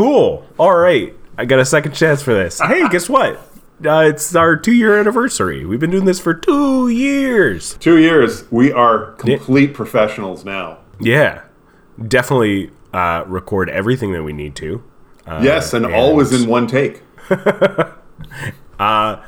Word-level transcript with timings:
Cool. 0.00 0.46
All 0.56 0.74
right. 0.74 1.14
I 1.36 1.44
got 1.44 1.58
a 1.58 1.64
second 1.66 1.92
chance 1.92 2.22
for 2.22 2.32
this. 2.32 2.58
Hey, 2.58 2.88
guess 2.88 3.06
what? 3.06 3.34
Uh, 3.84 4.06
it's 4.08 4.34
our 4.34 4.56
two 4.56 4.72
year 4.72 4.98
anniversary. 4.98 5.66
We've 5.66 5.78
been 5.78 5.90
doing 5.90 6.06
this 6.06 6.18
for 6.18 6.32
two 6.32 6.88
years. 6.88 7.74
Two 7.74 7.98
years. 7.98 8.50
We 8.50 8.72
are 8.72 9.12
complete 9.18 9.74
professionals 9.74 10.42
now. 10.42 10.78
Yeah. 10.98 11.42
Definitely 12.02 12.70
uh, 12.94 13.24
record 13.26 13.68
everything 13.68 14.12
that 14.12 14.22
we 14.22 14.32
need 14.32 14.56
to. 14.56 14.82
Uh, 15.26 15.42
yes, 15.44 15.74
and, 15.74 15.84
always 15.84 16.32
in 16.32 16.48
one 16.48 16.66
take. 16.66 17.02
I, 18.80 19.18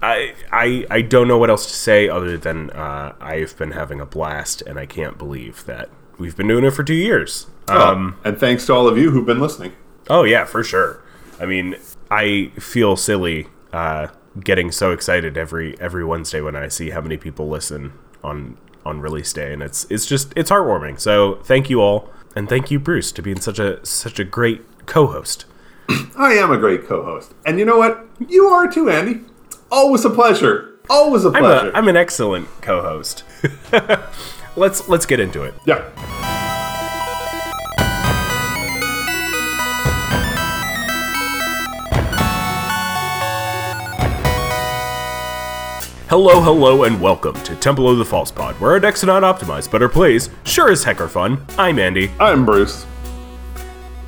I 0.00 0.86
I 0.90 1.02
don't 1.02 1.28
know 1.28 1.36
what 1.36 1.50
else 1.50 1.66
to 1.66 1.74
say 1.74 2.08
other 2.08 2.38
than 2.38 2.70
uh, 2.70 3.14
I've 3.20 3.54
been 3.58 3.72
having 3.72 4.00
a 4.00 4.06
blast, 4.06 4.62
and 4.62 4.78
I 4.78 4.86
can't 4.86 5.18
believe 5.18 5.66
that 5.66 5.90
we've 6.16 6.34
been 6.34 6.48
doing 6.48 6.64
it 6.64 6.70
for 6.70 6.84
two 6.84 6.94
years. 6.94 7.48
Um, 7.68 8.18
and 8.24 8.38
thanks 8.38 8.64
to 8.66 8.72
all 8.72 8.88
of 8.88 8.96
you 8.96 9.10
who've 9.10 9.26
been 9.26 9.40
listening. 9.40 9.72
Oh 10.10 10.24
yeah, 10.24 10.44
for 10.44 10.62
sure. 10.64 11.02
I 11.40 11.46
mean, 11.46 11.76
I 12.10 12.50
feel 12.58 12.96
silly 12.96 13.46
uh, 13.72 14.08
getting 14.38 14.72
so 14.72 14.90
excited 14.92 15.38
every 15.38 15.80
every 15.80 16.04
Wednesday 16.04 16.40
when 16.40 16.56
I 16.56 16.68
see 16.68 16.90
how 16.90 17.00
many 17.00 17.16
people 17.16 17.48
listen 17.48 17.92
on 18.22 18.58
on 18.84 19.00
release 19.00 19.32
day, 19.32 19.52
and 19.52 19.62
it's 19.62 19.86
it's 19.88 20.06
just 20.06 20.32
it's 20.36 20.50
heartwarming. 20.50 20.98
So 21.00 21.36
thank 21.44 21.70
you 21.70 21.80
all, 21.80 22.10
and 22.34 22.48
thank 22.48 22.70
you, 22.70 22.78
Bruce, 22.80 23.12
to 23.12 23.22
being 23.22 23.40
such 23.40 23.58
a 23.58 23.84
such 23.86 24.18
a 24.18 24.24
great 24.24 24.62
co-host. 24.86 25.46
I 26.18 26.32
am 26.34 26.50
a 26.50 26.58
great 26.58 26.86
co-host, 26.86 27.32
and 27.46 27.58
you 27.58 27.64
know 27.64 27.78
what? 27.78 28.06
You 28.28 28.46
are 28.46 28.70
too, 28.70 28.90
Andy. 28.90 29.20
Always 29.70 30.04
a 30.04 30.10
pleasure. 30.10 30.78
Always 30.90 31.24
a 31.24 31.28
I'm, 31.28 31.34
pleasure. 31.42 31.70
a, 31.70 31.76
I'm 31.76 31.86
an 31.86 31.96
excellent 31.96 32.48
co-host. 32.62 33.22
let's 34.56 34.88
let's 34.88 35.06
get 35.06 35.20
into 35.20 35.44
it. 35.44 35.54
yeah. 35.66 35.84
Hello, 46.10 46.40
hello, 46.40 46.82
and 46.84 47.00
welcome 47.00 47.34
to 47.44 47.54
Temple 47.56 47.88
of 47.88 47.98
the 47.98 48.04
False 48.04 48.30
Pod, 48.32 48.56
where 48.60 48.72
our 48.72 48.80
decks 48.80 49.04
are 49.04 49.06
not 49.06 49.22
optimized, 49.22 49.70
but 49.70 49.80
our 49.80 49.88
plays 49.88 50.28
sure 50.44 50.70
as 50.70 50.82
heck 50.82 51.00
are 51.00 51.08
fun. 51.08 51.44
I'm 51.56 51.78
Andy, 51.78 52.10
I'm 52.18 52.44
Bruce. 52.44 52.84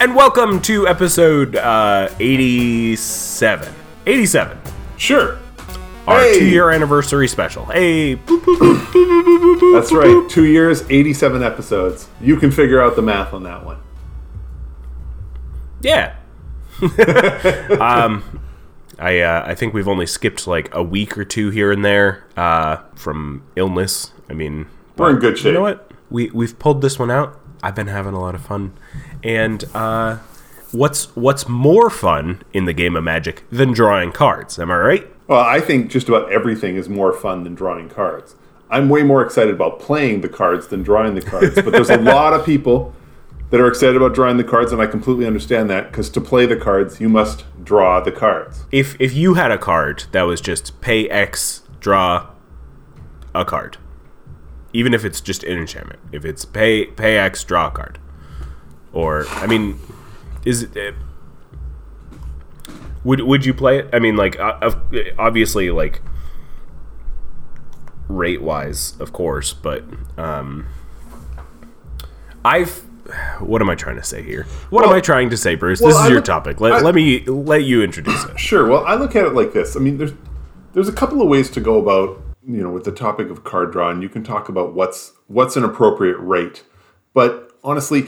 and 0.00 0.14
welcome 0.16 0.60
to 0.62 0.88
episode 0.88 1.54
uh, 1.56 2.08
87. 2.18 3.72
87. 4.06 4.58
Sure. 4.96 5.38
Our 6.08 6.18
Hey! 6.20 6.38
two-year 6.40 6.70
anniversary 6.72 7.28
special. 7.28 7.66
Hey, 7.66 8.16
boop, 8.16 8.40
boop, 8.40 8.56
boop, 8.56 8.76
boop, 8.86 9.22
boop, 9.24 9.38
boop, 9.38 9.60
boop. 9.60 9.80
That's 9.80 9.92
right. 9.92 10.28
Two 10.28 10.44
years, 10.46 10.82
87 10.90 11.42
episodes. 11.44 12.08
You 12.20 12.36
can 12.36 12.50
figure 12.50 12.82
out 12.82 12.96
the 12.96 13.02
math 13.02 13.32
on 13.32 13.44
that 13.44 13.64
one. 13.64 13.78
yeah. 15.80 16.16
um, 17.80 18.40
I 18.98 19.20
uh, 19.20 19.44
I 19.46 19.54
think 19.54 19.74
we've 19.74 19.88
only 19.88 20.06
skipped 20.06 20.46
like 20.46 20.72
a 20.74 20.82
week 20.82 21.16
or 21.18 21.24
two 21.24 21.50
here 21.50 21.72
and 21.72 21.84
there 21.84 22.24
uh, 22.36 22.76
from 22.94 23.42
illness. 23.56 24.12
I 24.28 24.34
mean, 24.34 24.66
We're 24.96 25.10
in 25.10 25.16
good 25.16 25.38
shape. 25.38 25.46
You 25.46 25.52
know 25.52 25.62
what? 25.62 25.90
We 26.10 26.30
we've 26.30 26.58
pulled 26.58 26.82
this 26.82 26.98
one 26.98 27.10
out. 27.10 27.38
I've 27.62 27.74
been 27.74 27.86
having 27.86 28.14
a 28.14 28.20
lot 28.20 28.34
of 28.34 28.42
fun, 28.44 28.72
and 29.22 29.64
uh, 29.74 30.18
what's 30.72 31.14
what's 31.16 31.48
more 31.48 31.90
fun 31.90 32.42
in 32.52 32.64
the 32.64 32.72
game 32.72 32.96
of 32.96 33.04
Magic 33.04 33.44
than 33.50 33.72
drawing 33.72 34.12
cards? 34.12 34.58
Am 34.58 34.70
I 34.70 34.76
right? 34.76 35.06
Well, 35.28 35.40
I 35.40 35.60
think 35.60 35.90
just 35.90 36.08
about 36.08 36.32
everything 36.32 36.76
is 36.76 36.88
more 36.88 37.12
fun 37.12 37.44
than 37.44 37.54
drawing 37.54 37.88
cards. 37.88 38.34
I'm 38.70 38.88
way 38.88 39.02
more 39.02 39.22
excited 39.24 39.54
about 39.54 39.80
playing 39.80 40.22
the 40.22 40.28
cards 40.28 40.68
than 40.68 40.82
drawing 40.82 41.14
the 41.14 41.22
cards, 41.22 41.54
but 41.54 41.72
there's 41.72 41.90
a 41.90 41.96
lot 41.98 42.32
of 42.32 42.44
people 42.44 42.94
that 43.52 43.60
are 43.60 43.68
excited 43.68 43.96
about 43.96 44.14
drawing 44.14 44.38
the 44.38 44.44
cards, 44.44 44.72
and 44.72 44.80
I 44.80 44.86
completely 44.86 45.26
understand 45.26 45.68
that 45.68 45.92
because 45.92 46.08
to 46.10 46.22
play 46.22 46.46
the 46.46 46.56
cards, 46.56 47.02
you 47.02 47.10
must 47.10 47.44
draw 47.62 48.00
the 48.00 48.10
cards. 48.10 48.64
If 48.72 48.98
if 48.98 49.14
you 49.14 49.34
had 49.34 49.50
a 49.50 49.58
card 49.58 50.04
that 50.12 50.22
was 50.22 50.40
just 50.40 50.80
pay 50.80 51.06
X, 51.10 51.62
draw 51.78 52.30
a 53.34 53.44
card, 53.44 53.76
even 54.72 54.94
if 54.94 55.04
it's 55.04 55.20
just 55.20 55.44
an 55.44 55.58
enchantment, 55.58 56.00
if 56.12 56.24
it's 56.24 56.46
pay 56.46 56.86
pay 56.86 57.18
X, 57.18 57.44
draw 57.44 57.66
a 57.66 57.70
card, 57.70 57.98
or 58.90 59.26
I 59.28 59.46
mean, 59.46 59.78
is 60.46 60.62
it? 60.62 60.74
Uh, 60.74 60.92
would 63.04 63.20
would 63.20 63.44
you 63.44 63.52
play 63.52 63.80
it? 63.80 63.90
I 63.92 63.98
mean, 63.98 64.16
like 64.16 64.40
uh, 64.40 64.70
obviously, 65.18 65.70
like 65.70 66.00
rate 68.08 68.40
wise, 68.40 68.98
of 68.98 69.12
course, 69.12 69.52
but 69.52 69.84
um, 70.16 70.68
I've. 72.42 72.86
What 73.40 73.60
am 73.62 73.68
I 73.70 73.74
trying 73.74 73.96
to 73.96 74.02
say 74.04 74.22
here? 74.22 74.44
What 74.70 74.84
am 74.84 74.92
I 74.92 75.00
trying 75.00 75.30
to 75.30 75.36
say, 75.36 75.54
Bruce? 75.54 75.80
well, 75.80 75.90
this 75.90 75.98
is 75.98 76.04
I 76.04 76.08
your 76.08 76.16
look- 76.16 76.24
topic. 76.24 76.60
Let, 76.60 76.72
I- 76.72 76.80
let 76.80 76.94
me 76.94 77.24
let 77.26 77.64
you 77.64 77.82
introduce 77.82 78.24
it. 78.24 78.38
Sure. 78.38 78.66
Well, 78.68 78.84
I 78.86 78.94
look 78.94 79.14
at 79.16 79.24
it 79.24 79.34
like 79.34 79.52
this. 79.52 79.76
I 79.76 79.80
mean, 79.80 79.98
there's 79.98 80.12
there's 80.72 80.88
a 80.88 80.92
couple 80.92 81.20
of 81.20 81.28
ways 81.28 81.50
to 81.50 81.60
go 81.60 81.78
about 81.78 82.22
you 82.46 82.62
know 82.62 82.70
with 82.70 82.84
the 82.84 82.92
topic 82.92 83.28
of 83.30 83.44
card 83.44 83.72
draw, 83.72 83.90
and 83.90 84.02
you 84.02 84.08
can 84.08 84.22
talk 84.24 84.48
about 84.48 84.74
what's 84.74 85.12
what's 85.26 85.56
an 85.56 85.64
appropriate 85.64 86.16
rate. 86.18 86.64
But 87.14 87.52
honestly, 87.62 88.06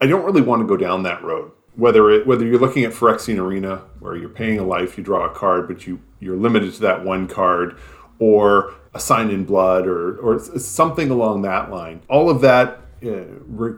I 0.00 0.06
don't 0.06 0.24
really 0.24 0.42
want 0.42 0.62
to 0.62 0.66
go 0.66 0.76
down 0.76 1.02
that 1.04 1.22
road. 1.22 1.52
Whether 1.76 2.10
it 2.10 2.26
whether 2.26 2.44
you're 2.46 2.58
looking 2.60 2.84
at 2.84 2.92
Phyrexian 2.92 3.38
Arena, 3.38 3.82
where 4.00 4.16
you're 4.16 4.28
paying 4.28 4.58
a 4.58 4.62
life, 4.64 4.96
you 4.98 5.04
draw 5.04 5.24
a 5.26 5.34
card, 5.34 5.68
but 5.68 5.86
you 5.86 6.00
you're 6.20 6.36
limited 6.36 6.74
to 6.74 6.80
that 6.82 7.04
one 7.04 7.26
card, 7.28 7.78
or 8.18 8.74
a 8.94 9.00
sign 9.00 9.30
in 9.30 9.44
blood, 9.44 9.86
or 9.86 10.16
or 10.18 10.38
something 10.38 11.08
along 11.10 11.42
that 11.42 11.70
line. 11.70 12.02
All 12.08 12.28
of 12.30 12.40
that. 12.42 12.78
Uh, 13.02 13.26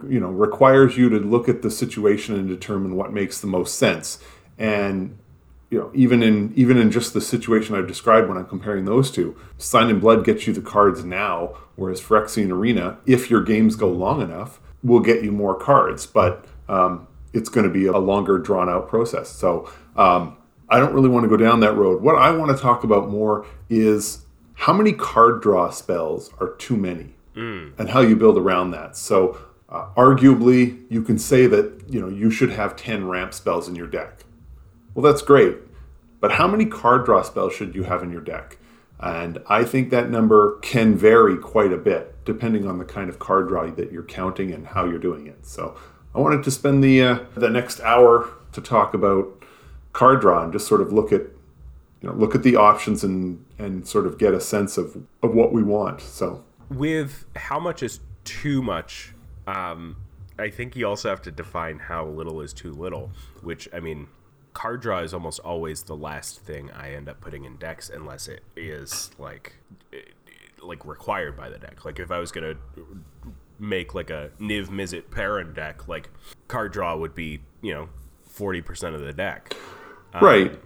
you 0.09 0.21
know 0.21 0.29
requires 0.29 0.99
you 0.99 1.09
to 1.09 1.19
look 1.19 1.49
at 1.49 1.62
the 1.62 1.71
situation 1.71 2.35
and 2.35 2.47
determine 2.47 2.95
what 2.95 3.12
makes 3.12 3.41
the 3.41 3.47
most 3.47 3.79
sense 3.79 4.19
and 4.59 5.17
you 5.75 5.81
know, 5.81 5.91
even 5.93 6.23
in 6.23 6.53
even 6.55 6.77
in 6.77 6.93
just 6.93 7.15
the 7.15 7.21
situation 7.21 7.75
I've 7.75 7.89
described 7.89 8.29
when 8.29 8.39
I'm 8.39 8.47
comparing 8.47 8.84
those 8.84 9.11
two, 9.11 9.37
Sign 9.59 9.91
in 9.91 9.99
Blood 9.99 10.25
gets 10.25 10.47
you 10.47 10.53
the 10.53 10.61
cards 10.61 11.05
now, 11.05 11.57
whereas 11.75 12.01
Phyrexian 12.01 12.53
Arena, 12.53 12.99
if 13.07 13.29
your 13.29 13.43
games 13.43 13.75
go 13.75 13.89
long 13.89 14.21
enough, 14.21 14.61
will 14.84 15.01
get 15.01 15.25
you 15.25 15.33
more 15.33 15.59
cards, 15.59 16.07
but 16.07 16.45
um, 16.69 17.09
it's 17.33 17.49
going 17.49 17.67
to 17.67 17.73
be 17.73 17.87
a 17.87 17.99
longer, 17.99 18.39
drawn 18.39 18.69
out 18.69 18.89
process. 18.89 19.31
So 19.31 19.69
um, 19.97 20.37
I 20.69 20.79
don't 20.79 20.95
really 20.95 21.09
want 21.09 21.25
to 21.25 21.29
go 21.29 21.37
down 21.37 21.59
that 21.61 21.75
road. 21.75 22.03
What 22.03 22.15
I 22.15 22.31
want 22.31 22.57
to 22.57 22.63
talk 22.63 22.84
about 22.84 23.11
more 23.11 23.45
is 23.69 24.25
how 24.55 24.73
many 24.73 24.93
card 24.93 25.43
draw 25.43 25.71
spells 25.71 26.31
are 26.39 26.55
too 26.55 26.77
many, 26.77 27.14
and 27.78 27.91
how 27.91 28.00
you 28.00 28.17
build 28.17 28.39
around 28.39 28.72
that. 28.72 28.97
So. 28.97 29.39
Uh, 29.67 29.89
arguably, 29.97 30.84
you 30.89 31.03
can 31.03 31.19
say 31.19 31.47
that 31.47 31.83
you 31.89 31.99
know 31.99 32.09
you 32.09 32.31
should 32.31 32.50
have 32.50 32.77
ten 32.77 33.09
ramp 33.09 33.33
spells 33.34 33.67
in 33.67 33.75
your 33.75 33.89
deck. 33.89 34.22
Well, 34.95 35.03
that's 35.03 35.22
great. 35.22 35.56
But 36.21 36.33
how 36.33 36.47
many 36.47 36.65
card 36.65 37.05
draw 37.05 37.22
spells 37.22 37.55
should 37.55 37.75
you 37.75 37.83
have 37.83 38.03
in 38.03 38.11
your 38.11 38.21
deck? 38.21 38.59
And 38.99 39.43
I 39.49 39.65
think 39.65 39.91
that 39.91 40.09
number 40.09 40.59
can 40.61 40.97
vary 40.97 41.37
quite 41.37 41.72
a 41.72 41.77
bit 41.77 42.25
depending 42.25 42.67
on 42.67 42.78
the 42.78 42.84
kind 42.84 43.11
of 43.11 43.19
card 43.19 43.49
draw 43.49 43.71
that 43.71 43.93
you're 43.93 44.05
counting 44.05 44.51
and 44.51 44.66
how 44.66 44.87
you're 44.87 44.99
doing 44.99 45.27
it. 45.27 45.45
So 45.45 45.77
I 46.15 46.21
wanted 46.21 46.43
to 46.45 46.51
spend 46.51 46.83
the 46.83 47.03
uh, 47.03 47.19
the 47.34 47.51
next 47.51 47.81
hour 47.81 48.31
to 48.53 48.61
talk 48.61 48.95
about 48.95 49.43
card 49.93 50.21
draw 50.22 50.43
and 50.43 50.53
just 50.53 50.66
sort 50.66 50.81
of 50.81 50.93
look 50.93 51.12
at 51.12 51.22
you 52.01 52.09
know 52.09 52.15
look 52.15 52.34
at 52.34 52.43
the 52.43 52.56
options 52.56 53.05
and 53.05 53.45
and 53.59 53.87
sort 53.87 54.06
of 54.06 54.16
get 54.16 54.33
a 54.33 54.41
sense 54.41 54.78
of 54.78 54.97
of 55.22 55.34
what 55.34 55.53
we 55.53 55.62
want. 55.62 56.01
So 56.01 56.43
with 56.71 57.27
how 57.37 57.59
much 57.59 57.83
is 57.83 58.01
too 58.25 58.63
much 58.63 59.13
um 59.47 59.97
i 60.39 60.49
think 60.49 60.75
you 60.77 60.87
also 60.87 61.09
have 61.09 61.21
to 61.23 61.31
define 61.31 61.79
how 61.79 62.07
little 62.07 62.41
is 62.41 62.53
too 62.53 62.73
little 62.73 63.11
which 63.43 63.69
i 63.73 63.81
mean 63.81 64.07
card 64.55 64.81
draw 64.81 65.01
is 65.01 65.13
almost 65.13 65.41
always 65.41 65.83
the 65.83 65.97
last 65.97 66.41
thing 66.41 66.71
i 66.73 66.93
end 66.93 67.09
up 67.09 67.21
putting 67.21 67.45
in 67.45 67.57
decks 67.57 67.91
unless 67.91 68.29
it 68.29 68.43
is 68.57 69.11
like 69.19 69.55
eh, 69.93 69.99
like 70.63 70.85
required 70.87 71.37
by 71.37 71.49
the 71.51 71.59
deck 71.59 71.85
like 71.85 71.99
if 71.99 72.11
i 72.11 72.19
was 72.19 72.33
gonna 72.33 72.55
make 73.59 73.95
like 73.95 74.11
a 74.11 74.31
Niv 74.41 74.69
Mizzet 74.69 75.05
Parun 75.11 75.55
deck 75.55 75.87
like 75.87 76.11
card 76.49 76.73
draw 76.73 76.97
would 76.97 77.15
be 77.15 77.41
you 77.63 77.73
know 77.73 77.89
40% 78.37 78.95
of 78.95 79.01
the 79.01 79.13
deck 79.13 79.55
Right. 80.21 80.60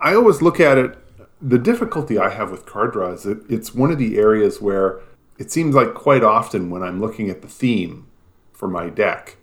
I 0.00 0.14
always 0.14 0.42
look 0.42 0.60
at 0.60 0.78
it. 0.78 0.98
The 1.40 1.58
difficulty 1.58 2.18
I 2.18 2.30
have 2.30 2.50
with 2.50 2.66
card 2.66 2.92
draw 2.92 3.12
is 3.12 3.26
it's 3.26 3.74
one 3.74 3.90
of 3.90 3.98
the 3.98 4.18
areas 4.18 4.60
where 4.60 5.00
it 5.38 5.50
seems 5.50 5.74
like 5.74 5.94
quite 5.94 6.24
often 6.24 6.70
when 6.70 6.82
I'm 6.82 7.00
looking 7.00 7.28
at 7.28 7.42
the 7.42 7.48
theme 7.48 8.06
for 8.52 8.68
my 8.68 8.88
deck, 8.88 9.36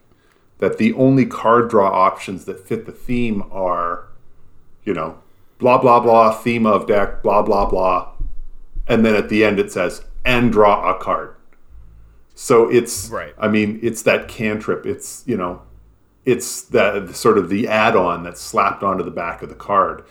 that 0.57 0.78
the 0.78 0.94
only 0.94 1.25
card 1.25 1.69
draw 1.69 1.88
options 1.88 2.45
that 2.45 2.66
fit 2.68 2.86
the 2.86 2.92
theme 2.92 3.44
are, 3.51 4.07
you 4.84 4.94
know, 4.94 5.19
blah, 5.60 5.78
blah, 5.78 6.00
blah, 6.00 6.31
theme 6.31 6.66
of 6.66 6.88
deck, 6.88 7.22
blah, 7.22 7.42
blah, 7.42 7.69
blah. 7.69 8.12
And 8.88 9.06
then 9.06 9.16
at 9.16 9.30
the 9.30 9.45
end 9.45 9.60
it 9.60 9.72
says, 9.72 10.04
and 10.25 10.51
draw 10.51 10.90
a 10.90 10.98
card. 10.98 11.36
So 12.34 12.69
it's, 12.69 13.10
Right. 13.10 13.36
I 13.38 13.48
mean, 13.48 13.80
it's 13.84 14.01
that 14.04 14.28
cantrip. 14.28 14.86
It's, 14.86 15.24
you 15.28 15.38
know, 15.38 15.62
it's 16.25 16.62
that 16.62 17.16
sort 17.16 17.38
of 17.38 17.50
the 17.50 17.68
add-on 17.68 18.24
that's 18.24 18.42
slapped 18.42 18.81
onto 18.81 19.04
the 19.04 19.12
back 19.12 19.44
of 19.44 19.50
the 19.50 19.56
card 19.56 20.04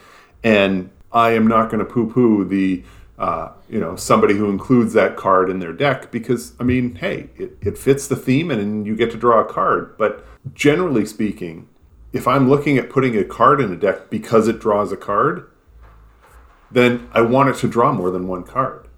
and 0.44 0.90
i 1.12 1.31
am 1.31 1.47
not 1.47 1.70
going 1.70 1.79
to 1.79 1.91
poo-poo 1.91 2.44
the 2.44 2.82
uh, 3.19 3.53
you 3.69 3.79
know 3.79 3.94
somebody 3.94 4.35
who 4.35 4.50
includes 4.50 4.94
that 4.94 5.17
card 5.17 5.49
in 5.49 5.61
their 5.61 5.73
deck 5.73 6.11
because 6.11 6.55
i 6.59 6.64
mean 6.64 6.94
hey 6.97 7.29
it, 7.37 7.56
it 7.61 7.79
fits 7.79 8.09
the 8.09 8.17
theme 8.17 8.50
and 8.50 8.87
you 8.87 8.97
get 8.97 9.11
to 9.11 9.17
draw 9.17 9.41
a 9.41 9.44
card 9.44 9.97
but 9.97 10.26
generally 10.55 11.06
speaking 11.06 11.69
if 12.12 12.29
I'm 12.29 12.49
looking 12.49 12.79
at 12.79 12.91
putting 12.91 13.17
a 13.17 13.25
card 13.25 13.61
in 13.61 13.73
a 13.73 13.76
deck 13.76 14.11
because 14.11 14.47
it 14.47 14.61
draws 14.61 14.93
a 14.93 14.97
card, 14.97 15.50
then 16.70 17.09
I 17.12 17.23
want 17.23 17.49
it 17.49 17.56
to 17.56 17.69
draw 17.69 17.93
more 17.93 18.11
than 18.11 18.29
one 18.29 18.44
card. 18.44 18.88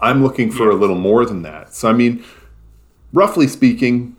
I'm 0.00 0.22
looking 0.22 0.50
for 0.50 0.70
a 0.70 0.74
little 0.74 0.98
more 0.98 1.24
than 1.24 1.42
that. 1.42 1.74
So, 1.74 1.88
I 1.88 1.92
mean, 1.92 2.24
roughly 3.12 3.46
speaking, 3.46 4.15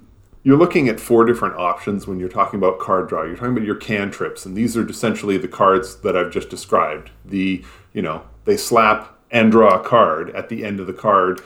you're 0.47 0.55
looking 0.57 0.87
at 0.87 0.97
four 0.97 1.25
different 1.25 1.55
options 1.57 2.07
when 2.07 2.21
you're 2.21 2.29
talking 2.29 2.57
about 2.57 2.79
card 2.79 3.09
draw. 3.09 3.23
You're 3.23 3.35
talking 3.35 3.51
about 3.51 3.65
your 3.65 3.75
cantrips, 3.75 4.45
and 4.45 4.55
these 4.55 4.77
are 4.77 4.89
essentially 4.89 5.35
the 5.37 5.47
cards 5.49 5.97
that 5.97 6.15
I've 6.15 6.31
just 6.31 6.47
described. 6.49 7.11
The, 7.25 7.65
you 7.91 8.01
know, 8.01 8.23
they 8.45 8.55
slap 8.55 9.13
and 9.29 9.51
draw 9.51 9.77
a 9.77 9.83
card 9.83 10.29
at 10.29 10.47
the 10.47 10.63
end 10.63 10.79
of 10.79 10.87
the 10.87 10.93
card, 10.93 11.41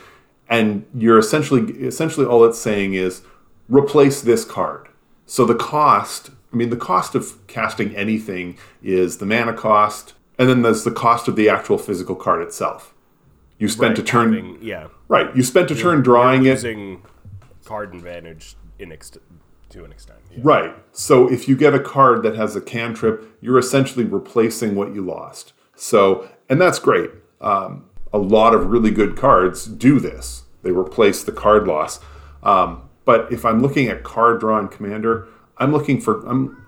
and 0.48 0.86
you're 0.94 1.18
essentially 1.18 1.72
essentially 1.84 2.24
all 2.24 2.44
it's 2.44 2.60
saying 2.60 2.94
is 2.94 3.22
replace 3.68 4.20
this 4.20 4.44
card. 4.44 4.86
So 5.26 5.44
the 5.44 5.56
cost, 5.56 6.30
I 6.52 6.56
mean, 6.56 6.70
the 6.70 6.76
cost 6.76 7.16
of 7.16 7.44
casting 7.48 7.96
anything 7.96 8.56
is 8.84 9.18
the 9.18 9.26
mana 9.26 9.52
cost, 9.52 10.14
and 10.38 10.48
then 10.48 10.62
there's 10.62 10.84
the 10.84 10.92
cost 10.92 11.26
of 11.26 11.34
the 11.34 11.48
actual 11.48 11.76
physical 11.76 12.14
card 12.14 12.40
itself. 12.40 12.94
You 13.58 13.66
spent 13.66 13.98
Right, 13.98 13.98
a 13.98 14.02
turn, 14.04 14.32
having- 14.32 14.58
yeah. 14.62 14.86
right? 15.08 15.34
You 15.34 15.42
spent 15.42 15.72
a 15.72 15.74
turn 15.74 16.02
drawing 16.02 16.42
it, 16.46 16.50
Using 16.50 17.02
card 17.64 17.94
advantage 17.96 18.54
in 18.82 18.90
ext- 18.90 19.18
to 19.70 19.84
an 19.84 19.92
extent. 19.92 20.18
Yeah. 20.30 20.40
right? 20.42 20.74
So 20.92 21.30
if 21.30 21.48
you 21.48 21.56
get 21.56 21.74
a 21.74 21.80
card 21.80 22.22
that 22.24 22.36
has 22.36 22.54
a 22.56 22.60
cantrip, 22.60 23.24
you're 23.40 23.58
essentially 23.58 24.04
replacing 24.04 24.74
what 24.74 24.94
you 24.94 25.02
lost. 25.04 25.52
So, 25.74 26.28
and 26.48 26.60
that's 26.60 26.78
great. 26.78 27.10
Um, 27.40 27.86
a 28.12 28.18
lot 28.18 28.54
of 28.54 28.66
really 28.66 28.90
good 28.90 29.16
cards 29.16 29.64
do 29.66 29.98
this. 29.98 30.42
They 30.62 30.70
replace 30.70 31.24
the 31.24 31.32
card 31.32 31.66
loss. 31.66 32.00
Um, 32.42 32.88
but 33.04 33.32
if 33.32 33.44
I'm 33.44 33.62
looking 33.62 33.88
at 33.88 34.04
card 34.04 34.40
draw 34.40 34.58
and 34.58 34.70
commander, 34.70 35.26
I'm 35.58 35.72
looking 35.72 36.00
for 36.00 36.24
I'm 36.26 36.64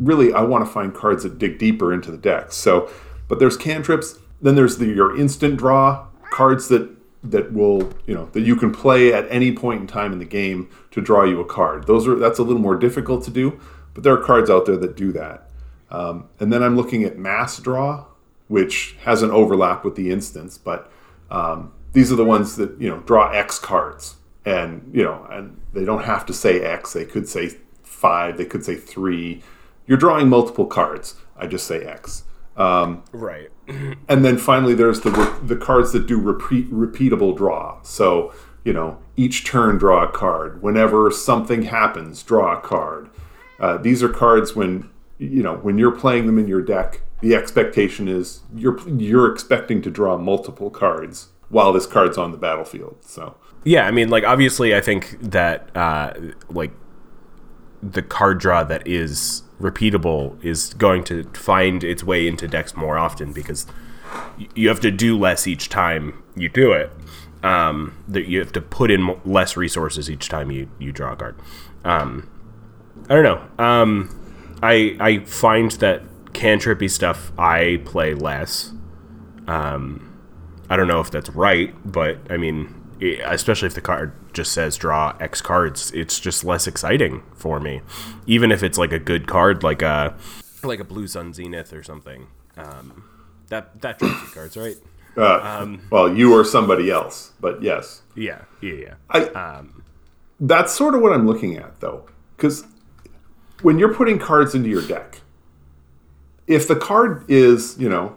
really 0.00 0.32
I 0.32 0.42
want 0.42 0.66
to 0.66 0.70
find 0.70 0.94
cards 0.94 1.22
that 1.22 1.38
dig 1.38 1.58
deeper 1.58 1.92
into 1.92 2.10
the 2.10 2.18
deck. 2.18 2.52
So, 2.52 2.90
but 3.28 3.38
there's 3.38 3.56
cantrips. 3.56 4.18
Then 4.42 4.54
there's 4.54 4.78
the 4.78 4.86
your 4.86 5.16
instant 5.18 5.56
draw 5.56 6.06
cards 6.30 6.68
that 6.68 6.90
that 7.30 7.52
will 7.52 7.92
you 8.06 8.14
know 8.14 8.26
that 8.32 8.40
you 8.40 8.56
can 8.56 8.72
play 8.72 9.12
at 9.12 9.26
any 9.30 9.52
point 9.52 9.80
in 9.80 9.86
time 9.86 10.12
in 10.12 10.18
the 10.18 10.24
game 10.24 10.68
to 10.90 11.00
draw 11.00 11.24
you 11.24 11.40
a 11.40 11.44
card. 11.44 11.86
Those 11.86 12.06
are 12.06 12.16
that's 12.16 12.38
a 12.38 12.42
little 12.42 12.62
more 12.62 12.76
difficult 12.76 13.24
to 13.24 13.30
do, 13.30 13.60
but 13.94 14.02
there 14.02 14.12
are 14.12 14.22
cards 14.22 14.50
out 14.50 14.66
there 14.66 14.76
that 14.76 14.96
do 14.96 15.12
that. 15.12 15.50
Um, 15.90 16.28
and 16.38 16.52
then 16.52 16.62
I'm 16.62 16.76
looking 16.76 17.04
at 17.04 17.18
mass 17.18 17.58
draw, 17.58 18.06
which 18.48 18.96
has 19.02 19.22
an 19.22 19.30
overlap 19.30 19.84
with 19.84 19.94
the 19.94 20.10
instance, 20.10 20.58
but 20.58 20.90
um, 21.30 21.72
these 21.92 22.12
are 22.12 22.16
the 22.16 22.24
ones 22.24 22.56
that 22.56 22.80
you 22.80 22.88
know 22.88 22.98
draw 23.00 23.30
X 23.30 23.58
cards, 23.58 24.16
and 24.44 24.90
you 24.92 25.02
know, 25.02 25.26
and 25.30 25.60
they 25.72 25.84
don't 25.84 26.04
have 26.04 26.26
to 26.26 26.32
say 26.32 26.60
X. 26.60 26.92
They 26.92 27.04
could 27.04 27.28
say 27.28 27.50
five. 27.82 28.36
They 28.36 28.44
could 28.44 28.64
say 28.64 28.76
three. 28.76 29.42
You're 29.86 29.98
drawing 29.98 30.28
multiple 30.28 30.66
cards. 30.66 31.14
I 31.36 31.46
just 31.46 31.66
say 31.66 31.82
X. 31.82 32.24
Right. 33.12 33.50
And 34.08 34.24
then 34.24 34.38
finally, 34.38 34.74
there's 34.74 35.00
the 35.00 35.38
the 35.42 35.56
cards 35.56 35.92
that 35.92 36.06
do 36.06 36.18
repeat 36.18 36.72
repeatable 36.72 37.36
draw. 37.36 37.80
So 37.82 38.32
you 38.64 38.72
know, 38.72 38.98
each 39.16 39.44
turn 39.44 39.78
draw 39.78 40.04
a 40.04 40.12
card. 40.12 40.62
Whenever 40.62 41.10
something 41.10 41.62
happens, 41.62 42.22
draw 42.22 42.58
a 42.58 42.60
card. 42.60 43.08
Uh, 43.58 43.78
these 43.78 44.02
are 44.02 44.08
cards 44.08 44.54
when 44.54 44.90
you 45.18 45.42
know 45.42 45.56
when 45.56 45.78
you're 45.78 45.92
playing 45.92 46.26
them 46.26 46.38
in 46.38 46.48
your 46.48 46.62
deck. 46.62 47.02
The 47.20 47.34
expectation 47.34 48.08
is 48.08 48.40
you're 48.54 48.78
you're 48.88 49.32
expecting 49.32 49.82
to 49.82 49.90
draw 49.90 50.16
multiple 50.16 50.70
cards 50.70 51.28
while 51.48 51.72
this 51.72 51.86
card's 51.86 52.18
on 52.18 52.30
the 52.30 52.38
battlefield. 52.38 52.98
So 53.00 53.36
Yeah, 53.64 53.86
I 53.86 53.90
mean, 53.90 54.08
like 54.08 54.24
obviously, 54.24 54.74
I 54.74 54.80
think 54.80 55.18
that 55.20 55.74
uh, 55.76 56.12
like 56.48 56.72
the 57.82 58.02
card 58.02 58.38
draw 58.38 58.64
that 58.64 58.86
is 58.86 59.42
repeatable 59.60 60.42
is 60.44 60.74
going 60.74 61.04
to 61.04 61.24
find 61.34 61.82
its 61.82 62.04
way 62.04 62.26
into 62.26 62.48
decks 62.48 62.76
more 62.76 62.98
often 62.98 63.32
because 63.32 63.66
you 64.54 64.68
have 64.68 64.80
to 64.80 64.90
do 64.90 65.18
less 65.18 65.46
each 65.46 65.68
time 65.68 66.22
you 66.36 66.48
do 66.48 66.72
it. 66.72 66.92
Um, 67.40 68.02
that 68.08 68.26
you 68.26 68.40
have 68.40 68.52
to 68.54 68.60
put 68.60 68.90
in 68.90 69.20
less 69.24 69.56
resources 69.56 70.10
each 70.10 70.28
time 70.28 70.50
you 70.50 70.68
you 70.80 70.90
draw 70.90 71.12
a 71.12 71.16
card. 71.16 71.36
Um, 71.84 72.28
I 73.08 73.14
don't 73.14 73.22
know. 73.22 73.64
Um, 73.64 74.58
I 74.60 74.96
I 74.98 75.18
find 75.20 75.70
that 75.72 76.02
cantrippy 76.32 76.90
stuff 76.90 77.30
I 77.38 77.80
play 77.84 78.14
less. 78.14 78.72
I 80.68 80.76
don't 80.76 80.88
know 80.88 81.00
if 81.00 81.10
that's 81.10 81.30
right, 81.30 81.74
but 81.84 82.18
I 82.28 82.36
mean, 82.36 82.74
especially 83.24 83.66
if 83.66 83.74
the 83.74 83.80
card 83.80 84.12
just 84.32 84.52
says 84.52 84.76
draw 84.76 85.16
X 85.20 85.40
cards, 85.40 85.90
it's 85.92 86.20
just 86.20 86.44
less 86.44 86.66
exciting 86.66 87.22
for 87.34 87.60
me. 87.60 87.80
Even 88.26 88.50
if 88.52 88.62
it's 88.62 88.78
like 88.78 88.92
a 88.92 88.98
good 88.98 89.26
card, 89.26 89.62
like 89.62 89.82
a 89.82 90.14
like 90.62 90.80
a 90.80 90.84
Blue 90.84 91.06
Sun 91.06 91.34
Zenith 91.34 91.72
or 91.72 91.82
something. 91.82 92.26
Um, 92.56 93.04
that 93.48 93.80
that 93.80 93.98
draws 93.98 94.12
you 94.12 94.28
cards, 94.28 94.56
right? 94.56 94.76
uh, 95.16 95.76
well, 95.90 96.14
you 96.14 96.32
or 96.32 96.44
somebody 96.44 96.90
else, 96.90 97.32
but 97.40 97.62
yes. 97.62 98.02
Yeah, 98.14 98.42
yeah, 98.60 98.74
yeah. 98.74 98.94
I 99.10 99.62
that's 100.40 100.72
sort 100.72 100.94
of 100.94 101.00
what 101.02 101.12
I'm 101.12 101.26
looking 101.26 101.56
at 101.56 101.80
though, 101.80 102.08
because 102.36 102.64
when 103.62 103.78
you're 103.78 103.94
putting 103.94 104.18
cards 104.18 104.54
into 104.54 104.68
your 104.68 104.82
deck, 104.82 105.20
if 106.46 106.68
the 106.68 106.76
card 106.76 107.24
is 107.28 107.76
you 107.78 107.88
know, 107.88 108.16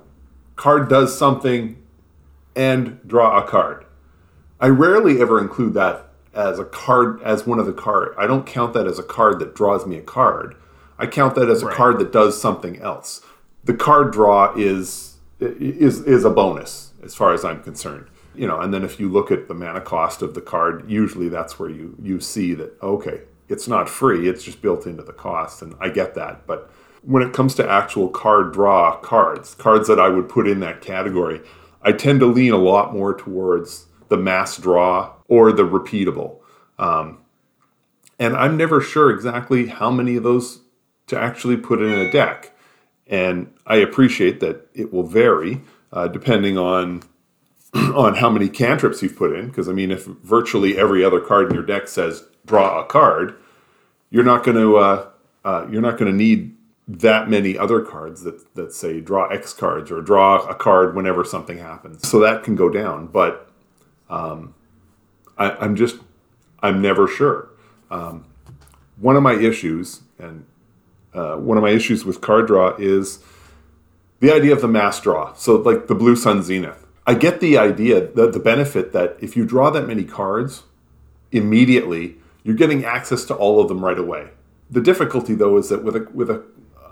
card 0.56 0.90
does 0.90 1.18
something, 1.18 1.82
and 2.56 3.00
draw 3.08 3.44
a 3.44 3.48
card, 3.48 3.86
I 4.62 4.68
rarely 4.68 5.20
ever 5.20 5.42
include 5.42 5.74
that 5.74 6.06
as 6.34 6.60
a 6.60 6.66
card 6.66 7.22
as 7.24 7.46
one 7.48 7.60
of 7.60 7.66
the 7.66 7.74
card. 7.74 8.14
I 8.18 8.28
don't 8.28 8.46
count 8.46 8.74
that 8.74 8.88
as 8.88 9.00
a 9.00 9.04
card 9.04 9.40
that 9.40 9.56
draws 9.56 9.86
me 9.88 9.98
a 9.98 10.02
card. 10.02 10.56
I 11.00 11.08
count 11.08 11.34
that 11.36 11.50
as 11.50 11.64
a 11.64 11.66
Right. 11.66 11.76
card 11.76 12.00
that 12.00 12.12
does 12.12 12.40
something 12.40 12.80
else. 12.80 13.22
The 13.64 13.74
card 13.74 14.12
draw 14.12 14.54
is 14.56 15.16
is 15.40 16.02
is 16.02 16.24
a 16.24 16.30
bonus 16.30 16.94
as 17.04 17.16
far 17.16 17.34
as 17.34 17.44
I'm 17.44 17.64
concerned. 17.64 18.06
You 18.36 18.48
know, 18.48 18.60
and 18.60 18.74
then 18.74 18.84
if 18.84 19.00
you 19.00 19.10
look 19.10 19.32
at 19.32 19.48
the 19.48 19.54
mana 19.56 19.82
cost 19.82 20.22
of 20.22 20.36
the 20.36 20.42
card, 20.42 20.84
usually 20.88 21.28
that's 21.28 21.60
where 21.60 21.70
you 21.70 21.96
you 22.02 22.20
see 22.20 22.54
that 22.54 22.82
okay, 22.84 23.22
it's 23.50 23.68
not 23.68 23.90
free, 23.90 24.30
it's 24.30 24.44
just 24.44 24.62
built 24.62 24.86
into 24.86 25.04
the 25.04 25.12
cost 25.14 25.64
and 25.64 25.74
I 25.82 25.90
get 25.90 26.14
that, 26.16 26.46
but 26.46 26.70
when 27.02 27.24
it 27.24 27.34
comes 27.34 27.56
to 27.56 27.68
actual 27.68 28.10
card 28.10 28.54
draw 28.54 28.96
cards, 28.98 29.56
cards 29.56 29.88
that 29.88 30.00
I 30.00 30.08
would 30.08 30.30
put 30.30 30.48
in 30.48 30.60
that 30.60 30.82
category, 30.82 31.42
I 31.82 31.94
tend 31.94 32.20
to 32.20 32.28
lean 32.28 32.54
a 32.54 32.58
lot 32.58 32.94
more 32.94 33.16
towards 33.16 33.88
the 34.12 34.18
mass 34.18 34.58
draw 34.58 35.14
or 35.30 35.54
the 35.54 35.64
repeatable. 35.64 36.36
Um, 36.78 37.20
and 38.20 38.36
I'm 38.36 38.58
never 38.58 38.82
sure 38.82 39.10
exactly 39.10 39.68
how 39.68 39.90
many 39.90 40.18
of 40.18 40.24
those 40.24 40.60
to 41.08 41.18
actually 41.18 41.56
put 41.56 41.82
in 41.82 41.92
a 41.92 42.12
deck. 42.12 42.54
And 43.08 43.52
I 43.66 43.78
appreciate 43.78 44.42
that 44.42 44.68
it 44.74 44.92
will 44.92 45.04
vary 45.08 45.62
uh, 45.94 46.10
depending 46.10 46.58
on 46.58 47.04
on 47.74 48.16
how 48.16 48.30
many 48.30 48.50
cantrips 48.50 49.02
you've 49.02 49.16
put 49.16 49.34
in. 49.34 49.48
Because 49.48 49.70
I 49.70 49.72
mean, 49.72 49.92
if 49.92 50.04
virtually 50.04 50.78
every 50.78 51.06
other 51.06 51.22
card 51.22 51.48
in 51.48 51.54
your 51.56 51.66
deck 51.66 51.88
says 51.88 52.26
draw 52.46 52.82
a 52.82 52.86
card, 52.86 53.36
you're 54.10 54.26
not 54.26 54.44
going 54.44 54.58
to 54.58 54.76
uh, 54.76 55.10
uh, 55.46 55.68
you're 55.72 55.82
not 55.82 55.98
going 55.98 56.12
to 56.12 56.18
need 56.18 56.58
that 56.86 57.30
many 57.30 57.58
other 57.58 57.80
cards 57.80 58.24
that 58.24 58.56
that 58.56 58.74
say 58.74 59.00
draw 59.00 59.28
X 59.28 59.54
cards 59.54 59.90
or 59.90 60.02
draw 60.02 60.46
a 60.48 60.56
card 60.56 60.98
whenever 60.98 61.24
something 61.24 61.60
happens. 61.60 62.06
So 62.06 62.20
that 62.20 62.44
can 62.44 62.58
go 62.58 62.70
down, 62.70 63.08
but 63.08 63.51
um, 64.12 64.54
I, 65.38 65.52
I'm 65.52 65.76
just 65.76 65.98
I'm 66.60 66.82
never 66.82 67.08
sure. 67.08 67.50
Um, 67.90 68.26
one 68.98 69.16
of 69.16 69.24
my 69.24 69.34
issues 69.34 70.02
and 70.20 70.46
uh, 71.14 71.36
one 71.38 71.58
of 71.58 71.64
my 71.64 71.72
issues 71.72 72.06
with 72.06 72.22
card 72.22 72.46
draw 72.48 72.76
is 72.78 73.20
the 74.20 74.32
idea 74.32 74.54
of 74.54 74.62
the 74.62 74.68
mass 74.68 75.02
draw. 75.02 75.34
So 75.34 75.56
like 75.56 75.88
the 75.88 75.96
Blue 75.96 76.16
Sun 76.16 76.44
Zenith. 76.44 76.86
I 77.08 77.16
get 77.16 77.40
the 77.40 77.58
idea, 77.58 78.08
the, 78.14 78.30
the 78.30 78.40
benefit 78.40 78.94
that 78.94 79.18
if 79.20 79.36
you 79.36 79.44
draw 79.44 79.72
that 79.72 79.88
many 79.88 80.04
cards 80.04 80.64
immediately, 81.32 82.18
you're 82.44 82.56
getting 82.56 82.86
access 82.86 83.26
to 83.26 83.36
all 83.36 83.60
of 83.60 83.68
them 83.68 83.84
right 83.84 83.98
away. 83.98 84.30
The 84.70 84.82
difficulty 84.82 85.34
though 85.34 85.58
is 85.58 85.70
that 85.70 85.84
with 85.84 85.96
a 85.96 86.08
with 86.14 86.30
a 86.30 86.44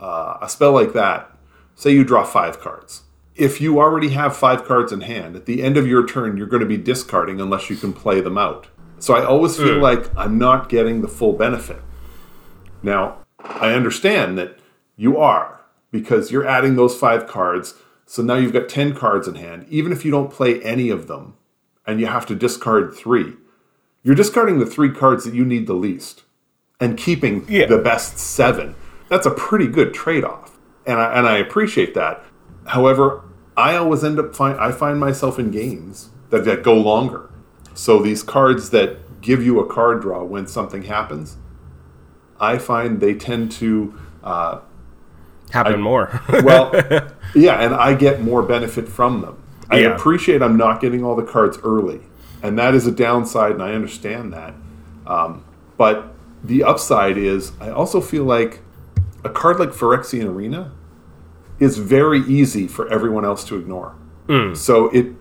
uh, 0.01 0.39
a 0.41 0.49
spell 0.49 0.71
like 0.71 0.93
that, 0.93 1.29
say 1.75 1.91
you 1.91 2.03
draw 2.03 2.23
five 2.23 2.59
cards. 2.59 3.03
If 3.39 3.61
you 3.61 3.79
already 3.79 4.09
have 4.09 4.35
five 4.35 4.65
cards 4.65 4.91
in 4.91 5.01
hand, 5.01 5.37
at 5.37 5.45
the 5.45 5.63
end 5.63 5.77
of 5.77 5.87
your 5.87 6.05
turn, 6.05 6.35
you're 6.35 6.45
going 6.45 6.59
to 6.59 6.67
be 6.67 6.75
discarding 6.75 7.39
unless 7.39 7.69
you 7.69 7.77
can 7.77 7.93
play 7.93 8.19
them 8.19 8.37
out. 8.37 8.67
So 8.99 9.15
I 9.15 9.23
always 9.23 9.55
feel 9.55 9.75
hmm. 9.75 9.81
like 9.81 10.15
I'm 10.17 10.37
not 10.37 10.67
getting 10.67 11.01
the 11.01 11.07
full 11.07 11.31
benefit. 11.33 11.81
Now, 12.83 13.19
I 13.39 13.71
understand 13.73 14.37
that 14.37 14.59
you 14.97 15.17
are 15.17 15.61
because 15.89 16.31
you're 16.31 16.45
adding 16.45 16.75
those 16.75 16.97
five 16.97 17.27
cards. 17.27 17.75
So 18.05 18.21
now 18.21 18.35
you've 18.35 18.51
got 18.51 18.67
10 18.67 18.93
cards 18.93 19.25
in 19.25 19.35
hand. 19.35 19.65
Even 19.69 19.93
if 19.93 20.03
you 20.03 20.11
don't 20.11 20.31
play 20.31 20.61
any 20.61 20.89
of 20.89 21.07
them 21.07 21.35
and 21.87 22.01
you 22.01 22.07
have 22.07 22.25
to 22.25 22.35
discard 22.35 22.93
three, 22.93 23.37
you're 24.03 24.15
discarding 24.15 24.59
the 24.59 24.65
three 24.65 24.91
cards 24.91 25.23
that 25.23 25.33
you 25.33 25.45
need 25.45 25.65
the 25.65 25.73
least 25.73 26.23
and 26.79 26.97
keeping 26.97 27.45
Yeah. 27.47 27.67
the 27.67 27.77
best 27.77 28.17
seven. 28.17 28.75
That's 29.07 29.25
a 29.25 29.31
pretty 29.31 29.67
good 29.67 29.93
trade 29.93 30.25
off. 30.25 30.57
And 30.85 30.99
I, 30.99 31.13
and 31.13 31.25
I 31.25 31.37
appreciate 31.37 31.93
that. 31.93 32.23
However, 32.65 33.23
I 33.59 33.75
always 33.75 34.03
end 34.03 34.19
up 34.19 34.33
find 34.35 34.57
I 34.59 34.71
find 34.71 34.99
myself 34.99 35.37
in 35.37 35.51
games 35.51 36.09
that, 36.29 36.45
that 36.45 36.63
go 36.63 36.75
longer. 36.75 37.29
So 37.73 38.01
these 38.01 38.23
cards 38.23 38.69
that 38.69 39.21
give 39.21 39.43
you 39.43 39.59
a 39.59 39.65
card 39.67 40.01
draw 40.01 40.23
when 40.23 40.47
something 40.47 40.83
happens, 40.83 41.35
I 42.39 42.57
find 42.57 43.01
they 43.01 43.13
tend 43.15 43.51
to 43.53 43.93
uh, 44.23 44.59
happen 45.51 45.73
I, 45.73 45.77
more. 45.77 46.21
well, 46.43 46.71
yeah, 47.35 47.55
and 47.59 47.73
I 47.75 47.95
get 47.95 48.21
more 48.21 48.41
benefit 48.43 48.87
from 48.87 49.21
them. 49.21 49.43
I 49.69 49.79
Yeah. 49.81 49.95
appreciate 49.95 50.41
I'm 50.41 50.57
not 50.57 50.79
getting 50.81 51.03
all 51.03 51.15
the 51.15 51.23
cards 51.23 51.57
early, 51.63 52.01
and 52.41 52.57
that 52.57 52.73
is 52.73 52.87
a 52.87 52.91
downside, 52.91 53.51
and 53.51 53.61
I 53.63 53.73
understand 53.73 54.31
that. 54.33 54.53
Um, 55.05 55.43
but 55.77 56.13
the 56.43 56.63
upside 56.63 57.17
is 57.17 57.51
I 57.59 57.69
also 57.69 57.99
feel 57.99 58.23
like 58.23 58.61
a 59.23 59.29
card 59.29 59.59
like 59.59 59.69
Phyrexian 59.69 60.25
Arena 60.27 60.71
is 61.59 61.77
very 61.77 62.19
easy 62.21 62.67
for 62.67 62.87
everyone 62.91 63.25
else 63.25 63.43
to 63.45 63.57
ignore. 63.57 63.95
Hmm. 64.27 64.53
So 64.53 64.89
it 64.89 65.13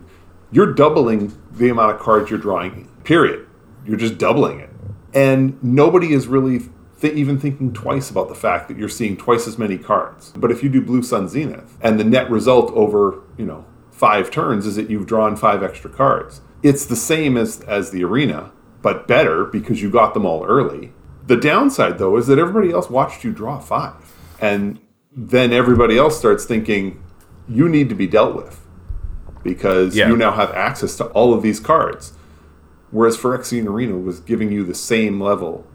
you're 0.51 0.73
doubling 0.73 1.37
the 1.51 1.69
amount 1.69 1.95
of 1.95 1.99
cards 1.99 2.29
you're 2.29 2.39
drawing. 2.39 2.89
Period. 3.03 3.45
You're 3.85 3.97
just 3.97 4.17
doubling 4.17 4.59
it, 4.59 4.69
and 5.13 5.61
nobody 5.63 6.13
is 6.13 6.27
really 6.27 6.69
th- 7.01 7.13
even 7.13 7.39
thinking 7.39 7.73
twice 7.73 8.09
about 8.09 8.27
the 8.27 8.35
fact 8.35 8.67
that 8.67 8.77
you're 8.77 8.89
seeing 8.89 9.17
twice 9.17 9.47
as 9.47 9.57
many 9.57 9.77
cards. 9.77 10.31
But 10.35 10.51
if 10.51 10.61
you 10.63 10.69
do 10.69 10.81
Blue 10.81 11.01
Sun 11.01 11.29
Zenith, 11.29 11.77
and 11.81 11.99
the 11.99 12.03
net 12.03 12.29
result 12.29 12.71
over 12.73 13.21
you 13.37 13.45
know 13.45 13.65
five 13.91 14.31
turns 14.31 14.65
is 14.65 14.75
that 14.75 14.89
you've 14.89 15.07
drawn 15.07 15.35
five 15.35 15.63
extra 15.63 15.89
cards, 15.89 16.41
it's 16.61 16.85
the 16.85 16.95
same 16.95 17.37
as 17.37 17.61
as 17.61 17.91
the 17.91 18.03
arena, 18.03 18.51
but 18.81 19.07
better 19.07 19.45
because 19.45 19.81
you 19.81 19.89
got 19.89 20.13
them 20.13 20.25
all 20.25 20.45
early. 20.45 20.93
The 21.25 21.37
downside 21.37 21.97
though 21.97 22.17
is 22.17 22.27
that 22.27 22.39
everybody 22.39 22.71
else 22.71 22.89
watched 22.89 23.23
you 23.23 23.31
draw 23.31 23.59
five, 23.59 24.13
and 24.39 24.79
then 25.15 25.51
everybody 25.51 25.97
else 25.97 26.17
starts 26.17 26.45
thinking 26.45 27.01
you 27.47 27.67
need 27.67 27.89
to 27.89 27.95
be 27.95 28.07
dealt 28.07 28.35
with 28.35 28.59
because 29.43 29.95
Yeah. 29.95 30.07
you 30.09 30.15
now 30.17 30.31
have 30.31 30.51
access 30.51 30.95
to 30.97 31.05
all 31.07 31.33
of 31.33 31.41
these 31.41 31.59
cards. 31.59 32.13
Whereas 32.91 33.17
Phyrexian 33.17 33.67
Arena 33.67 33.97
was 33.97 34.19
giving 34.19 34.51
you 34.51 34.63
the 34.63 34.73
same 34.75 35.19
level 35.21 35.65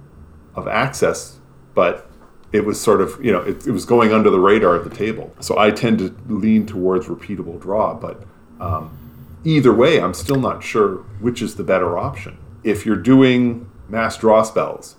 of 0.55 0.67
access, 0.69 1.39
but 1.75 2.09
it 2.53 2.65
was 2.65 2.81
sort 2.81 3.01
of, 3.01 3.19
you 3.25 3.33
know, 3.33 3.41
it, 3.41 3.67
it 3.67 3.73
was 3.73 3.85
going 3.85 4.13
under 4.13 4.31
the 4.31 4.39
radar 4.39 4.77
at 4.77 4.85
the 4.85 4.91
table. 4.95 5.35
So 5.41 5.59
I 5.59 5.71
tend 5.71 5.99
to 6.01 6.15
lean 6.29 6.67
towards 6.67 7.07
repeatable 7.07 7.61
draw, 7.61 7.95
but 7.95 8.23
um, 8.61 8.97
either 9.45 9.73
way, 9.73 10.01
I'm 10.01 10.15
still 10.15 10.39
not 10.41 10.63
sure 10.63 10.99
which 11.21 11.43
is 11.43 11.57
the 11.57 11.65
better 11.65 11.99
option. 11.99 12.39
If 12.63 12.87
you're 12.87 12.97
doing 12.97 13.69
mass 13.89 14.17
draw 14.17 14.43
spells, 14.43 14.97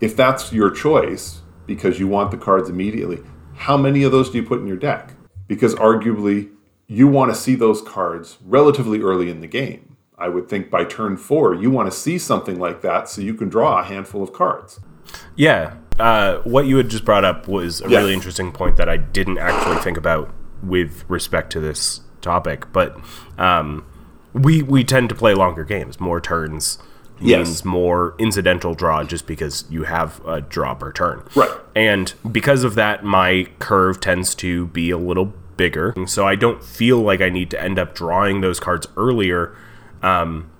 if 0.00 0.16
that's 0.16 0.52
your 0.52 0.70
choice 0.70 1.40
because 1.66 1.98
you 1.98 2.06
want 2.08 2.30
the 2.30 2.36
cards 2.36 2.68
immediately, 2.68 3.20
how 3.54 3.76
many 3.76 4.02
of 4.02 4.12
those 4.12 4.30
do 4.30 4.38
you 4.38 4.44
put 4.44 4.60
in 4.60 4.66
your 4.66 4.76
deck? 4.76 5.12
Because 5.48 5.74
arguably, 5.74 6.50
you 6.86 7.08
want 7.08 7.32
to 7.32 7.38
see 7.38 7.54
those 7.54 7.82
cards 7.82 8.38
relatively 8.44 9.00
early 9.00 9.30
in 9.30 9.40
the 9.40 9.46
game. 9.46 9.96
I 10.18 10.28
would 10.28 10.48
think 10.48 10.70
by 10.70 10.84
turn 10.84 11.16
four, 11.16 11.54
you 11.54 11.70
want 11.70 11.90
to 11.90 11.96
see 11.96 12.18
something 12.18 12.58
like 12.58 12.80
that 12.82 13.08
so 13.08 13.20
you 13.20 13.34
can 13.34 13.48
draw 13.48 13.80
a 13.80 13.84
handful 13.84 14.22
of 14.22 14.32
cards. 14.32 14.80
Yeah. 15.34 15.74
Uh, 15.98 16.38
what 16.44 16.66
you 16.66 16.76
had 16.76 16.88
just 16.88 17.04
brought 17.04 17.24
up 17.24 17.48
was 17.48 17.80
a 17.80 17.88
Yeah. 17.88 17.98
really 17.98 18.14
interesting 18.14 18.52
point 18.52 18.76
that 18.76 18.88
I 18.88 18.96
didn't 18.96 19.38
actually 19.38 19.76
think 19.78 19.96
about 19.96 20.32
with 20.62 21.04
respect 21.08 21.50
to 21.52 21.60
this 21.60 22.00
topic. 22.22 22.66
But 22.72 22.96
um, 23.38 23.84
we 24.32 24.62
we 24.62 24.84
tend 24.84 25.08
to 25.10 25.14
play 25.14 25.34
longer 25.34 25.64
games. 25.64 26.00
More 26.00 26.20
turns 26.20 26.78
Yes. 27.20 27.46
means 27.46 27.64
more 27.64 28.14
incidental 28.18 28.74
draw, 28.74 29.02
just 29.04 29.26
because 29.26 29.64
you 29.70 29.84
have 29.84 30.20
a 30.26 30.40
draw 30.40 30.74
per 30.74 30.92
turn. 30.92 31.22
Right. 31.34 31.50
And 31.74 32.12
because 32.30 32.64
of 32.64 32.74
that, 32.74 33.04
my 33.04 33.48
curve 33.58 34.00
tends 34.00 34.34
to 34.36 34.66
be 34.68 34.90
a 34.90 34.98
little 34.98 35.32
bigger. 35.56 35.94
So 36.06 36.26
I 36.26 36.34
don't 36.34 36.62
feel 36.62 37.00
like 37.00 37.20
I 37.20 37.30
need 37.30 37.50
to 37.50 37.62
end 37.62 37.78
up 37.78 37.94
drawing 37.94 38.40
those 38.42 38.60
cards 38.60 38.86
earlier, 38.96 39.56
um, 40.02 40.50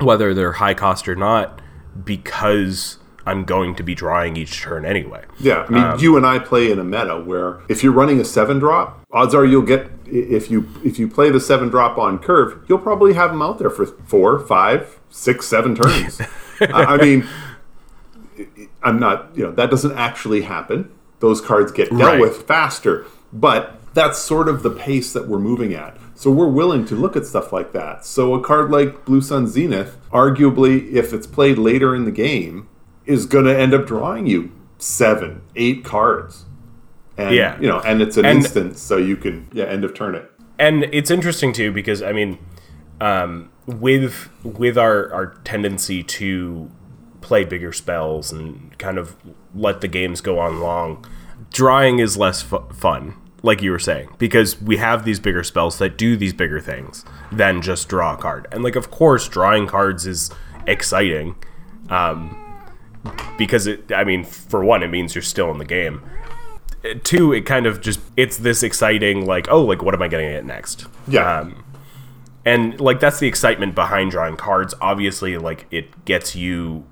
whether 0.00 0.34
they're 0.34 0.52
high 0.52 0.74
cost 0.74 1.08
or 1.08 1.16
not, 1.16 1.62
because 2.04 2.98
I'm 3.26 3.44
going 3.44 3.74
to 3.76 3.82
be 3.82 3.94
drawing 3.94 4.36
each 4.36 4.60
turn 4.62 4.84
anyway. 4.84 5.24
Yeah, 5.40 5.66
I 5.68 5.70
mean, 5.72 5.82
um, 5.82 5.98
you 5.98 6.16
and 6.16 6.24
I 6.24 6.38
play 6.38 6.70
in 6.70 6.78
a 6.78 6.84
meta 6.84 7.20
where 7.20 7.60
if 7.68 7.82
you're 7.82 7.92
running 7.92 8.20
a 8.20 8.24
seven 8.24 8.58
drop, 8.60 9.04
odds 9.10 9.34
are 9.34 9.44
you'll 9.44 9.62
get 9.62 9.90
if 10.06 10.50
you 10.50 10.68
if 10.84 10.98
you 10.98 11.08
play 11.08 11.30
the 11.30 11.40
seven 11.40 11.68
drop 11.68 11.98
on 11.98 12.18
curve, 12.20 12.64
you'll 12.68 12.78
probably 12.78 13.14
have 13.14 13.30
them 13.32 13.42
out 13.42 13.58
there 13.58 13.70
for 13.70 13.84
four, 13.86 14.38
five, 14.38 14.98
six, 15.10 15.46
seven 15.46 15.74
turns. 15.74 16.20
I 16.60 16.66
I 16.84 16.96
mean, 16.96 17.26
I'm 18.82 18.98
not, 18.98 19.36
you 19.36 19.44
know, 19.44 19.52
that 19.52 19.70
doesn't 19.70 19.92
actually 19.96 20.42
happen. 20.42 20.90
Those 21.20 21.40
cards 21.40 21.72
get 21.72 21.88
dealt 21.90 22.02
Right. 22.02 22.20
with 22.20 22.42
faster, 22.46 23.06
but 23.32 23.78
that's 23.94 24.18
sort 24.18 24.48
of 24.48 24.62
the 24.62 24.70
pace 24.70 25.12
that 25.14 25.26
we're 25.26 25.38
moving 25.38 25.74
at. 25.74 25.96
So 26.14 26.30
we're 26.30 26.48
willing 26.48 26.84
to 26.86 26.94
look 26.94 27.16
at 27.16 27.26
stuff 27.26 27.52
like 27.52 27.72
that. 27.72 28.04
So 28.04 28.34
a 28.34 28.40
card 28.42 28.70
like 28.70 29.04
Blue 29.04 29.20
Sun 29.20 29.48
Zenith, 29.48 29.96
arguably, 30.12 30.92
if 30.92 31.12
it's 31.12 31.26
played 31.26 31.58
later 31.58 31.94
in 31.94 32.04
the 32.04 32.10
game, 32.10 32.68
is 33.06 33.26
going 33.26 33.44
to 33.44 33.56
end 33.56 33.72
up 33.74 33.86
drawing 33.86 34.26
you 34.26 34.50
seven, 34.78 35.42
eight 35.56 35.84
cards. 35.84 36.44
And, 37.16 37.34
Yeah. 37.34 37.58
you 37.60 37.66
know, 37.66 37.80
and 37.80 38.02
it's 38.02 38.16
an 38.18 38.26
And- 38.26 38.38
instant, 38.38 38.76
so 38.76 38.96
you 38.98 39.16
can, 39.16 39.46
yeah, 39.52 39.64
end 39.64 39.84
of 39.84 39.94
turn 39.94 40.14
it. 40.14 40.30
and 40.58 40.84
it's 40.92 41.10
interesting 41.10 41.52
too 41.52 41.70
because 41.72 42.02
I 42.02 42.12
mean, 42.12 42.38
um, 43.00 43.48
with 43.66 44.28
with 44.42 44.76
our 44.78 45.12
our 45.12 45.26
tendency 45.44 46.02
to 46.02 46.70
play 47.20 47.44
bigger 47.44 47.72
spells 47.72 48.32
and 48.32 48.76
kind 48.78 48.96
of 48.98 49.16
let 49.54 49.80
the 49.80 49.88
games 49.88 50.20
go 50.20 50.38
on 50.38 50.60
long, 50.60 51.04
drawing 51.52 51.98
is 51.98 52.16
less 52.16 52.42
fu- 52.42 52.62
fun. 52.72 53.14
Like 53.42 53.62
you 53.62 53.70
were 53.70 53.78
saying, 53.78 54.08
because 54.18 54.60
we 54.60 54.76
have 54.78 55.04
these 55.04 55.20
bigger 55.20 55.42
spells 55.44 55.78
that 55.78 55.96
do 55.98 56.16
these 56.16 56.32
bigger 56.32 56.60
things 56.60 57.04
than 57.32 57.62
just 57.62 57.88
draw 57.88 58.14
a 58.14 58.16
card. 58.16 58.46
And 58.52 58.62
like, 58.64 58.76
of 58.76 58.90
course, 58.90 59.28
drawing 59.28 59.66
cards 59.66 60.06
is 60.06 60.30
exciting, 60.66 61.36
um, 61.90 62.36
because 63.38 63.66
it. 63.66 63.92
I 63.92 64.04
mean, 64.04 64.24
for 64.24 64.64
one, 64.64 64.82
it 64.82 64.88
means 64.88 65.14
you're 65.14 65.22
still 65.22 65.50
in 65.50 65.58
the 65.58 65.64
game 65.64 66.02
two 67.02 67.32
it 67.32 67.40
kind 67.42 67.66
of 67.66 67.80
just 67.80 67.98
it's 68.16 68.36
this 68.36 68.62
exciting 68.62 69.26
like 69.26 69.48
oh 69.50 69.60
like 69.60 69.82
what 69.82 69.92
am 69.92 70.00
i 70.02 70.06
going 70.06 70.24
to 70.24 70.30
get 70.32 70.44
next 70.44 70.86
Yeah. 71.08 71.40
um, 71.40 71.64
and 72.44 72.80
like 72.80 73.00
that's 73.00 73.18
the 73.18 73.26
excitement 73.26 73.74
behind 73.74 74.12
drawing 74.12 74.36
cards 74.36 74.72
obviously 74.80 75.36
like 75.36 75.66
it 75.72 76.04
gets 76.04 76.36
you 76.36 76.84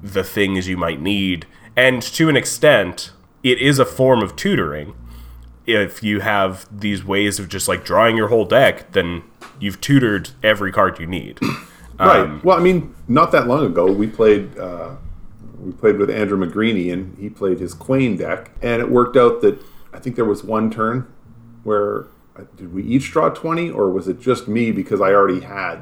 the 0.00 0.22
things 0.22 0.68
you 0.68 0.76
might 0.76 1.00
need 1.00 1.44
and 1.74 2.02
to 2.02 2.28
an 2.28 2.36
extent 2.36 3.10
it 3.42 3.58
is 3.58 3.80
a 3.80 3.84
form 3.84 4.22
of 4.22 4.36
tutoring 4.36 4.94
if 5.66 6.04
you 6.04 6.20
have 6.20 6.66
these 6.70 7.04
ways 7.04 7.40
of 7.40 7.48
just 7.48 7.66
like 7.66 7.84
drawing 7.84 8.16
your 8.16 8.28
whole 8.28 8.44
deck 8.44 8.92
then 8.92 9.24
you've 9.58 9.80
tutored 9.80 10.30
every 10.44 10.70
card 10.70 11.00
you 11.00 11.06
need 11.06 11.40
Right. 11.98 12.20
Um, 12.20 12.42
well, 12.44 12.58
I 12.58 12.60
mean, 12.60 12.94
not 13.08 13.32
that 13.32 13.46
long 13.46 13.64
ago, 13.64 13.90
we 13.90 14.06
played 14.06 14.58
uh, 14.58 14.96
we 15.66 15.72
played 15.72 15.98
with 15.98 16.08
Andrew 16.10 16.38
McGreeny, 16.38 16.92
and 16.92 17.18
he 17.18 17.28
played 17.28 17.58
his 17.58 17.74
Kwain 17.74 18.16
deck, 18.16 18.52
and 18.62 18.80
it 18.80 18.88
worked 18.90 19.16
out 19.16 19.40
that 19.42 19.58
I 19.92 19.98
think 19.98 20.14
there 20.16 20.24
was 20.24 20.44
one 20.44 20.70
turn 20.70 21.12
where 21.64 22.06
uh, 22.36 22.42
did 22.56 22.72
we 22.72 22.82
each 22.84 23.10
draw 23.10 23.28
twenty, 23.30 23.68
or 23.70 23.90
was 23.90 24.06
it 24.08 24.20
just 24.20 24.46
me 24.46 24.70
because 24.70 25.00
I 25.00 25.12
already 25.12 25.40
had 25.40 25.80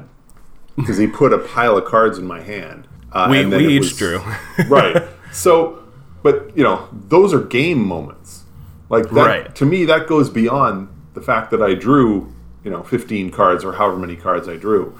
because 0.75 0.97
he 0.97 1.07
put 1.07 1.31
a 1.31 1.37
pile 1.37 1.77
of 1.77 1.85
cards 1.85 2.17
in 2.17 2.25
my 2.25 2.41
hand. 2.41 2.87
Uh, 3.11 3.27
we, 3.29 3.45
we 3.45 3.67
each 3.77 3.81
was- 3.81 3.97
drew 3.97 4.19
right. 4.67 5.03
So, 5.31 5.83
but 6.23 6.51
you 6.57 6.63
know, 6.63 6.87
those 6.91 7.33
are 7.33 7.41
game 7.41 7.85
moments. 7.85 8.43
Like 8.89 9.09
that, 9.11 9.25
Right. 9.25 9.55
to 9.55 9.65
me, 9.65 9.85
that 9.85 10.07
goes 10.07 10.29
beyond 10.29 10.89
the 11.13 11.21
fact 11.21 11.49
that 11.51 11.61
I 11.61 11.73
drew, 11.75 12.33
you 12.63 12.69
know, 12.71 12.83
15 12.83 13.31
cards 13.31 13.63
or 13.65 13.73
however 13.73 13.97
many 13.97 14.15
cards 14.15 14.47
I 14.47 14.57
drew. 14.57 14.97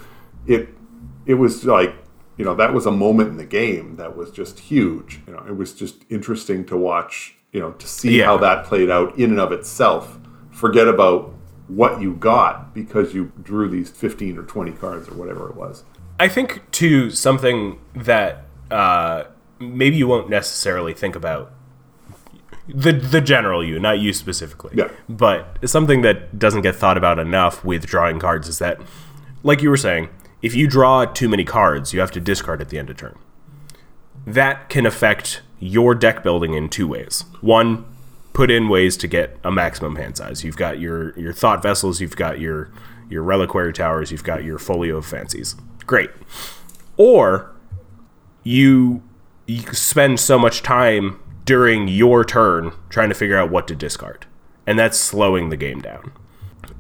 It, 0.48 0.70
it 1.28 1.36
was 1.36 1.66
like, 1.66 1.94
you 2.38 2.46
know, 2.46 2.56
that 2.56 2.74
was 2.74 2.86
a 2.86 2.92
moment 2.92 3.30
in 3.30 3.38
the 3.38 3.46
game 3.46 3.96
that 3.98 4.16
was 4.18 4.32
just 4.32 4.60
huge. 4.60 5.22
You 5.28 5.34
know, 5.34 5.44
it 5.48 5.56
was 5.58 5.74
just 5.74 6.04
interesting 6.10 6.66
to 6.66 6.78
watch. 6.78 7.36
You 7.52 7.62
know, 7.62 7.72
to 7.72 7.88
see 7.88 8.18
Yeah. 8.20 8.26
how 8.26 8.38
that 8.38 8.66
played 8.66 8.90
out 8.90 9.18
in 9.18 9.30
and 9.32 9.40
of 9.40 9.54
itself. 9.54 10.20
Forget 10.52 10.90
about 10.90 11.34
what 11.68 12.02
you 12.02 12.14
got 12.14 12.74
because 12.74 13.14
you 13.14 13.32
drew 13.42 13.70
these 13.70 13.90
15 13.90 14.38
or 14.38 14.44
20 14.44 14.72
cards 14.74 15.08
or 15.08 15.14
whatever 15.16 15.50
it 15.50 15.56
was. 15.56 15.84
I 16.20 16.28
think 16.28 16.70
to 16.72 17.10
something 17.12 17.80
that 17.96 18.46
uh, 18.70 19.24
maybe 19.60 19.96
you 19.96 20.06
won't 20.08 20.30
necessarily 20.30 20.94
think 20.94 21.16
about 21.16 21.54
the 22.68 22.92
the 22.94 23.22
general 23.22 23.64
you, 23.64 23.80
not 23.80 24.00
you 24.00 24.12
specifically. 24.12 24.72
Yeah. 24.76 24.90
But 25.08 25.58
something 25.70 26.02
that 26.02 26.38
doesn't 26.40 26.62
get 26.62 26.76
thought 26.76 26.98
about 26.98 27.20
enough 27.20 27.64
with 27.64 27.86
drawing 27.86 28.20
cards 28.20 28.48
is 28.48 28.60
that, 28.60 28.80
like 29.44 29.62
you 29.62 29.70
were 29.70 29.78
saying, 29.78 30.10
if 30.46 30.54
you 30.54 30.68
draw 30.68 31.06
too 31.06 31.28
many 31.28 31.44
cards, 31.44 31.92
you 31.92 32.00
have 32.00 32.12
to 32.12 32.20
discard 32.20 32.62
at 32.62 32.70
the 32.70 32.78
end 32.78 32.92
of 32.92 32.98
turn. 32.98 33.18
That 34.28 34.70
can 34.70 34.86
affect 34.86 35.42
your 35.60 35.96
deck 35.96 36.22
building 36.22 36.54
in 36.54 36.70
two 36.70 36.88
ways. 36.88 37.24
One, 37.42 37.84
put 38.34 38.52
in 38.52 38.70
ways 38.70 38.96
to 38.98 39.08
get 39.08 39.40
a 39.44 39.52
maximum 39.52 39.96
hand 39.96 40.18
size. 40.18 40.44
You've 40.44 40.56
got 40.56 40.80
your 40.80 41.18
your 41.18 41.34
thought 41.34 41.64
vessels, 41.64 42.00
you've 42.00 42.16
got 42.16 42.40
your 42.40 42.70
your 43.10 43.24
reliquary 43.24 43.74
towers, 43.74 44.12
you've 44.12 44.24
got 44.24 44.44
your 44.44 44.60
folio 44.60 44.98
of 44.98 45.08
fancies. 45.08 45.56
Great. 45.88 46.12
Or 46.96 47.52
you 48.44 49.02
you 49.48 49.64
spend 49.74 50.20
so 50.20 50.38
much 50.38 50.62
time 50.62 51.20
during 51.44 51.88
your 51.88 52.24
turn 52.24 52.72
trying 52.90 53.10
to 53.10 53.16
figure 53.16 53.38
out 53.38 53.50
what 53.50 53.68
to 53.70 53.76
discard. 53.76 54.28
And 54.68 54.78
that's 54.78 55.00
slowing 55.00 55.50
the 55.50 55.58
game 55.58 55.82
down. 55.82 56.12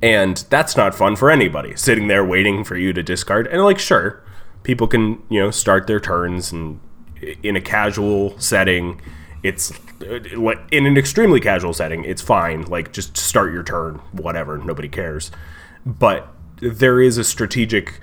And 0.01 0.37
that's 0.49 0.75
not 0.77 0.93
fun 0.93 1.15
for 1.15 1.31
anybody 1.31 1.75
sitting 1.75 2.07
there 2.07 2.23
waiting 2.23 2.63
for 2.63 2.77
you 2.77 2.93
to 2.93 3.01
discard. 3.01 3.47
And 3.47 3.63
like 3.63 3.79
sure, 3.79 4.23
people 4.63 4.87
can, 4.87 5.23
you 5.29 5.39
know, 5.39 5.51
start 5.51 5.87
their 5.87 5.99
turns 5.99 6.51
and 6.51 6.79
in 7.41 7.55
a 7.55 7.61
casual 7.61 8.37
setting 8.39 9.01
it's 9.45 9.71
uh, 10.01 10.19
in 10.71 10.87
an 10.87 10.97
extremely 10.97 11.39
casual 11.39 11.71
setting, 11.71 12.03
it's 12.03 12.21
fine. 12.21 12.63
Like 12.63 12.91
just 12.91 13.15
start 13.15 13.53
your 13.53 13.61
turn, 13.61 13.95
whatever, 14.11 14.57
nobody 14.57 14.89
cares. 14.89 15.29
But 15.85 16.27
there 16.57 16.99
is 16.99 17.19
a 17.19 17.23
strategic 17.23 18.01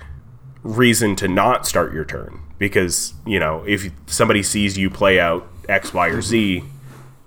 reason 0.63 1.17
to 1.17 1.27
not 1.27 1.67
start 1.67 1.93
your 1.93 2.05
turn 2.05 2.39
because 2.57 3.13
you 3.25 3.39
know 3.39 3.61
if 3.67 3.91
somebody 4.05 4.41
sees 4.41 4.77
you 4.77 4.89
play 4.89 5.19
out 5.19 5.45
X, 5.67 5.93
Y, 5.93 6.07
or 6.07 6.21
Z, 6.21 6.63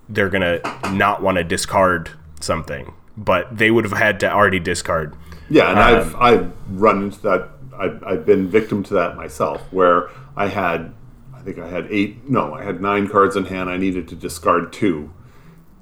they're 0.09 0.29
gonna 0.29 0.61
not 0.91 1.21
want 1.21 1.37
to 1.37 1.43
discard 1.43 2.09
something, 2.39 2.93
but 3.17 3.57
they 3.57 3.71
would 3.71 3.83
have 3.83 3.97
had 3.97 4.19
to 4.21 4.31
already 4.31 4.59
discard. 4.59 5.15
Yeah, 5.49 5.69
and 5.69 5.79
um, 5.79 5.85
I've 5.85 6.15
I've 6.15 6.53
run 6.69 7.03
into 7.03 7.21
that. 7.21 7.49
I've, 7.77 8.03
I've 8.03 8.25
been 8.25 8.47
victim 8.47 8.83
to 8.83 8.93
that 8.95 9.15
myself, 9.15 9.61
where 9.71 10.09
I 10.35 10.47
had, 10.47 10.93
I 11.33 11.41
think 11.41 11.57
I 11.59 11.67
had 11.67 11.87
eight. 11.89 12.29
No, 12.29 12.53
I 12.53 12.63
had 12.63 12.81
nine 12.81 13.07
cards 13.07 13.35
in 13.35 13.45
hand. 13.45 13.69
I 13.69 13.77
needed 13.77 14.07
to 14.09 14.15
discard 14.15 14.71
two, 14.71 15.13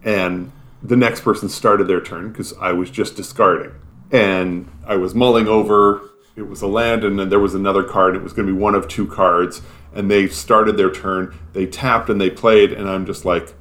and 0.04 0.51
the 0.82 0.96
next 0.96 1.22
person 1.22 1.50
started 1.50 1.88
their 1.88 2.01
turn 2.01 2.32
because 2.32 2.54
I 2.58 2.72
was 2.72 2.89
just 2.89 3.15
discarding, 3.15 3.72
and 4.12 4.70
I 4.86 4.96
was 4.96 5.13
mulling 5.13 5.48
over. 5.48 6.10
It 6.36 6.50
was 6.50 6.62
a 6.62 6.68
land, 6.68 7.04
and 7.06 7.18
then 7.18 7.30
there 7.30 7.39
was 7.39 7.56
another 7.56 7.84
card. 7.84 8.15
It 8.15 8.22
was 8.22 8.34
going 8.34 8.46
to 8.48 8.54
be 8.54 8.60
one 8.60 8.75
of 8.75 8.89
two 8.89 9.08
cards, 9.08 9.62
and 9.94 10.12
they 10.12 10.27
started 10.27 10.75
their 10.75 10.92
turn. 10.92 11.34
They 11.54 11.65
tapped 11.65 12.10
and 12.10 12.20
they 12.20 12.30
played, 12.30 12.74
and 12.74 12.89
I'm 12.89 13.06
just 13.06 13.24
like, 13.24 13.54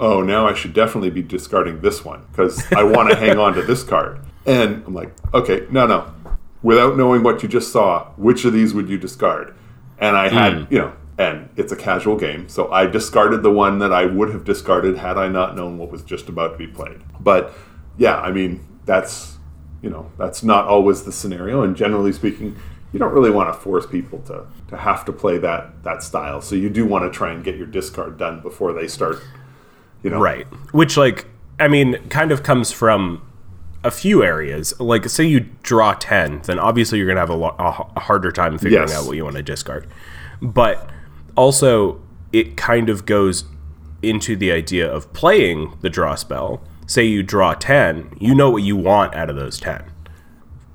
oh, 0.00 0.22
now 0.22 0.46
I 0.46 0.54
should 0.54 0.72
definitely 0.72 1.10
be 1.10 1.22
discarding 1.22 1.80
this 1.80 2.04
one 2.04 2.26
because 2.30 2.64
I 2.72 2.82
want 2.84 3.10
to 3.10 3.16
hang 3.24 3.38
on 3.38 3.54
to 3.54 3.62
this 3.62 3.82
card. 3.82 4.20
And 4.46 4.84
I'm 4.86 4.94
like, 4.94 5.12
okay, 5.34 5.66
no, 5.70 5.86
no. 5.86 6.12
Without 6.62 6.96
knowing 6.96 7.22
what 7.22 7.42
you 7.42 7.48
just 7.48 7.72
saw, 7.72 8.08
which 8.16 8.44
of 8.44 8.52
these 8.52 8.74
would 8.74 8.88
you 8.88 8.98
discard? 8.98 9.54
And 9.98 10.16
I 10.16 10.28
had, 10.28 10.52
mm. 10.52 10.70
you 10.70 10.78
know, 10.78 10.92
and 11.18 11.48
it's 11.56 11.72
a 11.72 11.76
casual 11.76 12.16
game, 12.16 12.48
so 12.48 12.70
I 12.70 12.86
discarded 12.86 13.42
the 13.42 13.50
one 13.50 13.80
that 13.80 13.92
I 13.92 14.06
would 14.06 14.30
have 14.30 14.44
discarded 14.44 14.98
had 14.98 15.18
I 15.18 15.28
not 15.28 15.56
known 15.56 15.76
what 15.76 15.90
was 15.90 16.02
just 16.02 16.28
about 16.28 16.52
to 16.52 16.58
be 16.58 16.68
played. 16.68 17.00
But 17.18 17.52
yeah, 17.96 18.20
I 18.20 18.30
mean, 18.30 18.64
that's, 18.84 19.36
you 19.82 19.90
know, 19.90 20.10
that's 20.16 20.44
not 20.44 20.66
always 20.66 21.02
the 21.02 21.12
scenario. 21.12 21.62
And 21.62 21.76
generally 21.76 22.12
speaking, 22.12 22.56
you 22.92 22.98
don't 22.98 23.12
really 23.12 23.30
want 23.30 23.52
to 23.52 23.58
force 23.58 23.86
people 23.86 24.20
to, 24.20 24.46
to 24.68 24.76
have 24.76 25.04
to 25.06 25.12
play 25.12 25.38
that 25.38 25.82
that 25.82 26.02
style. 26.02 26.40
So 26.40 26.54
you 26.54 26.70
do 26.70 26.86
want 26.86 27.10
to 27.10 27.16
try 27.16 27.32
and 27.32 27.44
get 27.44 27.56
your 27.56 27.66
discard 27.66 28.16
done 28.16 28.40
before 28.40 28.72
they 28.72 28.86
start 28.88 29.20
you 30.02 30.10
know? 30.10 30.20
Right. 30.20 30.46
Which, 30.72 30.96
like, 30.96 31.26
I 31.58 31.68
mean, 31.68 31.96
kind 32.08 32.32
of 32.32 32.42
comes 32.42 32.72
from 32.72 33.22
a 33.84 33.90
few 33.90 34.22
areas. 34.22 34.78
Like, 34.80 35.08
say 35.08 35.24
you 35.24 35.40
draw 35.62 35.94
10, 35.94 36.42
then 36.42 36.58
obviously 36.58 36.98
you're 36.98 37.06
going 37.06 37.16
to 37.16 37.20
have 37.20 37.30
a, 37.30 37.34
lo- 37.34 37.56
a, 37.58 38.00
harder 38.00 38.32
time 38.32 38.58
figuring 38.58 38.88
yes. 38.88 38.96
out 38.96 39.06
what 39.06 39.16
you 39.16 39.24
want 39.24 39.36
to 39.36 39.42
discard. 39.42 39.88
But 40.40 40.90
also, 41.36 42.00
it 42.32 42.56
kind 42.56 42.88
of 42.88 43.06
goes 43.06 43.44
into 44.02 44.36
the 44.36 44.52
idea 44.52 44.90
of 44.90 45.12
playing 45.12 45.76
the 45.80 45.90
draw 45.90 46.14
spell. 46.14 46.62
Say 46.86 47.04
you 47.04 47.22
draw 47.22 47.54
10, 47.54 48.16
you 48.18 48.34
know 48.34 48.50
what 48.50 48.62
you 48.62 48.76
want 48.76 49.14
out 49.14 49.28
of 49.28 49.36
those 49.36 49.58
10 49.58 49.84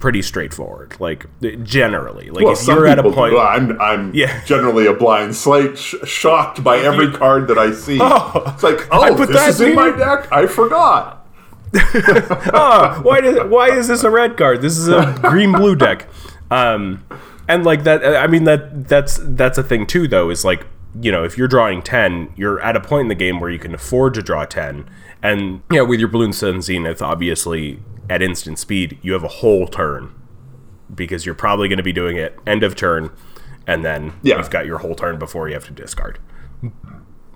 pretty 0.03 0.21
straightforward. 0.21 0.99
Like 0.99 1.25
generally, 1.63 2.29
like 2.29 2.43
well, 2.43 2.51
if 2.51 2.67
you're 2.67 2.85
at 2.85 2.99
a 2.99 3.03
point. 3.03 3.37
I'm 3.39 3.79
I'm 3.79 4.13
yeah. 4.13 4.43
generally 4.43 4.85
a 4.85 4.93
blind 4.93 5.33
slate, 5.33 5.77
sh- 5.77 5.95
shocked 6.03 6.61
by 6.61 6.77
every 6.89 7.09
card 7.09 7.47
that 7.47 7.57
I 7.57 7.71
see. 7.71 7.99
Oh, 8.01 8.43
it's 8.47 8.63
like, 8.63 8.85
oh, 8.91 9.25
this 9.25 9.47
is 9.47 9.61
in 9.61 9.75
my 9.75 9.91
deck. 9.91 10.29
I 10.29 10.45
forgot. 10.45 11.25
oh, 11.73 12.99
why 13.01 13.21
did 13.21 13.49
why 13.49 13.69
is 13.69 13.87
this 13.87 14.03
a 14.03 14.09
red 14.09 14.35
card? 14.35 14.61
This 14.61 14.77
is 14.77 14.89
a 14.89 15.17
green 15.23 15.53
blue 15.53 15.73
deck. 15.77 16.09
Um, 16.51 17.05
and 17.47 17.63
like 17.63 17.85
that, 17.85 18.03
I 18.03 18.27
mean 18.27 18.43
that 18.43 18.89
that's 18.89 19.21
that's 19.23 19.57
a 19.57 19.63
thing 19.63 19.87
too. 19.87 20.09
Though 20.09 20.29
is 20.29 20.43
like 20.43 20.67
you 20.99 21.13
know 21.13 21.23
if 21.23 21.37
you're 21.37 21.47
drawing 21.47 21.81
ten, 21.81 22.33
you're 22.35 22.59
at 22.59 22.75
a 22.75 22.81
point 22.81 23.03
in 23.03 23.07
the 23.07 23.15
game 23.15 23.39
where 23.39 23.49
you 23.49 23.57
can 23.57 23.73
afford 23.73 24.15
to 24.15 24.21
draw 24.21 24.43
ten. 24.43 24.85
And 25.21 25.61
yeah, 25.71 25.81
with 25.83 26.01
your 26.01 26.09
Blue 26.09 26.33
Sun 26.33 26.61
Zenith, 26.61 27.01
obviously 27.01 27.79
at 28.09 28.21
instant 28.21 28.59
speed, 28.59 28.97
you 29.01 29.13
have 29.13 29.23
a 29.23 29.29
whole 29.29 29.67
turn 29.67 30.13
because 30.93 31.25
you're 31.25 31.35
probably 31.35 31.67
going 31.67 31.77
to 31.77 31.83
be 31.83 31.93
doing 31.93 32.17
it 32.17 32.37
end 32.45 32.63
of 32.63 32.75
turn, 32.75 33.11
and 33.65 33.83
then 33.83 34.13
yeah. 34.21 34.37
you've 34.37 34.49
got 34.49 34.65
your 34.65 34.79
whole 34.79 34.95
turn 34.95 35.17
before 35.17 35.47
you 35.47 35.53
have 35.53 35.65
to 35.65 35.71
discard. 35.73 36.19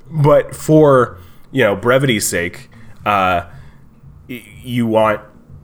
But 0.10 0.56
for 0.56 1.20
you 1.52 1.64
know 1.64 1.76
brevity's 1.76 2.28
sake, 2.28 2.70
uh, 3.06 3.50
you 4.28 4.86
want 4.86 5.22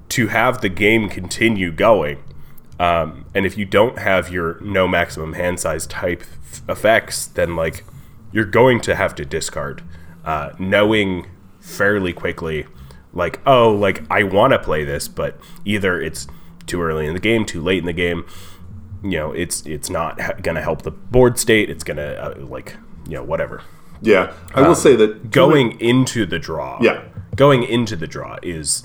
to 0.09 0.27
have 0.27 0.61
the 0.61 0.69
game 0.69 1.09
continue 1.09 1.71
going. 1.71 2.23
Um, 2.79 3.25
and 3.33 3.45
if 3.45 3.57
you 3.57 3.65
don't 3.65 3.99
have 3.99 4.29
your 4.29 4.59
no 4.61 4.87
maximum 4.87 5.33
hand 5.33 5.59
size 5.59 5.87
type 5.87 6.21
f- 6.21 6.61
effects, 6.67 7.27
then 7.27 7.55
like 7.55 7.83
you're 8.31 8.45
going 8.45 8.81
to 8.81 8.95
have 8.95 9.15
to 9.15 9.25
discard, 9.25 9.83
uh, 10.25 10.51
knowing 10.59 11.27
fairly 11.59 12.13
quickly 12.13 12.65
like 13.13 13.39
oh 13.45 13.71
like 13.71 14.03
I 14.09 14.23
want 14.23 14.53
to 14.53 14.59
play 14.59 14.83
this, 14.83 15.07
but 15.07 15.39
either 15.65 16.01
it's 16.01 16.27
too 16.65 16.81
early 16.81 17.05
in 17.05 17.13
the 17.13 17.19
game, 17.19 17.45
too 17.45 17.61
late 17.61 17.79
in 17.79 17.85
the 17.85 17.93
game. 17.93 18.25
You 19.03 19.17
know, 19.17 19.31
it's 19.31 19.65
it's 19.65 19.89
not 19.89 20.17
going 20.41 20.55
to 20.55 20.61
help 20.61 20.83
the 20.83 20.91
board 20.91 21.37
state. 21.37 21.69
It's 21.69 21.83
going 21.83 21.97
to 21.97 22.23
uh, 22.23 22.45
like 22.45 22.75
you 23.07 23.15
know 23.15 23.23
whatever. 23.23 23.61
Yeah, 24.01 24.33
I 24.53 24.61
will 24.61 24.69
um, 24.69 24.75
say 24.75 24.95
that 24.95 25.31
going 25.31 25.79
into 25.79 26.25
the 26.25 26.39
draw. 26.39 26.79
Yeah, 26.81 27.03
going 27.35 27.63
into 27.63 27.95
the 27.95 28.07
draw 28.07 28.37
is 28.41 28.83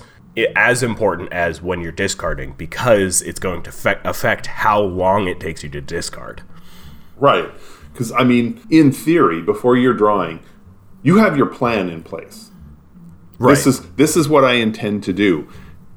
as 0.55 0.83
important 0.83 1.31
as 1.33 1.61
when 1.61 1.81
you're 1.81 1.91
discarding 1.91 2.53
because 2.53 3.21
it's 3.21 3.39
going 3.39 3.63
to 3.63 3.71
fe- 3.71 3.99
affect 4.03 4.47
how 4.47 4.81
long 4.81 5.27
it 5.27 5.39
takes 5.39 5.63
you 5.63 5.69
to 5.69 5.81
discard. 5.81 6.43
Right. 7.17 7.49
Because, 7.91 8.11
I 8.11 8.23
mean, 8.23 8.61
in 8.69 8.91
theory, 8.91 9.41
before 9.41 9.75
you're 9.75 9.93
drawing, 9.93 10.39
you 11.01 11.17
have 11.17 11.35
your 11.35 11.47
plan 11.47 11.89
in 11.89 12.03
place. 12.03 12.48
Right. 13.39 13.55
This 13.55 13.65
is 13.65 13.81
this 13.91 14.17
is 14.17 14.27
what 14.27 14.43
I 14.43 14.53
intend 14.53 15.03
to 15.05 15.13
do. 15.13 15.47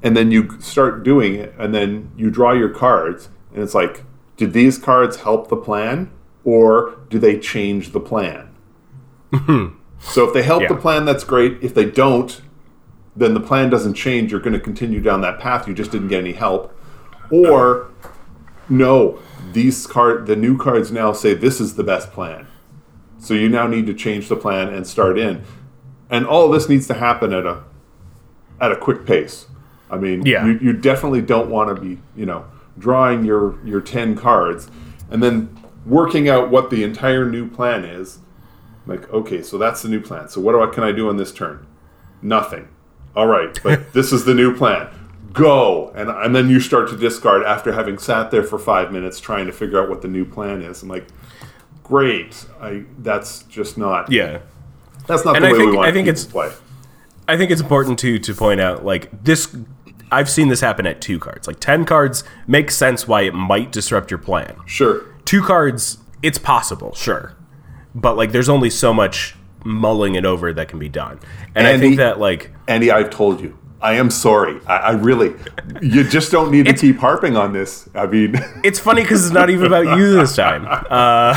And 0.02 0.16
then 0.16 0.30
you 0.30 0.60
start 0.60 1.02
doing 1.02 1.34
it 1.34 1.54
and 1.58 1.74
then 1.74 2.10
you 2.16 2.30
draw 2.30 2.52
your 2.52 2.68
cards 2.68 3.28
and 3.52 3.62
it's 3.62 3.74
like 3.74 4.04
did 4.36 4.52
these 4.52 4.78
cards 4.78 5.18
help 5.18 5.48
the 5.48 5.56
plan 5.56 6.10
or 6.44 7.00
do 7.10 7.18
they 7.18 7.38
change 7.38 7.92
the 7.92 8.00
plan? 8.00 8.48
Hmm. 9.34 9.68
so 9.98 10.26
if 10.26 10.34
they 10.34 10.42
help 10.42 10.62
yeah. 10.62 10.68
the 10.68 10.76
plan 10.76 11.04
that's 11.04 11.24
great. 11.24 11.58
If 11.62 11.74
they 11.74 11.84
don't 11.84 12.40
then 13.14 13.34
the 13.34 13.40
plan 13.40 13.70
doesn't 13.70 13.94
change. 13.94 14.30
You're 14.30 14.40
going 14.40 14.54
to 14.54 14.60
continue 14.60 15.00
down 15.00 15.20
that 15.20 15.38
path. 15.38 15.68
You 15.68 15.74
just 15.74 15.90
didn't 15.90 16.08
get 16.08 16.20
any 16.20 16.32
help. 16.32 16.74
Or 17.30 17.90
no, 18.68 19.18
these 19.52 19.86
card 19.86 20.26
the 20.26 20.36
new 20.36 20.56
cards 20.56 20.92
now 20.92 21.12
say 21.12 21.34
this 21.34 21.60
is 21.60 21.74
the 21.74 21.84
best 21.84 22.12
plan. 22.12 22.46
So 23.18 23.34
you 23.34 23.48
now 23.48 23.66
need 23.66 23.86
to 23.86 23.94
change 23.94 24.28
the 24.28 24.36
plan 24.36 24.68
and 24.68 24.86
start 24.86 25.18
in 25.18 25.44
and 26.12 26.26
all 26.26 26.48
this 26.50 26.68
needs 26.68 26.86
to 26.86 26.94
happen 26.94 27.32
at 27.32 27.44
a 27.46 27.64
at 28.60 28.70
a 28.70 28.76
quick 28.76 29.04
pace. 29.04 29.46
I 29.90 29.96
mean, 29.96 30.24
yeah. 30.24 30.46
you, 30.46 30.58
you 30.60 30.72
definitely 30.72 31.22
don't 31.22 31.50
want 31.50 31.74
to 31.74 31.82
be, 31.82 32.00
you 32.14 32.26
know, 32.26 32.44
drawing 32.78 33.24
your 33.24 33.58
your 33.66 33.80
ten 33.80 34.14
cards 34.14 34.70
and 35.10 35.22
then 35.22 35.58
working 35.84 36.28
out 36.28 36.50
what 36.50 36.70
the 36.70 36.84
entire 36.84 37.28
new 37.28 37.48
plan 37.48 37.84
is. 37.84 38.20
Like, 38.86 39.10
okay, 39.12 39.42
so 39.42 39.58
that's 39.58 39.82
the 39.82 39.88
new 39.88 40.00
plan. 40.00 40.28
So 40.28 40.40
what 40.40 40.52
do 40.52 40.62
I, 40.62 40.66
can 40.66 40.84
I 40.84 40.92
do 40.92 41.08
on 41.08 41.16
this 41.16 41.32
turn? 41.32 41.66
Nothing. 42.20 42.68
All 43.16 43.26
right, 43.26 43.58
but 43.62 43.92
this 43.92 44.12
is 44.12 44.24
the 44.24 44.34
new 44.34 44.56
plan. 44.56 44.88
Go, 45.32 45.88
and 45.94 46.10
and 46.10 46.36
then 46.36 46.50
you 46.50 46.60
start 46.60 46.90
to 46.90 46.96
discard 46.96 47.42
after 47.42 47.72
having 47.72 47.96
sat 47.96 48.30
there 48.30 48.44
for 48.44 48.58
five 48.58 48.92
minutes 48.92 49.18
trying 49.18 49.46
to 49.46 49.52
figure 49.52 49.82
out 49.82 49.88
what 49.88 50.02
the 50.02 50.08
new 50.08 50.26
plan 50.26 50.60
is. 50.60 50.82
I'm 50.82 50.90
like, 50.90 51.06
great. 51.82 52.44
I 52.60 52.84
that's 52.98 53.44
just 53.44 53.78
not. 53.78 54.12
Yeah 54.12 54.40
that's 55.06 55.24
not 55.24 55.36
and 55.36 55.44
the 55.44 55.48
I 55.48 55.52
way 55.52 55.58
think, 55.58 55.70
we 55.70 55.76
want 55.76 55.88
I 55.88 55.92
think 55.92 56.08
it's, 56.08 56.24
play. 56.24 56.50
I 57.28 57.36
think 57.36 57.50
it's 57.50 57.60
important 57.60 57.98
to 58.00 58.18
to 58.18 58.34
point 58.34 58.60
out 58.60 58.84
like 58.84 59.24
this. 59.24 59.54
I've 60.10 60.28
seen 60.28 60.48
this 60.48 60.60
happen 60.60 60.86
at 60.86 61.00
two 61.00 61.18
cards. 61.18 61.46
Like 61.46 61.60
ten 61.60 61.84
cards 61.84 62.24
makes 62.46 62.76
sense 62.76 63.08
why 63.08 63.22
it 63.22 63.34
might 63.34 63.72
disrupt 63.72 64.10
your 64.10 64.18
plan. 64.18 64.56
Sure. 64.66 65.06
Two 65.24 65.42
cards, 65.42 65.98
it's 66.22 66.38
possible, 66.38 66.94
sure, 66.94 67.34
but 67.94 68.16
like 68.16 68.32
there's 68.32 68.48
only 68.48 68.68
so 68.70 68.92
much 68.92 69.34
mulling 69.64 70.16
it 70.16 70.24
over 70.24 70.52
that 70.52 70.68
can 70.68 70.78
be 70.78 70.88
done. 70.88 71.20
And 71.54 71.66
Andy, 71.66 71.68
I 71.68 71.78
think 71.78 71.96
that 71.98 72.18
like 72.18 72.50
Andy, 72.68 72.90
I've 72.90 73.10
told 73.10 73.40
you, 73.40 73.56
I 73.82 73.94
am 73.94 74.10
sorry. 74.10 74.60
I, 74.66 74.76
I, 74.76 74.90
really, 74.92 75.34
you 75.80 76.04
just 76.04 76.30
don't 76.30 76.52
need 76.52 76.66
to 76.66 76.72
keep 76.72 76.98
harping 76.98 77.36
on 77.36 77.52
this. 77.52 77.88
I 77.94 78.06
mean, 78.06 78.36
it's 78.64 78.78
funny 78.78 79.02
because 79.02 79.24
it's 79.24 79.34
not 79.34 79.50
even 79.50 79.66
about 79.66 79.98
you 79.98 80.14
this 80.14 80.36
time. 80.36 80.66
Uh, 80.68 81.36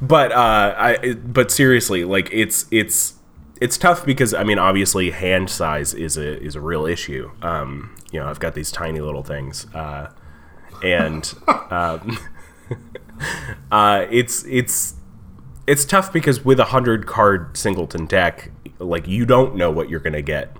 but 0.00 0.30
uh, 0.30 0.74
I, 0.78 1.14
but 1.14 1.50
seriously, 1.50 2.04
like 2.04 2.28
it's 2.32 2.66
it's 2.70 3.14
it's 3.60 3.76
tough 3.76 4.06
because 4.06 4.32
I 4.32 4.44
mean, 4.44 4.58
obviously, 4.58 5.10
hand 5.10 5.50
size 5.50 5.92
is 5.92 6.16
a 6.16 6.40
is 6.40 6.54
a 6.54 6.60
real 6.60 6.86
issue. 6.86 7.32
Um, 7.42 7.96
you 8.12 8.20
know, 8.20 8.28
I've 8.28 8.40
got 8.40 8.54
these 8.54 8.70
tiny 8.70 9.00
little 9.00 9.24
things, 9.24 9.66
uh, 9.74 10.12
and 10.84 11.34
um, 11.70 12.18
uh, 13.72 14.06
it's 14.08 14.44
it's 14.44 14.94
it's 15.66 15.84
tough 15.84 16.12
because 16.12 16.44
with 16.44 16.60
a 16.60 16.66
hundred 16.66 17.06
card 17.06 17.56
singleton 17.56 18.06
deck, 18.06 18.50
like 18.78 19.06
you 19.06 19.24
don't 19.26 19.56
know 19.56 19.70
what 19.70 19.88
you're 19.88 20.00
going 20.00 20.14
to 20.14 20.22
get 20.22 20.56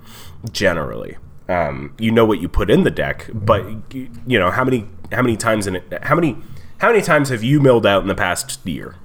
generally. 0.53 1.17
Um, 1.49 1.95
you 1.99 2.11
know 2.11 2.25
what 2.25 2.40
you 2.40 2.49
put 2.49 2.71
in 2.71 2.85
the 2.85 2.90
deck, 2.90 3.29
but 3.33 3.67
you 3.93 4.38
know 4.38 4.51
how 4.51 4.64
many 4.64 4.87
how 5.12 5.23
many 5.23 5.37
times 5.37 5.67
in 5.67 5.77
it, 5.77 5.99
how 6.03 6.14
many 6.14 6.38
how 6.79 6.88
many 6.90 7.03
times 7.03 7.29
have 7.29 7.43
you 7.43 7.61
milled 7.61 7.87
out 7.87 8.03
in 8.03 8.09
the 8.09 8.14
past 8.14 8.67
year? 8.67 8.97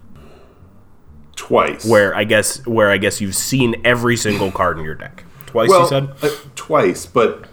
twice. 1.40 1.86
where 1.86 2.16
I 2.16 2.26
guess 2.26 2.66
where 2.68 2.92
I 2.92 2.98
guess 2.98 3.22
you've 3.22 3.36
seen 3.36 3.76
every 3.84 4.16
single 4.16 4.52
card 4.52 4.78
in 4.78 4.86
your 4.86 4.96
deck. 4.96 5.24
Twice 5.46 5.70
well, 5.70 5.82
you 5.82 5.88
said? 5.88 6.10
uh, 6.22 6.30
twice, 6.56 7.06
but 7.06 7.46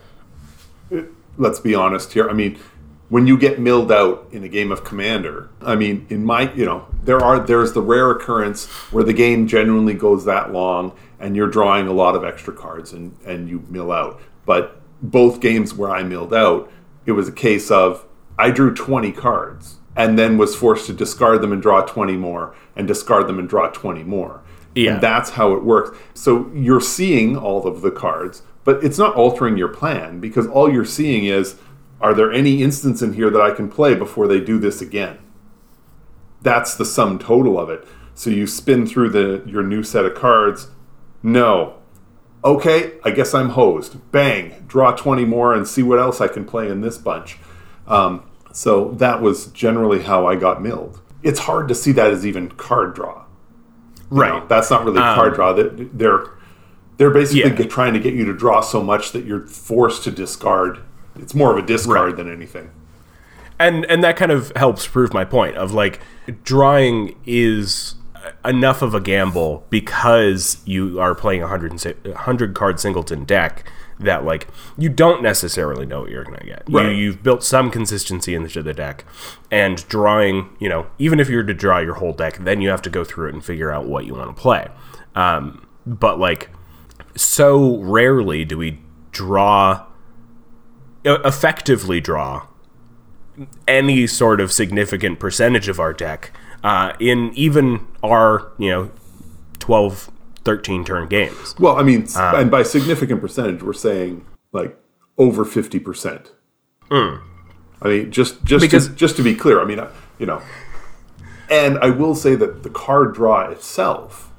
uh, 0.94 1.02
let's 1.38 1.60
be 1.60 1.74
honest 1.74 2.12
here. 2.12 2.28
I 2.28 2.34
mean, 2.34 2.58
when 3.08 3.26
you 3.26 3.38
get 3.38 3.60
milled 3.60 3.92
out 3.92 4.26
in 4.32 4.42
a 4.42 4.48
game 4.48 4.72
of 4.72 4.82
Commander, 4.84 5.48
I 5.62 5.76
mean, 5.76 6.06
in 6.10 6.24
my, 6.24 6.52
you 6.54 6.64
know, 6.64 6.86
there 7.04 7.20
are 7.20 7.38
there's 7.38 7.72
the 7.72 7.82
rare 7.82 8.10
occurrence 8.10 8.66
where 8.90 9.04
the 9.04 9.12
game 9.12 9.46
genuinely 9.46 9.94
goes 9.94 10.24
that 10.24 10.52
long 10.52 10.92
and 11.20 11.36
you're 11.36 11.48
drawing 11.48 11.86
a 11.86 11.92
lot 11.92 12.16
of 12.16 12.24
extra 12.24 12.52
cards 12.52 12.92
and 12.92 13.16
and 13.24 13.48
you 13.48 13.64
mill 13.68 13.92
out. 13.92 14.20
But 14.44 14.80
both 15.00 15.40
games 15.40 15.74
where 15.74 15.90
I 15.90 16.02
milled 16.02 16.34
out, 16.34 16.70
it 17.04 17.12
was 17.12 17.28
a 17.28 17.32
case 17.32 17.70
of 17.70 18.04
I 18.38 18.50
drew 18.50 18.74
20 18.74 19.12
cards 19.12 19.76
and 19.94 20.18
then 20.18 20.36
was 20.36 20.54
forced 20.54 20.86
to 20.86 20.92
discard 20.92 21.40
them 21.40 21.52
and 21.52 21.62
draw 21.62 21.82
20 21.82 22.16
more 22.16 22.54
and 22.74 22.86
discard 22.86 23.26
them 23.26 23.38
and 23.38 23.48
draw 23.48 23.68
20 23.68 24.02
more. 24.02 24.42
Yeah. 24.74 24.94
And 24.94 25.00
that's 25.00 25.30
how 25.30 25.54
it 25.54 25.64
works. 25.64 25.98
So 26.12 26.50
you're 26.52 26.82
seeing 26.82 27.36
all 27.36 27.66
of 27.66 27.80
the 27.80 27.90
cards, 27.90 28.42
but 28.64 28.84
it's 28.84 28.98
not 28.98 29.14
altering 29.14 29.56
your 29.56 29.68
plan 29.68 30.20
because 30.20 30.46
all 30.46 30.70
you're 30.70 30.84
seeing 30.84 31.24
is 31.24 31.56
are 32.00 32.14
there 32.14 32.30
any 32.32 32.62
instants 32.62 33.02
in 33.02 33.14
here 33.14 33.30
that 33.30 33.40
I 33.40 33.50
can 33.52 33.68
play 33.68 33.94
before 33.94 34.26
they 34.28 34.40
do 34.40 34.58
this 34.58 34.80
again? 34.80 35.18
That's 36.42 36.74
the 36.74 36.84
sum 36.84 37.18
total 37.18 37.58
of 37.58 37.70
it. 37.70 37.86
So 38.14 38.30
you 38.30 38.46
spin 38.46 38.86
through 38.86 39.10
the 39.10 39.42
your 39.46 39.62
new 39.62 39.82
set 39.82 40.04
of 40.04 40.14
cards. 40.14 40.68
No. 41.22 41.74
Okay, 42.44 42.92
I 43.04 43.10
guess 43.10 43.34
I'm 43.34 43.50
hosed. 43.50 43.96
Bang, 44.12 44.64
draw 44.68 44.92
20 44.92 45.24
more 45.24 45.52
and 45.54 45.66
see 45.66 45.82
what 45.82 45.98
else 45.98 46.20
I 46.20 46.28
can 46.28 46.44
play 46.44 46.68
in 46.68 46.80
this 46.80 46.96
bunch. 46.96 47.38
Um, 47.88 48.22
so 48.52 48.90
that 48.92 49.20
was 49.20 49.46
generally 49.48 50.02
how 50.02 50.26
I 50.26 50.36
got 50.36 50.62
milled. 50.62 51.00
It's 51.22 51.40
hard 51.40 51.66
to 51.68 51.74
see 51.74 51.92
that 51.92 52.12
as 52.12 52.24
even 52.24 52.48
card 52.50 52.94
draw. 52.94 53.24
You 54.10 54.18
Right. 54.20 54.28
know, 54.42 54.46
that's 54.46 54.70
not 54.70 54.84
really 54.84 54.98
card 54.98 55.34
draw. 55.34 55.52
They're 55.52 56.26
they're 56.98 57.10
basically 57.10 57.50
Yeah. 57.64 57.68
trying 57.70 57.92
to 57.94 58.00
get 58.00 58.14
you 58.14 58.24
to 58.26 58.32
draw 58.32 58.60
so 58.62 58.82
much 58.82 59.12
that 59.12 59.24
you're 59.24 59.46
forced 59.46 60.04
to 60.04 60.10
discard. 60.10 60.78
It's 61.20 61.34
more 61.34 61.50
of 61.56 61.62
a 61.62 61.66
discard 61.66 62.16
than 62.16 62.30
anything. 62.30 62.70
and 63.58 63.84
and 63.86 64.02
that 64.04 64.16
kind 64.16 64.30
of 64.32 64.52
helps 64.56 64.86
prove 64.86 65.12
my 65.14 65.24
point 65.24 65.56
of 65.56 65.72
like 65.72 66.00
drawing 66.44 67.16
is 67.24 67.94
enough 68.44 68.82
of 68.82 68.92
a 68.94 69.00
gamble 69.00 69.64
because 69.70 70.58
you 70.64 70.98
are 71.00 71.14
playing 71.14 71.42
a 71.42 71.46
100 71.48 71.72
100 72.04 72.54
card 72.54 72.80
singleton 72.80 73.24
deck 73.24 73.64
that 74.00 74.24
like 74.24 74.48
you 74.76 74.88
don't 74.90 75.22
necessarily 75.22 75.86
know 75.86 76.00
what 76.02 76.10
you're 76.10 76.24
going 76.24 76.38
to 76.40 76.44
get. 76.44 76.64
You 76.68 76.78
Right. 76.78 76.94
you've 76.94 77.22
built 77.22 77.42
some 77.42 77.70
consistency 77.70 78.34
into 78.34 78.62
the 78.62 78.74
deck 78.74 79.04
and 79.50 79.86
drawing, 79.88 80.50
you 80.58 80.68
know, 80.68 80.86
even 80.98 81.18
if 81.18 81.30
you 81.30 81.36
were 81.36 81.44
to 81.44 81.54
draw 81.54 81.78
your 81.78 81.94
whole 81.94 82.12
deck, 82.12 82.36
then 82.38 82.60
you 82.60 82.68
have 82.68 82.82
to 82.82 82.90
go 82.90 83.04
through 83.04 83.28
it 83.28 83.34
and 83.34 83.42
figure 83.44 83.70
out 83.72 83.86
what 83.86 84.04
you 84.04 84.14
want 84.14 84.34
to 84.36 84.42
play. 84.42 84.68
Um, 85.14 85.66
but 85.86 86.18
like 86.18 86.50
so 87.14 87.78
rarely 87.78 88.44
do 88.44 88.58
we 88.58 88.80
draw 89.12 89.85
effectively 91.06 92.00
draw 92.00 92.46
any 93.68 94.06
sort 94.06 94.40
of 94.40 94.52
significant 94.52 95.18
percentage 95.18 95.68
of 95.68 95.78
our 95.78 95.92
deck 95.92 96.32
uh, 96.64 96.92
in 96.98 97.30
even 97.34 97.86
our 98.02 98.50
you 98.58 98.70
know 98.70 98.90
12 99.58 100.10
13 100.44 100.84
turn 100.84 101.08
games 101.08 101.54
Well, 101.58 101.76
I 101.76 101.82
mean, 101.82 102.02
s 102.04 102.16
uh, 102.16 102.34
and 102.36 102.50
by 102.50 102.62
significant 102.62 103.20
percentage, 103.20 103.62
we're 103.62 103.72
saying 103.72 104.24
like 104.52 104.78
over 105.18 105.44
fifty 105.44 105.78
percent. 105.80 106.32
Hmm. 106.90 107.16
I 107.82 107.88
mean, 107.88 108.10
just 108.12 108.44
just 108.44 108.62
Because- 108.62 108.88
to, 108.88 108.94
just 108.94 109.16
to 109.16 109.22
be 109.22 109.34
clear, 109.34 109.60
I 109.60 109.64
mean, 109.64 109.80
uh, 109.80 109.90
you 110.18 110.26
know, 110.26 110.40
and 111.50 111.78
I 111.78 111.90
will 111.90 112.14
say 112.14 112.34
that 112.36 112.62
the 112.62 112.70
card 112.70 113.12
draw 113.14 113.48
itself, 113.50 114.30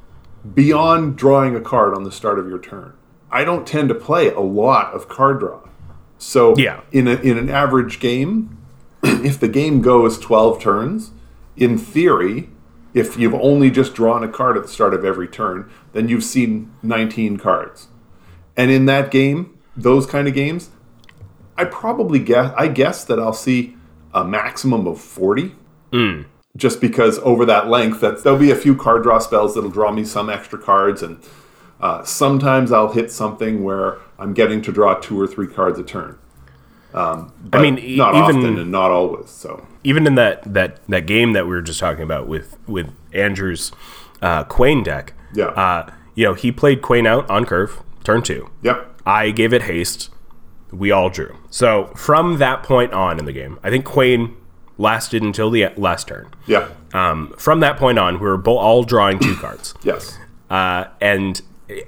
beyond 0.55 1.17
drawing 1.17 1.55
a 1.55 1.61
card 1.61 1.93
on 1.93 2.03
the 2.03 2.11
start 2.11 2.39
of 2.39 2.47
your 2.47 2.59
turn, 2.59 2.93
I 3.29 3.43
don't 3.43 3.67
tend 3.67 3.89
to 3.89 3.95
play 3.95 4.29
a 4.31 4.39
lot 4.39 4.93
of 4.93 5.07
card 5.09 5.39
draw. 5.39 5.59
So 6.17 6.55
Yeah. 6.57 6.81
in 6.91 7.07
a, 7.07 7.15
in 7.15 7.37
an 7.37 7.49
average 7.49 7.99
game, 7.99 8.57
if 9.03 9.39
the 9.39 9.47
game 9.47 9.81
goes 9.81 10.17
twelve 10.19 10.59
turns, 10.61 11.11
in 11.55 11.77
theory, 11.77 12.49
if 12.93 13.17
you've 13.17 13.33
only 13.35 13.69
just 13.69 13.93
drawn 13.93 14.23
a 14.23 14.27
card 14.27 14.57
at 14.57 14.63
the 14.63 14.69
start 14.69 14.93
of 14.93 15.05
every 15.05 15.27
turn, 15.27 15.69
then 15.93 16.07
you've 16.07 16.23
seen 16.23 16.71
19 16.81 17.37
cards. 17.37 17.87
And 18.55 18.71
in 18.71 18.85
that 18.85 19.11
game, 19.11 19.57
those 19.75 20.05
kind 20.07 20.27
of 20.27 20.33
games, 20.33 20.69
I 21.57 21.65
probably 21.65 22.19
guess 22.19 22.53
I 22.57 22.67
guess 22.67 23.03
that 23.05 23.19
I'll 23.19 23.33
see 23.33 23.75
a 24.13 24.23
maximum 24.23 24.87
of 24.87 24.99
40. 24.99 25.55
Mm. 25.91 26.25
Just 26.55 26.81
because 26.81 27.19
over 27.19 27.45
that 27.45 27.67
length, 27.67 28.01
that 28.01 28.23
there'll 28.23 28.39
be 28.39 28.49
a 28.49 28.55
few 28.55 28.75
card 28.75 29.03
draw 29.03 29.19
spells 29.19 29.53
that'll 29.53 29.69
draw 29.69 29.91
me 29.91 30.03
some 30.03 30.27
extra 30.29 30.57
cards, 30.57 31.03
and 31.03 31.19
uh, 31.81 32.03
sometimes 32.03 32.71
I'll 32.71 32.91
hit 32.91 33.11
something 33.11 33.63
where 33.63 33.97
I'm 34.19 34.33
getting 34.33 34.61
to 34.63 34.71
draw 34.71 34.95
two 34.95 35.19
or 35.19 35.27
three 35.27 35.47
cards 35.47 35.77
a 35.79 35.83
turn. 35.83 36.17
Um, 36.93 37.31
I 37.53 37.61
mean, 37.61 37.77
e- 37.77 37.97
not 37.97 38.15
even- 38.15 38.37
often 38.37 38.57
and 38.59 38.71
not 38.71 38.91
always. 38.91 39.29
So. 39.29 39.65
even 39.83 40.07
in 40.07 40.15
that 40.15 40.41
that 40.53 40.79
that 40.87 41.05
game 41.05 41.33
that 41.33 41.45
we 41.45 41.51
were 41.51 41.61
just 41.61 41.79
talking 41.79 42.03
about 42.03 42.27
with 42.27 42.57
with 42.67 42.89
andrew's 43.13 43.71
uh, 44.21 44.43
kwain 44.45 44.83
deck 44.83 45.13
Yeah. 45.33 45.45
uh, 45.47 45.91
you 46.15 46.25
know 46.25 46.33
he 46.33 46.51
played 46.51 46.81
kwain 46.81 47.05
out 47.07 47.29
on 47.29 47.45
curve 47.45 47.79
turn 48.03 48.21
two. 48.23 48.49
Yep, 48.63 49.01
i 49.05 49.29
gave 49.31 49.53
it 49.53 49.63
haste. 49.63 50.09
We 50.71 50.91
all 50.91 51.09
drew. 51.09 51.37
So 51.49 51.91
from 51.95 52.37
that 52.39 52.63
point 52.63 52.91
on 52.93 53.19
in 53.19 53.25
the 53.25 53.33
game 53.33 53.59
i 53.63 53.69
think 53.69 53.85
kwain 53.85 54.33
lasted 54.77 55.21
until 55.23 55.49
the 55.51 55.67
last 55.77 56.07
turn. 56.07 56.27
Yeah, 56.47 56.67
um, 56.93 57.33
from 57.37 57.59
that 57.59 57.77
point 57.77 57.99
on 57.99 58.15
we 58.15 58.25
were 58.27 58.37
bo- 58.37 58.57
all 58.57 58.83
drawing 58.83 59.19
two 59.19 59.35
cards. 59.43 59.73
Yes, 59.83 60.17
uh, 60.49 60.85
and 60.99 61.41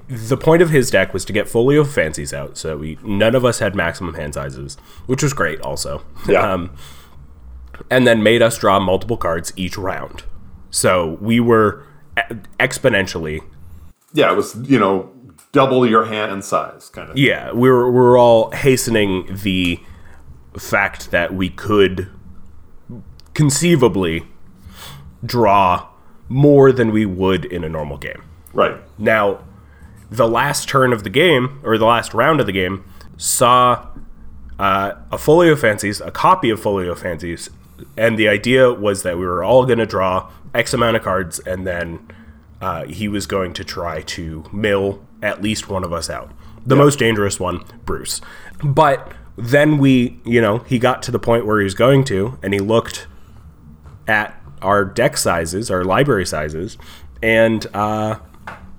the 0.07 0.37
point 0.37 0.61
of 0.61 0.69
his 0.69 0.89
deck 0.91 1.13
was 1.13 1.23
to 1.25 1.33
get 1.33 1.47
folio 1.47 1.83
fancies 1.83 2.33
out, 2.33 2.57
so 2.57 2.77
we 2.77 2.97
none 3.03 3.35
of 3.35 3.45
us 3.45 3.59
had 3.59 3.75
maximum 3.75 4.15
hand 4.15 4.33
sizes, 4.33 4.75
which 5.05 5.23
was 5.23 5.33
great 5.33 5.61
also. 5.61 6.03
Yeah. 6.27 6.41
Um, 6.53 6.75
and 7.89 8.05
then 8.05 8.21
made 8.21 8.41
us 8.41 8.57
draw 8.57 8.79
multiple 8.79 9.15
cards 9.17 9.53
each 9.55 9.77
round, 9.77 10.23
so 10.69 11.17
we 11.21 11.39
were 11.39 11.85
exponentially. 12.59 13.39
yeah. 14.13 14.31
It 14.31 14.35
was 14.35 14.55
you 14.69 14.77
know 14.77 15.11
double 15.53 15.87
your 15.87 16.05
hand 16.05 16.43
size 16.43 16.89
kind 16.89 17.09
of. 17.09 17.17
Yeah, 17.17 17.53
we 17.53 17.69
were 17.69 17.89
we 17.89 17.97
were 17.99 18.17
all 18.17 18.51
hastening 18.51 19.27
the 19.31 19.79
fact 20.57 21.11
that 21.11 21.33
we 21.33 21.49
could 21.49 22.09
conceivably 23.33 24.25
draw 25.25 25.87
more 26.27 26.71
than 26.71 26.91
we 26.91 27.05
would 27.05 27.45
in 27.45 27.63
a 27.63 27.69
normal 27.69 27.97
game. 27.97 28.21
Right. 28.53 28.75
Now, 28.97 29.39
the 30.09 30.27
last 30.27 30.67
turn 30.67 30.93
of 30.93 31.03
the 31.03 31.09
game, 31.09 31.59
or 31.63 31.77
the 31.77 31.85
last 31.85 32.13
round 32.13 32.39
of 32.39 32.45
the 32.45 32.51
game, 32.51 32.83
saw 33.17 33.87
uh, 34.57 34.93
a 35.11 35.17
Folio 35.17 35.55
Fancies, 35.55 36.01
a 36.01 36.11
copy 36.11 36.49
of 36.49 36.59
Folio 36.59 36.95
Fancies, 36.95 37.49
and 37.97 38.17
the 38.17 38.27
idea 38.27 38.71
was 38.71 39.03
that 39.03 39.17
we 39.17 39.25
were 39.25 39.43
all 39.43 39.65
going 39.65 39.79
to 39.79 39.85
draw 39.85 40.31
X 40.53 40.73
amount 40.73 40.97
of 40.97 41.03
cards, 41.03 41.39
and 41.39 41.65
then 41.65 42.07
uh, 42.61 42.85
he 42.85 43.07
was 43.07 43.25
going 43.25 43.53
to 43.53 43.63
try 43.63 44.01
to 44.01 44.43
mill 44.51 45.05
at 45.21 45.41
least 45.41 45.69
one 45.69 45.83
of 45.83 45.93
us 45.93 46.09
out. 46.09 46.31
The 46.65 46.75
most 46.75 46.99
dangerous 46.99 47.39
one, 47.39 47.63
Bruce. 47.85 48.21
But 48.63 49.13
then 49.37 49.77
we, 49.77 50.19
you 50.25 50.41
know, 50.41 50.59
he 50.59 50.79
got 50.79 51.01
to 51.03 51.11
the 51.11 51.19
point 51.19 51.45
where 51.45 51.59
he 51.59 51.63
was 51.63 51.73
going 51.73 52.03
to, 52.05 52.37
and 52.43 52.53
he 52.53 52.59
looked 52.59 53.07
at 54.07 54.35
our 54.61 54.83
deck 54.83 55.15
sizes, 55.15 55.71
our 55.71 55.85
library 55.85 56.25
sizes, 56.25 56.77
and 57.21 57.65
uh, 57.73 58.19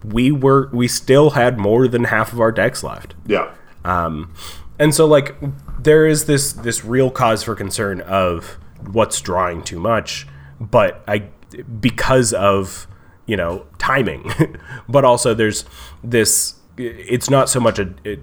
we 0.05 0.31
were 0.31 0.69
we 0.73 0.89
still 0.89 1.31
had 1.31 1.59
more 1.59 1.89
than 1.89 2.05
half 2.05 2.33
of 2.33 2.41
our 2.41 2.53
decks 2.53 2.83
left. 2.83 3.15
Yeah. 3.27 3.53
Um, 3.85 4.35
and 4.79 4.95
so 4.95 5.07
like 5.07 5.37
there 5.79 6.07
is 6.07 6.25
this 6.25 6.53
this 6.53 6.85
real 6.85 7.11
cause 7.11 7.43
for 7.43 7.55
concern 7.55 8.01
of 8.03 8.59
what's 8.91 9.21
drawing 9.21 9.63
too 9.63 9.79
much, 9.79 10.27
but 10.61 11.03
I 11.07 11.29
because 11.81 12.33
of 12.33 12.87
you 13.27 13.37
know 13.37 13.67
timing, 13.79 14.33
but 14.89 15.05
also 15.05 15.35
there's 15.35 15.65
this. 16.03 16.57
It's 16.77 17.29
not 17.29 17.51
so 17.51 17.61
much 17.61 17.79
a, 17.79 17.93
a 18.07 18.19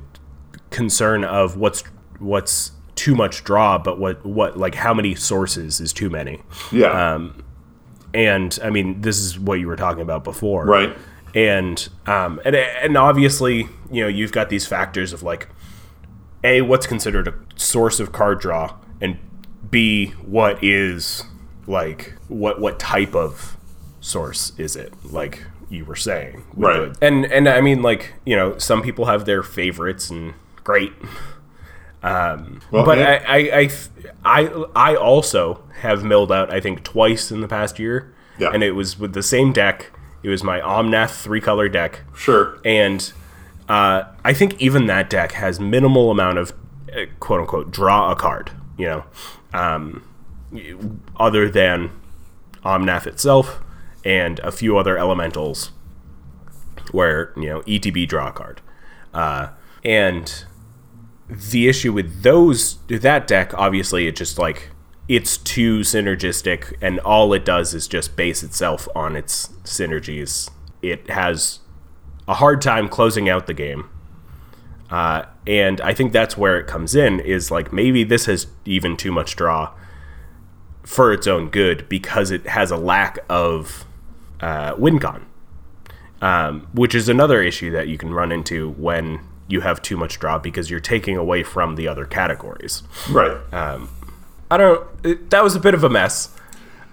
concern 0.71 1.23
of 1.23 1.57
what's 1.57 1.83
what's 2.19 2.71
too 2.95 3.15
much 3.15 3.43
draw, 3.43 3.77
but 3.77 3.99
what 3.99 4.25
what 4.25 4.57
like 4.57 4.75
how 4.75 4.93
many 4.93 5.15
sources 5.15 5.79
is 5.79 5.93
too 5.93 6.09
many. 6.09 6.41
Yeah. 6.71 7.13
Um, 7.13 7.43
and 8.13 8.57
I 8.63 8.69
mean, 8.69 9.01
this 9.01 9.19
is 9.19 9.39
what 9.39 9.59
you 9.59 9.67
were 9.67 9.75
talking 9.75 10.01
about 10.01 10.23
before, 10.23 10.65
right. 10.65 10.97
And 11.35 11.87
um, 12.05 12.39
and 12.45 12.55
and 12.55 12.97
obviously, 12.97 13.67
you 13.91 14.01
know, 14.01 14.07
you've 14.07 14.31
got 14.31 14.49
these 14.49 14.65
factors 14.65 15.13
of 15.13 15.23
like, 15.23 15.47
a 16.43 16.61
what's 16.61 16.87
considered 16.87 17.27
a 17.27 17.33
source 17.55 17.99
of 17.99 18.11
card 18.11 18.39
draw, 18.39 18.75
and 19.01 19.17
b 19.69 20.07
what 20.25 20.63
is 20.63 21.23
like 21.67 22.13
what 22.27 22.59
what 22.61 22.79
type 22.79 23.13
of 23.15 23.57
source 23.99 24.53
is 24.57 24.75
it? 24.75 24.93
Like 25.03 25.43
you 25.69 25.83
were 25.83 25.95
saying, 25.97 26.43
Right. 26.55 26.95
and 27.01 27.25
and 27.25 27.47
I 27.49 27.59
mean, 27.61 27.81
like 27.81 28.13
you 28.25 28.35
know, 28.35 28.57
some 28.57 28.81
people 28.81 29.05
have 29.05 29.25
their 29.25 29.43
favorites, 29.43 30.09
and 30.09 30.33
great. 30.63 30.93
Um, 32.03 32.61
Well, 32.71 32.85
but 32.85 32.97
yeah. 32.99 33.23
I, 33.27 33.37
I, 33.37 33.69
I, 34.23 34.41
I, 34.43 34.65
I 34.91 34.95
also 34.95 35.63
have 35.81 36.03
milled 36.03 36.31
out, 36.31 36.53
I 36.53 36.59
think, 36.59 36.83
twice 36.83 37.31
in 37.31 37.41
the 37.41 37.47
past 37.47 37.79
year. 37.79 38.13
Yeah. 38.39 38.51
And 38.53 38.63
it 38.63 38.71
was 38.73 38.99
with 38.99 39.13
the 39.13 39.23
same 39.23 39.51
deck. 39.51 39.91
It 40.27 40.31
was 40.31 40.43
my 40.43 40.59
Omnath 40.59 41.21
three 41.23 41.39
color 41.39 41.69
deck, 41.69 42.01
Sure. 42.13 42.59
and 42.65 43.13
uh, 43.69 44.03
I 44.25 44.33
think 44.33 44.61
even 44.61 44.85
that 44.87 45.09
deck 45.09 45.31
has 45.31 45.57
minimal 45.57 46.11
amount 46.11 46.37
of 46.37 46.51
uh, 46.91 47.05
quote 47.21 47.39
unquote 47.39 47.71
draw 47.71 48.11
a 48.11 48.15
card. 48.17 48.51
You 48.77 48.85
know, 48.87 49.03
um, 49.53 50.03
other 51.15 51.49
than 51.49 51.91
Omnath 52.65 53.07
itself 53.07 53.61
and 54.03 54.39
a 54.39 54.51
few 54.51 54.77
other 54.77 54.97
elementals, 54.97 55.71
where 56.91 57.31
you 57.37 57.47
know 57.47 57.61
ETB 57.61 58.05
draw 58.05 58.27
a 58.27 58.33
card, 58.33 58.59
uh, 59.13 59.47
and 59.85 60.43
the 61.29 61.69
issue 61.69 61.93
with 61.93 62.23
those 62.23 62.79
that 62.89 63.27
deck 63.27 63.53
obviously 63.53 64.07
it 64.07 64.17
just 64.17 64.37
like 64.37 64.71
it's 65.07 65.37
too 65.37 65.79
synergistic 65.79 66.73
and 66.81 66.99
all 66.99 67.33
it 67.33 67.45
does 67.45 67.73
is 67.73 67.87
just 67.87 68.15
base 68.15 68.43
itself 68.43 68.87
on 68.95 69.15
its 69.15 69.47
synergies 69.63 70.49
it 70.81 71.09
has 71.09 71.59
a 72.27 72.35
hard 72.35 72.61
time 72.61 72.89
closing 72.89 73.29
out 73.29 73.47
the 73.47 73.53
game 73.53 73.89
uh, 74.89 75.23
and 75.45 75.79
i 75.81 75.93
think 75.93 76.11
that's 76.11 76.37
where 76.37 76.59
it 76.59 76.67
comes 76.67 76.95
in 76.95 77.19
is 77.19 77.51
like 77.51 77.71
maybe 77.71 78.03
this 78.03 78.25
has 78.25 78.47
even 78.65 78.97
too 78.97 79.11
much 79.11 79.35
draw 79.35 79.73
for 80.83 81.11
its 81.11 81.27
own 81.27 81.49
good 81.49 81.87
because 81.89 82.31
it 82.31 82.47
has 82.47 82.71
a 82.71 82.77
lack 82.77 83.19
of 83.29 83.85
uh, 84.41 84.73
win 84.77 84.99
con 84.99 85.25
um, 86.21 86.67
which 86.73 86.95
is 86.95 87.09
another 87.09 87.41
issue 87.41 87.71
that 87.71 87.87
you 87.87 87.97
can 87.97 88.13
run 88.13 88.31
into 88.31 88.71
when 88.71 89.19
you 89.47 89.61
have 89.61 89.81
too 89.81 89.97
much 89.97 90.19
draw 90.19 90.37
because 90.37 90.69
you're 90.69 90.79
taking 90.79 91.15
away 91.15 91.43
from 91.43 91.75
the 91.75 91.87
other 91.87 92.05
categories. 92.05 92.83
Right. 93.09 93.37
I 94.49 94.57
don't. 94.57 94.87
It, 95.03 95.29
that 95.29 95.43
was 95.43 95.55
a 95.55 95.59
bit 95.59 95.73
of 95.73 95.83
a 95.83 95.89
mess. 95.89 96.33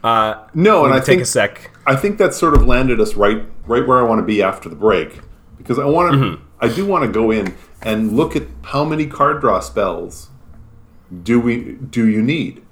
Uh, 0.02 0.46
no, 0.54 0.84
and 0.84 0.92
I 0.92 0.98
take 0.98 1.06
think 1.06 1.22
a 1.22 1.26
sec. 1.26 1.70
I 1.86 1.96
think 1.96 2.18
that 2.18 2.34
sort 2.34 2.54
of 2.54 2.66
landed 2.66 3.00
us 3.00 3.14
right 3.14 3.42
right 3.66 3.86
where 3.86 3.98
I 3.98 4.02
want 4.02 4.18
to 4.18 4.24
be 4.24 4.42
after 4.42 4.68
the 4.68 4.76
break 4.76 5.20
because 5.56 5.78
I 5.78 5.84
want 5.84 6.12
to 6.12 6.18
Mm-hmm. 6.18 6.44
I 6.60 6.68
do 6.68 6.86
want 6.86 7.04
to 7.04 7.10
go 7.10 7.30
in 7.30 7.54
and 7.82 8.16
look 8.16 8.36
at 8.36 8.44
how 8.62 8.84
many 8.84 9.06
card 9.06 9.40
draw 9.40 9.60
spells 9.60 10.28
do 11.22 11.40
we 11.40 11.72
do 11.74 12.06
you 12.06 12.22
need? 12.22 12.62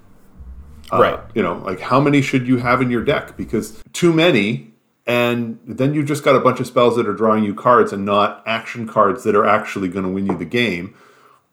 Uh, 0.91 1.01
Right. 1.01 1.21
You 1.35 1.43
know, 1.43 1.59
like 1.59 1.81
how 1.81 2.01
many 2.01 2.23
should 2.23 2.47
you 2.47 2.59
have 2.59 2.81
in 2.83 2.91
your 2.91 3.05
deck 3.05 3.37
because 3.37 3.83
too 3.93 4.13
many 4.13 4.73
and 5.07 5.59
then 5.67 5.95
you've 5.95 6.07
just 6.07 6.23
got 6.23 6.37
a 6.37 6.41
bunch 6.41 6.61
of 6.61 6.67
spells 6.67 6.97
that 6.97 7.09
are 7.09 7.13
drawing 7.13 7.45
you 7.45 7.55
cards 7.55 7.93
and 7.93 8.05
not 8.05 8.43
action 8.47 8.87
cards 8.87 9.25
that 9.25 9.35
are 9.35 9.45
actually 9.45 9.89
going 9.89 10.05
to 10.05 10.11
win 10.11 10.27
you 10.27 10.37
the 10.37 10.45
game 10.45 10.95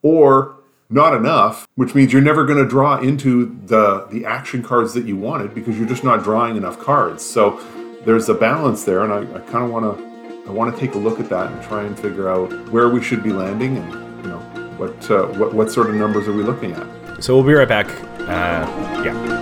or 0.02 0.59
not 0.90 1.14
enough, 1.14 1.68
which 1.76 1.94
means 1.94 2.12
you're 2.12 2.22
never 2.22 2.46
going 2.46 2.58
to 2.58 2.68
draw 2.68 3.00
into 3.00 3.56
the 3.66 4.08
the 4.12 4.26
action 4.26 4.64
cards 4.64 4.94
that 4.96 5.06
you 5.06 5.16
wanted 5.16 5.54
because 5.54 5.78
you're 5.78 5.88
just 5.88 6.04
not 6.04 6.24
drawing 6.24 6.58
enough 6.58 6.80
cards. 6.80 7.24
So 7.24 7.60
there's 8.06 8.28
a 8.28 8.34
balance 8.34 8.84
there, 8.86 9.04
and 9.04 9.14
I, 9.14 9.20
I 9.36 9.40
kind 9.42 9.64
of 9.64 9.70
want 9.70 9.86
to 9.98 10.50
I 10.50 10.52
want 10.52 10.74
to 10.74 10.80
take 10.80 10.96
a 10.96 10.98
look 10.98 11.20
at 11.20 11.30
that 11.30 11.52
and 11.52 11.62
try 11.64 11.84
and 11.84 11.98
figure 11.98 12.28
out 12.28 12.52
where 12.72 12.90
we 12.90 13.04
should 13.04 13.22
be 13.22 13.32
landing 13.32 13.78
and 13.78 13.94
you 14.26 14.32
know 14.32 14.40
what 14.78 15.12
uh, 15.12 15.28
what 15.38 15.54
what 15.54 15.72
sort 15.72 15.90
of 15.90 15.96
numbers 15.96 16.28
are 16.28 16.34
we 16.34 16.42
looking 16.42 16.72
at. 16.72 17.24
So 17.24 17.36
we'll 17.36 17.46
be 17.46 17.54
right 17.54 17.68
back. 17.68 17.88
Uh, 18.22 18.66
yeah. 19.06 19.40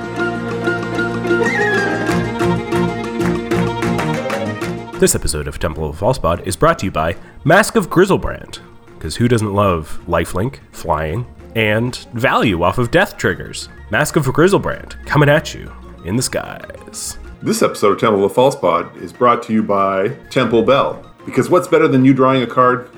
This 4.99 5.13
episode 5.13 5.47
of 5.47 5.59
Temple 5.59 5.87
of 5.87 5.97
False 5.99 6.17
Pod 6.17 6.45
is 6.47 6.55
brought 6.55 6.79
to 6.79 6.87
you 6.87 6.91
by 6.91 7.15
Mask 7.45 7.75
of 7.75 7.87
Griselbrand. 7.89 8.59
Because 8.95 9.15
who 9.17 9.27
doesn't 9.27 9.53
love 9.53 10.01
lifelink, 10.07 10.57
flying, 10.71 11.27
and 11.57 11.95
value 12.13 12.61
off 12.61 12.77
of 12.77 12.91
death 12.91 13.17
triggers? 13.17 13.67
Mask 13.89 14.15
of 14.15 14.25
Griselbrand 14.27 15.03
coming 15.07 15.27
at 15.27 15.55
you 15.55 15.73
in 16.05 16.15
the 16.15 16.21
skies. 16.21 17.17
This 17.41 17.63
episode 17.63 17.93
of 17.93 17.99
Temple 17.99 18.23
of 18.23 18.29
the 18.29 18.35
False 18.35 18.55
Pod 18.55 18.95
is 18.97 19.11
brought 19.11 19.41
to 19.43 19.53
you 19.53 19.63
by 19.63 20.09
Temple 20.29 20.61
Bell. 20.61 21.03
Because 21.25 21.49
what's 21.49 21.67
better 21.67 21.87
than 21.87 22.05
you 22.05 22.13
drawing 22.13 22.43
a 22.43 22.47
card? 22.47 22.91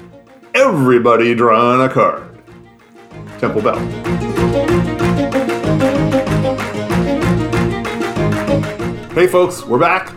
Everybody 0.56 1.34
drawing 1.36 1.82
a 1.82 1.88
card. 1.92 2.38
Temple 3.40 3.62
Bell. 3.62 3.80
Hey 9.14 9.28
folks, 9.28 9.66
we're 9.66 9.80
back. 9.80 10.14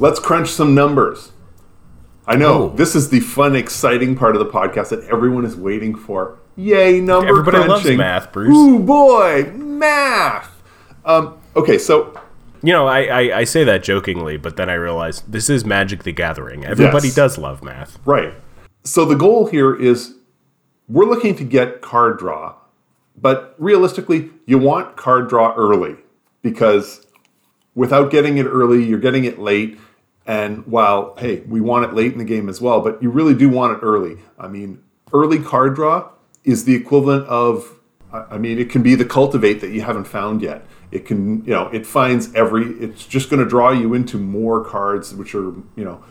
Let's 0.00 0.18
crunch 0.18 0.48
some 0.50 0.74
numbers. 0.74 1.30
I 2.26 2.34
know 2.36 2.64
Oh. 2.64 2.68
this 2.76 2.94
is 2.96 3.10
the 3.10 3.20
fun, 3.20 3.54
exciting 3.54 4.16
part 4.16 4.34
of 4.34 4.40
the 4.44 4.50
podcast 4.50 4.88
that 4.90 5.04
everyone 5.04 5.44
is 5.44 5.54
waiting 5.56 5.94
for. 5.94 6.38
Yay, 6.56 7.00
number 7.00 7.26
one. 7.26 7.28
Everybody 7.28 7.68
loves 7.68 7.90
math, 7.96 8.32
Bruce. 8.32 8.54
Ooh 8.56 8.78
boy, 8.78 9.50
math. 9.54 10.50
Um, 11.04 11.38
okay, 11.56 11.78
so 11.78 12.18
You 12.62 12.72
know, 12.72 12.86
I, 12.86 13.02
I, 13.04 13.38
I 13.40 13.44
say 13.44 13.64
that 13.64 13.82
jokingly, 13.82 14.36
but 14.36 14.56
then 14.56 14.70
I 14.70 14.74
realize 14.74 15.20
this 15.22 15.50
is 15.50 15.64
Magic 15.64 16.02
the 16.04 16.12
Gathering. 16.12 16.64
Everybody 16.64 17.08
Yes. 17.08 17.16
does 17.16 17.38
love 17.38 17.62
math. 17.62 17.98
Right. 18.06 18.32
So 18.84 19.04
the 19.04 19.14
goal 19.16 19.46
here 19.46 19.74
is 19.74 20.14
we're 20.88 21.06
looking 21.06 21.34
to 21.36 21.44
get 21.44 21.80
card 21.82 22.18
draw, 22.18 22.54
but 23.20 23.54
realistically, 23.58 24.30
you 24.46 24.58
want 24.58 24.96
card 24.96 25.28
draw 25.28 25.54
early 25.56 25.96
because 26.42 27.06
without 27.74 28.10
getting 28.10 28.38
it 28.38 28.44
early, 28.44 28.82
you're 28.84 28.98
getting 28.98 29.24
it 29.24 29.38
late. 29.38 29.78
And 30.26 30.66
while, 30.66 31.14
hey, 31.18 31.40
we 31.40 31.60
want 31.60 31.84
it 31.84 31.92
late 31.94 32.12
in 32.12 32.18
the 32.18 32.24
game 32.24 32.48
as 32.48 32.60
well, 32.60 32.80
but 32.80 33.02
you 33.02 33.10
really 33.10 33.34
do 33.34 33.48
want 33.50 33.76
it 33.76 33.80
early. 33.82 34.16
I 34.38 34.48
mean, 34.48 34.82
early 35.12 35.38
card 35.38 35.74
draw 35.74 36.08
is 36.44 36.64
the 36.64 36.74
equivalent 36.74 37.26
of, 37.26 37.80
I 38.12 38.38
mean, 38.38 38.58
it 38.58 38.70
can 38.70 38.82
be 38.82 38.94
the 38.94 39.04
cultivate 39.04 39.60
that 39.60 39.70
you 39.70 39.82
haven't 39.82 40.04
found 40.04 40.42
yet. 40.42 40.66
It 40.90 41.06
can, 41.06 41.44
you 41.44 41.50
know, 41.50 41.68
it 41.68 41.86
finds 41.86 42.32
every, 42.34 42.66
it's 42.78 43.06
just 43.06 43.30
going 43.30 43.42
to 43.42 43.48
draw 43.48 43.72
you 43.72 43.94
into 43.94 44.18
more 44.18 44.64
cards, 44.64 45.14
which 45.14 45.34
are, 45.34 45.52
you 45.76 45.84
know, 45.84 46.04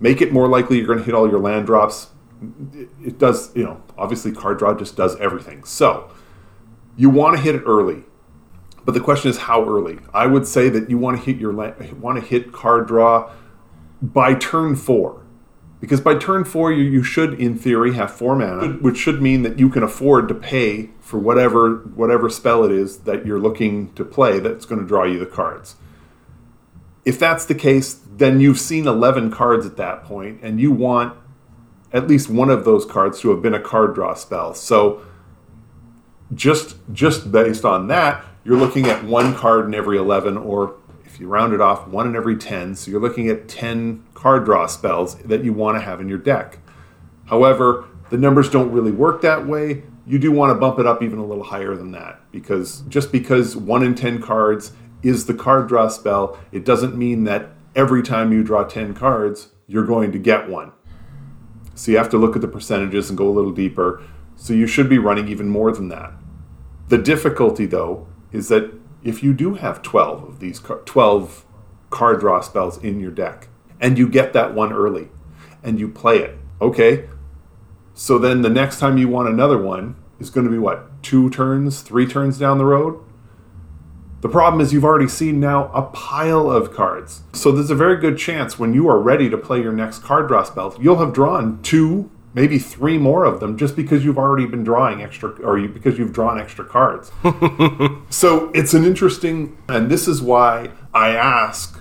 make 0.00 0.20
it 0.20 0.32
more 0.32 0.48
likely 0.48 0.76
you're 0.76 0.86
going 0.86 0.98
to 0.98 1.04
hit 1.04 1.14
all 1.14 1.28
your 1.28 1.40
land 1.40 1.66
drops. 1.66 2.08
It, 3.02 3.18
does, 3.18 3.54
you 3.56 3.64
know, 3.64 3.82
obviously 3.96 4.32
card 4.32 4.58
draw 4.58 4.74
just 4.74 4.96
does 4.96 5.16
everything. 5.16 5.64
So 5.64 6.10
you 6.96 7.08
want 7.08 7.36
to 7.36 7.42
hit 7.42 7.54
it 7.54 7.62
early. 7.64 8.04
But 8.84 8.92
the 8.92 9.00
question 9.00 9.30
is 9.30 9.38
how 9.38 9.64
early. 9.68 9.98
I 10.14 10.26
would 10.26 10.46
say 10.46 10.68
that 10.68 10.88
you 10.88 10.96
want 10.96 11.18
to 11.18 11.24
hit 11.24 11.40
your 11.40 11.52
want 11.52 12.20
to 12.20 12.24
hit 12.24 12.52
card 12.52 12.86
draw 12.86 13.32
by 14.00 14.34
turn 14.34 14.76
four, 14.76 15.25
because 15.86 16.00
by 16.00 16.16
turn 16.16 16.42
four 16.42 16.72
you, 16.72 16.82
you 16.82 17.04
should, 17.04 17.34
in 17.34 17.56
theory, 17.56 17.94
have 17.94 18.10
four 18.12 18.34
mana, 18.34 18.72
which 18.78 18.96
should 18.96 19.22
mean 19.22 19.42
that 19.42 19.60
you 19.60 19.68
can 19.68 19.84
afford 19.84 20.26
to 20.26 20.34
pay 20.34 20.90
for 20.98 21.16
whatever 21.16 21.76
whatever 21.94 22.28
spell 22.28 22.64
it 22.64 22.72
is 22.72 23.02
that 23.02 23.24
you're 23.24 23.38
looking 23.38 23.92
to 23.92 24.04
play 24.04 24.40
that's 24.40 24.66
going 24.66 24.80
to 24.80 24.86
draw 24.86 25.04
you 25.04 25.16
the 25.20 25.26
cards. 25.26 25.76
If 27.04 27.20
that's 27.20 27.44
the 27.44 27.54
case, 27.54 28.00
then 28.16 28.40
you've 28.40 28.58
seen 28.58 28.88
eleven 28.88 29.30
cards 29.30 29.64
at 29.64 29.76
that 29.76 30.02
point, 30.02 30.40
and 30.42 30.60
you 30.60 30.72
want 30.72 31.16
at 31.92 32.08
least 32.08 32.28
one 32.28 32.50
of 32.50 32.64
those 32.64 32.84
cards 32.84 33.20
to 33.20 33.30
have 33.30 33.40
been 33.40 33.54
a 33.54 33.60
card 33.60 33.94
draw 33.94 34.12
spell. 34.14 34.54
So 34.54 35.02
just 36.34 36.78
just 36.92 37.30
based 37.30 37.64
on 37.64 37.86
that, 37.86 38.24
you're 38.42 38.58
looking 38.58 38.86
at 38.86 39.04
one 39.04 39.36
card 39.36 39.66
in 39.66 39.72
every 39.72 39.98
11 39.98 40.36
or 40.36 40.74
if 41.04 41.20
you 41.20 41.28
round 41.28 41.54
it 41.54 41.60
off, 41.60 41.86
one 41.86 42.08
in 42.08 42.16
every 42.16 42.36
10. 42.36 42.74
So 42.74 42.90
you're 42.90 43.00
looking 43.00 43.28
at 43.28 43.46
10 43.46 44.02
card 44.26 44.44
draw 44.44 44.66
spells 44.66 45.14
that 45.18 45.44
you 45.44 45.52
want 45.52 45.78
to 45.78 45.80
have 45.80 46.00
in 46.00 46.08
your 46.08 46.18
deck. 46.18 46.58
However, 47.26 47.86
the 48.10 48.18
numbers 48.18 48.50
don't 48.50 48.72
really 48.72 48.90
work 48.90 49.22
that 49.22 49.46
way. 49.46 49.84
You 50.04 50.18
do 50.18 50.32
want 50.32 50.50
to 50.50 50.58
bump 50.58 50.80
it 50.80 50.86
up 50.86 51.00
even 51.00 51.20
a 51.20 51.24
little 51.24 51.44
higher 51.44 51.76
than 51.76 51.92
that 51.92 52.20
because 52.32 52.80
just 52.88 53.12
because 53.12 53.56
1 53.56 53.84
in 53.84 53.94
10 53.94 54.20
cards 54.20 54.72
is 55.04 55.26
the 55.26 55.34
card 55.34 55.68
draw 55.68 55.86
spell, 55.86 56.40
it 56.50 56.64
doesn't 56.64 56.96
mean 56.98 57.22
that 57.22 57.50
every 57.76 58.02
time 58.02 58.32
you 58.32 58.42
draw 58.42 58.64
10 58.64 58.94
cards, 58.94 59.52
you're 59.68 59.86
going 59.86 60.10
to 60.10 60.18
get 60.18 60.48
one. 60.48 60.72
So 61.76 61.92
you 61.92 61.98
have 61.98 62.10
to 62.10 62.18
look 62.18 62.34
at 62.34 62.42
the 62.42 62.48
percentages 62.48 63.08
and 63.08 63.16
go 63.16 63.28
a 63.28 63.30
little 63.30 63.52
deeper. 63.52 64.02
So 64.34 64.54
you 64.54 64.66
should 64.66 64.88
be 64.88 64.98
running 64.98 65.28
even 65.28 65.48
more 65.48 65.70
than 65.70 65.88
that. 65.90 66.12
The 66.88 66.98
difficulty, 66.98 67.66
though, 67.66 68.08
is 68.32 68.48
that 68.48 68.74
if 69.04 69.22
you 69.22 69.32
do 69.32 69.54
have 69.54 69.82
12 69.82 70.24
of 70.24 70.40
these 70.40 70.58
12 70.58 71.46
card 71.90 72.18
draw 72.18 72.40
spells 72.40 72.76
in 72.78 72.98
your 72.98 73.12
deck 73.12 73.50
and 73.80 73.98
you 73.98 74.08
get 74.08 74.32
that 74.32 74.54
one 74.54 74.72
early 74.72 75.08
and 75.62 75.78
you 75.78 75.88
play 75.88 76.18
it, 76.18 76.38
okay, 76.60 77.08
so 77.94 78.18
then 78.18 78.42
the 78.42 78.50
next 78.50 78.78
time 78.78 78.98
you 78.98 79.08
want 79.08 79.28
another 79.28 79.56
one 79.56 79.96
is 80.20 80.30
going 80.30 80.46
to 80.46 80.52
be 80.52 80.58
what, 80.58 81.02
two 81.02 81.30
turns, 81.30 81.80
three 81.80 82.06
turns 82.06 82.38
down 82.38 82.58
the 82.58 82.64
road? 82.64 83.02
The 84.20 84.28
problem 84.28 84.60
is 84.60 84.72
you've 84.72 84.84
already 84.84 85.08
seen 85.08 85.40
now 85.40 85.70
a 85.72 85.82
pile 85.82 86.50
of 86.50 86.74
cards. 86.74 87.22
So 87.32 87.52
there's 87.52 87.70
a 87.70 87.74
very 87.74 87.96
good 87.98 88.18
chance 88.18 88.58
when 88.58 88.74
you 88.74 88.88
are 88.88 88.98
ready 88.98 89.30
to 89.30 89.38
play 89.38 89.62
your 89.62 89.72
next 89.72 90.00
card 90.00 90.28
draw 90.28 90.42
spell, 90.42 90.74
you'll 90.80 90.98
have 90.98 91.12
drawn 91.12 91.62
two, 91.62 92.10
maybe 92.34 92.58
three 92.58 92.98
more 92.98 93.24
of 93.24 93.40
them 93.40 93.56
just 93.56 93.76
because 93.76 94.04
you've 94.04 94.18
already 94.18 94.46
been 94.46 94.64
drawing 94.64 95.02
extra 95.02 95.30
or 95.42 95.58
you, 95.58 95.68
because 95.68 95.98
you've 95.98 96.12
drawn 96.12 96.40
extra 96.40 96.64
cards. 96.64 97.12
so 98.10 98.50
it's 98.52 98.74
an 98.74 98.84
interesting 98.84 99.56
and 99.68 99.90
this 99.90 100.08
is 100.08 100.20
why 100.20 100.70
I 100.92 101.10
ask 101.10 101.75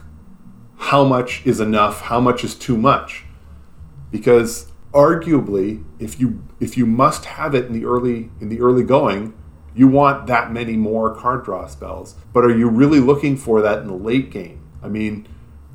how 0.78 1.04
much 1.04 1.46
is 1.46 1.60
enough, 1.60 2.02
how 2.02 2.20
much 2.20 2.44
is 2.44 2.56
too 2.56 2.78
much? 2.78 3.26
Because 4.12 4.72
arguably 4.94 5.84
if 6.00 6.20
you 6.20 6.42
if 6.62 6.78
you 6.78 6.86
must 6.86 7.26
have 7.26 7.54
it 7.54 7.66
in 7.66 7.74
the 7.74 7.86
early 7.86 8.32
in 8.40 8.50
the 8.50 8.62
early 8.62 8.84
going, 8.84 9.34
you 9.76 9.88
want 9.88 10.28
that 10.28 10.52
many 10.52 10.74
more 10.74 11.14
card 11.14 11.44
draw 11.44 11.68
spells. 11.68 12.16
But 12.34 12.46
are 12.46 12.58
you 12.58 12.70
really 12.70 13.00
looking 13.00 13.36
for 13.36 13.62
that 13.62 13.80
in 13.80 13.88
the 13.88 13.94
late 13.94 14.32
game? 14.32 14.62
I 14.82 14.88
mean, 14.88 15.28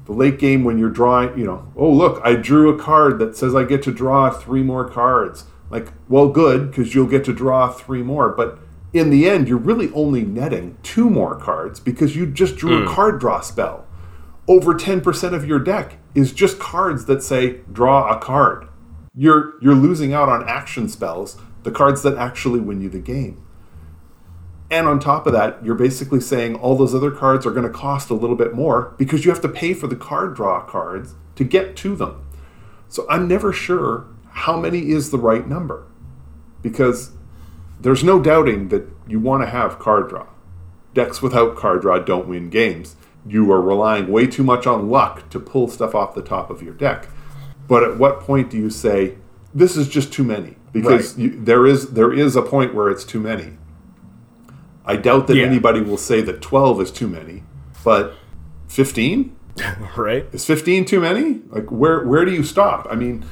the 0.06 0.12
late 0.12 0.38
game 0.38 0.64
when 0.64 0.78
you're 0.78 0.90
drawing, 0.90 1.38
you 1.38 1.44
know, 1.44 1.70
oh 1.76 1.90
look, 1.90 2.20
I 2.24 2.34
drew 2.34 2.70
a 2.70 2.78
card 2.78 3.18
that 3.18 3.36
says 3.36 3.54
I 3.54 3.64
get 3.64 3.82
to 3.84 3.92
draw 3.92 4.30
three 4.30 4.62
more 4.62 4.88
cards. 4.88 5.44
Like, 5.68 5.92
well, 6.08 6.28
good 6.28 6.70
because 6.70 6.94
you'll 6.94 7.06
get 7.06 7.24
to 7.26 7.32
draw 7.32 7.70
three 7.70 8.02
more, 8.02 8.30
but 8.30 8.58
in 8.92 9.10
the 9.10 9.28
end, 9.28 9.48
you're 9.48 9.58
really 9.58 9.92
only 9.92 10.22
netting 10.22 10.76
two 10.82 11.08
more 11.08 11.36
cards 11.36 11.78
because 11.78 12.16
you 12.16 12.26
just 12.26 12.56
drew 12.56 12.82
a 12.82 12.86
mm. 12.86 12.92
card 12.92 13.20
draw 13.20 13.40
spell. 13.40 13.86
Over 14.50 14.74
10% 14.74 15.32
of 15.32 15.46
your 15.46 15.60
deck 15.60 15.98
is 16.12 16.32
just 16.32 16.58
cards 16.58 17.04
that 17.04 17.22
say 17.22 17.58
draw 17.72 18.12
a 18.12 18.18
card. 18.18 18.66
You're 19.14 19.54
you're 19.62 19.76
losing 19.76 20.12
out 20.12 20.28
on 20.28 20.48
action 20.48 20.88
spells, 20.88 21.40
the 21.62 21.70
cards 21.70 22.02
that 22.02 22.18
actually 22.18 22.58
win 22.58 22.80
you 22.80 22.88
the 22.88 22.98
game. 22.98 23.46
And 24.68 24.88
on 24.88 24.98
top 24.98 25.28
of 25.28 25.32
that, 25.34 25.64
you're 25.64 25.76
basically 25.76 26.20
saying 26.20 26.56
all 26.56 26.74
those 26.74 26.96
other 26.96 27.12
cards 27.12 27.46
are 27.46 27.52
going 27.52 27.62
to 27.62 27.70
cost 27.72 28.10
a 28.10 28.14
little 28.14 28.34
bit 28.34 28.52
more 28.52 28.92
because 28.98 29.24
you 29.24 29.30
have 29.30 29.40
to 29.42 29.48
pay 29.48 29.72
for 29.72 29.86
the 29.86 29.94
card 29.94 30.34
draw 30.34 30.60
cards 30.64 31.14
to 31.36 31.44
get 31.44 31.76
to 31.76 31.94
them. 31.94 32.26
So 32.88 33.06
I'm 33.08 33.28
never 33.28 33.52
sure 33.52 34.08
how 34.30 34.58
many 34.58 34.90
is 34.90 35.12
the 35.12 35.18
right 35.18 35.46
number 35.46 35.86
because 36.60 37.12
there's 37.80 38.02
no 38.02 38.20
doubting 38.20 38.68
that 38.70 38.88
you 39.06 39.20
want 39.20 39.44
to 39.44 39.48
have 39.48 39.78
card 39.78 40.08
draw. 40.08 40.26
Decks 40.92 41.22
without 41.22 41.54
card 41.54 41.82
draw 41.82 42.00
don't 42.00 42.26
win 42.26 42.50
games. 42.50 42.96
You 43.26 43.50
are 43.52 43.60
relying 43.60 44.08
way 44.08 44.26
too 44.26 44.42
much 44.42 44.66
on 44.66 44.88
luck 44.90 45.28
to 45.30 45.38
pull 45.40 45.68
stuff 45.68 45.94
off 45.94 46.14
the 46.14 46.22
top 46.22 46.50
of 46.50 46.62
your 46.62 46.74
deck. 46.74 47.08
But 47.68 47.84
at 47.84 47.98
what 47.98 48.20
point 48.20 48.50
do 48.50 48.56
you 48.56 48.70
say 48.70 49.14
this 49.54 49.76
is 49.76 49.88
just 49.88 50.12
too 50.12 50.24
many? 50.24 50.56
Because 50.72 51.16
Right. 51.16 51.24
you, 51.24 51.40
there 51.44 51.66
is 51.66 51.90
there 51.90 52.12
is 52.12 52.34
a 52.36 52.42
point 52.42 52.74
where 52.74 52.88
it's 52.88 53.04
too 53.04 53.20
many. 53.20 53.52
I 54.86 54.96
doubt 54.96 55.26
that 55.26 55.36
Yeah. 55.36 55.44
anybody 55.44 55.80
will 55.80 55.96
say 55.98 56.20
that 56.22 56.40
12 56.40 56.80
is 56.80 56.90
too 56.90 57.06
many, 57.08 57.42
but 57.84 58.14
15? 58.68 59.32
right? 59.96 60.26
Is 60.32 60.44
15 60.46 60.84
too 60.84 61.00
many? 61.00 61.40
Like 61.50 61.70
where 61.70 62.04
where 62.06 62.24
do 62.24 62.32
you 62.32 62.42
stop? 62.42 62.86
I 62.90 62.94
mean, 62.94 63.24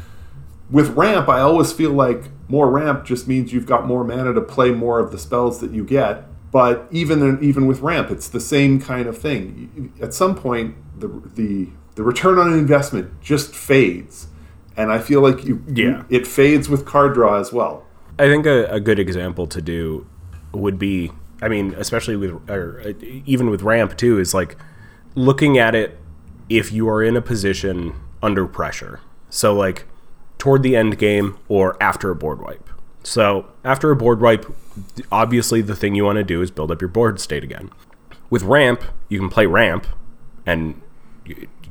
with 0.70 0.90
ramp, 0.90 1.28
I 1.28 1.40
always 1.40 1.72
feel 1.72 1.92
like 1.92 2.24
more 2.48 2.70
ramp 2.70 3.04
just 3.04 3.26
means 3.26 3.52
you've 3.52 3.66
got 3.66 3.86
more 3.86 4.04
mana 4.04 4.34
to 4.34 4.40
play 4.40 4.70
more 4.70 5.00
of 5.00 5.10
the 5.12 5.18
spells 5.18 5.60
that 5.60 5.70
you 5.72 5.84
get. 5.84 6.27
But 6.50 6.88
even 6.90 7.42
even 7.42 7.66
with 7.66 7.80
ramp, 7.80 8.10
it's 8.10 8.28
the 8.28 8.40
same 8.40 8.80
kind 8.80 9.06
of 9.06 9.18
thing. 9.18 9.92
At 10.00 10.14
some 10.14 10.34
point, 10.34 10.76
the 10.98 11.08
the 11.34 11.68
the 11.94 12.02
return 12.02 12.38
on 12.38 12.52
investment 12.52 13.20
just 13.20 13.54
fades, 13.54 14.28
and 14.76 14.90
I 14.92 14.98
feel 14.98 15.20
like 15.20 15.44
you, 15.44 15.62
Yeah. 15.66 16.04
it 16.08 16.26
fades 16.26 16.68
with 16.68 16.86
card 16.86 17.14
draw 17.14 17.38
as 17.40 17.52
well. 17.52 17.84
I 18.18 18.26
think 18.28 18.46
a, 18.46 18.66
a 18.66 18.80
good 18.80 18.98
example 18.98 19.46
to 19.48 19.60
do 19.60 20.06
would 20.52 20.78
be, 20.78 21.10
I 21.42 21.48
mean, 21.48 21.74
especially 21.76 22.16
with, 22.16 22.30
or 22.48 22.80
uh, 22.84 22.92
even 23.26 23.50
with 23.50 23.62
ramp 23.62 23.96
too, 23.96 24.18
is 24.18 24.32
like 24.32 24.56
looking 25.16 25.58
at 25.58 25.74
it 25.74 25.98
if 26.48 26.72
you 26.72 26.88
are 26.88 27.02
in 27.02 27.16
a 27.16 27.20
position 27.20 27.94
under 28.22 28.46
pressure. 28.46 29.00
So, 29.28 29.54
like 29.54 29.86
toward 30.38 30.62
the 30.62 30.76
end 30.76 30.98
game 30.98 31.36
or 31.48 31.76
after 31.82 32.10
a 32.10 32.14
board 32.14 32.40
wipe. 32.40 32.70
So, 33.08 33.46
after 33.64 33.90
a 33.90 33.96
board 33.96 34.20
wipe, 34.20 34.44
obviously 35.10 35.62
the 35.62 35.74
thing 35.74 35.94
you 35.94 36.04
want 36.04 36.16
to 36.16 36.24
do 36.24 36.42
is 36.42 36.50
build 36.50 36.70
up 36.70 36.82
your 36.82 36.88
board 36.88 37.20
state 37.20 37.42
again. 37.42 37.70
With 38.28 38.42
ramp, 38.42 38.82
you 39.08 39.18
can 39.18 39.30
play 39.30 39.46
ramp 39.46 39.86
and 40.44 40.78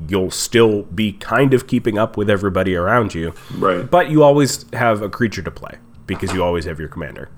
you'll 0.07 0.31
still 0.31 0.83
be 0.83 1.13
kind 1.13 1.53
of 1.53 1.67
keeping 1.67 1.95
up 1.97 2.17
with 2.17 2.27
everybody 2.27 2.75
around 2.75 3.13
you. 3.13 3.33
Right. 3.55 3.89
But 3.89 4.09
you 4.09 4.23
always 4.23 4.65
have 4.73 5.03
a 5.03 5.09
creature 5.09 5.43
to 5.43 5.51
play 5.51 5.77
because 6.07 6.33
you 6.33 6.43
always 6.43 6.65
have 6.65 6.79
your 6.79 6.89
commander. 6.89 7.29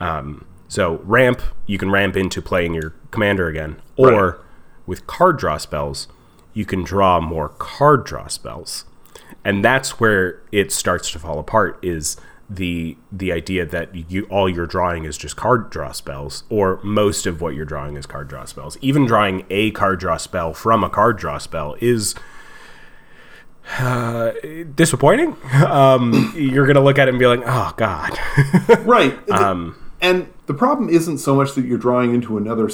Um, 0.00 0.44
so 0.66 1.00
ramp, 1.04 1.40
you 1.66 1.78
can 1.78 1.92
ramp 1.92 2.16
into 2.16 2.42
playing 2.42 2.74
your 2.74 2.92
commander 3.12 3.46
again, 3.46 3.76
or 3.96 4.10
Right. 4.10 4.34
with 4.86 5.06
card 5.06 5.38
draw 5.38 5.58
spells, 5.58 6.08
you 6.54 6.64
can 6.64 6.82
draw 6.82 7.20
more 7.20 7.50
card 7.50 8.04
draw 8.04 8.26
spells, 8.26 8.84
and 9.44 9.64
that's 9.64 10.00
where 10.00 10.42
it 10.50 10.72
starts 10.72 11.10
to 11.12 11.18
fall 11.20 11.38
apart. 11.38 11.78
Is 11.82 12.16
the 12.50 12.96
the 13.12 13.30
idea 13.32 13.66
that 13.66 14.10
you 14.10 14.24
all 14.30 14.48
you're 14.48 14.66
drawing 14.66 15.04
is 15.04 15.18
just 15.18 15.36
card 15.36 15.70
draw 15.70 15.92
spells, 15.92 16.44
or 16.48 16.80
most 16.82 17.26
of 17.26 17.40
what 17.40 17.54
you're 17.54 17.64
drawing 17.66 17.96
is 17.96 18.06
card 18.06 18.28
draw 18.28 18.44
spells. 18.44 18.78
Even 18.80 19.04
drawing 19.04 19.44
a 19.50 19.70
card 19.72 20.00
draw 20.00 20.16
spell 20.16 20.54
from 20.54 20.82
a 20.82 20.88
card 20.88 21.18
draw 21.18 21.38
spell 21.38 21.76
is 21.80 22.14
uh, 23.78 24.32
disappointing. 24.74 25.36
Um, 25.54 26.32
you're 26.34 26.66
gonna 26.66 26.80
look 26.80 26.98
at 26.98 27.08
it 27.08 27.10
and 27.10 27.18
be 27.18 27.26
like, 27.26 27.42
"Oh 27.44 27.72
God." 27.76 28.18
Right. 28.80 29.18
and 30.00 30.32
the 30.46 30.54
problem 30.54 30.88
isn't 30.88 31.18
so 31.18 31.34
much 31.34 31.54
that 31.54 31.66
you're 31.66 31.78
drawing 31.78 32.14
into 32.14 32.38
another 32.38 32.70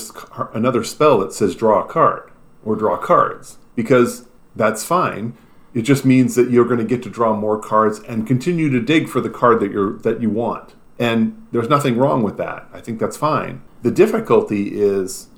another 0.52 0.84
spell 0.84 1.18
that 1.18 1.32
says 1.32 1.56
draw 1.56 1.82
a 1.82 1.86
card 1.88 2.30
or 2.64 2.76
draw 2.76 2.96
cards 2.96 3.58
because 3.74 4.28
that's 4.54 4.84
fine. 4.84 5.36
It 5.74 5.82
just 5.82 6.04
means 6.04 6.36
that 6.36 6.50
you're 6.50 6.64
going 6.64 6.78
to 6.78 6.84
get 6.84 7.02
to 7.02 7.10
draw 7.10 7.34
more 7.34 7.58
cards 7.58 7.98
and 8.00 8.26
continue 8.26 8.70
to 8.70 8.80
dig 8.80 9.08
for 9.08 9.20
the 9.20 9.28
card 9.28 9.60
that 9.60 9.72
you're 9.72 9.98
that 9.98 10.22
you 10.22 10.30
want. 10.30 10.74
And 10.98 11.46
there's 11.50 11.68
nothing 11.68 11.98
wrong 11.98 12.22
with 12.22 12.36
that. 12.36 12.68
I 12.72 12.80
think 12.80 13.00
that's 13.00 13.16
fine. 13.16 13.62
The 13.82 13.90
difficulty 13.90 14.80
is 14.80 15.28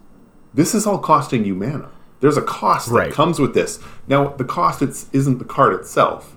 this 0.52 0.74
is 0.74 0.86
all 0.86 0.98
costing 0.98 1.44
you 1.44 1.54
mana. 1.54 1.90
There's 2.20 2.36
a 2.36 2.42
cost 2.42 2.92
that 2.92 3.12
comes 3.12 3.38
with 3.38 3.54
this. 3.54 3.78
Now, 4.06 4.28
the 4.28 4.44
cost 4.44 4.82
it's, 4.82 5.06
isn't 5.12 5.38
the 5.38 5.44
card 5.44 5.74
itself. 5.74 6.36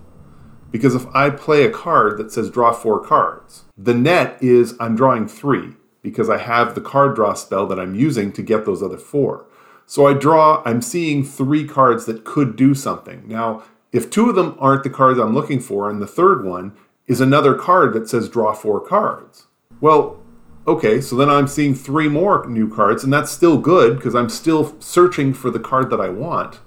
Because 0.71 0.93
if 0.93 1.07
I 1.15 1.29
play 1.29 1.63
a 1.63 1.71
card 1.71 2.17
that 2.17 2.31
says 2.31 2.49
draw 2.49 2.71
four 2.71 3.03
cards, 3.03 3.63
the 3.77 3.93
net 3.93 4.37
is 4.41 4.75
I'm 4.79 4.95
drawing 4.95 5.27
three 5.27 5.73
because 6.01 6.29
I 6.29 6.37
have 6.37 6.75
the 6.75 6.81
card 6.81 7.15
draw 7.15 7.33
spell 7.33 7.65
that 7.67 7.79
I'm 7.79 7.95
using 7.95 8.31
to 8.33 8.41
get 8.41 8.65
those 8.65 8.83
other 8.83 8.97
four. 8.97 9.45
So 9.85 10.05
I 10.05 10.13
draw, 10.13 10.61
I'm 10.65 10.81
seeing 10.81 11.23
three 11.23 11.67
cards 11.67 12.05
that 12.05 12.23
could 12.23 12.55
do 12.55 12.75
something. 12.75 13.23
Now, 13.27 13.63
if 13.91 14.09
two 14.09 14.29
of 14.29 14.35
them 14.35 14.55
aren't 14.59 14.83
the 14.83 14.89
cards 14.89 15.19
I'm 15.19 15.33
looking 15.33 15.59
for, 15.59 15.89
and 15.89 16.01
the 16.01 16.07
third 16.07 16.45
one 16.45 16.73
is 17.07 17.19
another 17.19 17.55
card 17.55 17.93
that 17.93 18.09
says 18.09 18.29
draw 18.29 18.53
four 18.53 18.79
cards, 18.79 19.47
well, 19.81 20.21
okay, 20.67 21.01
so 21.01 21.15
then 21.15 21.29
I'm 21.29 21.47
seeing 21.47 21.73
three 21.73 22.07
more 22.07 22.45
new 22.47 22.73
cards, 22.73 23.03
and 23.03 23.11
that's 23.11 23.31
still 23.31 23.57
good 23.57 23.97
because 23.97 24.13
I'm 24.13 24.29
still 24.29 24.79
searching 24.79 25.33
for 25.33 25.49
the 25.49 25.59
card 25.59 25.89
that 25.89 25.99
I 25.99 26.09
want. 26.09 26.59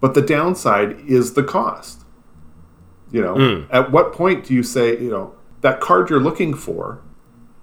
But 0.00 0.14
the 0.14 0.22
downside 0.22 1.00
is 1.00 1.34
the 1.34 1.42
cost. 1.42 2.02
You 3.10 3.22
know, 3.22 3.34
hmm. 3.34 3.66
at 3.70 3.90
what 3.90 4.12
point 4.12 4.44
do 4.44 4.54
you 4.54 4.62
say, 4.62 4.98
you 4.98 5.10
know, 5.10 5.34
that 5.62 5.80
card 5.80 6.10
you're 6.10 6.20
looking 6.20 6.54
for 6.54 7.02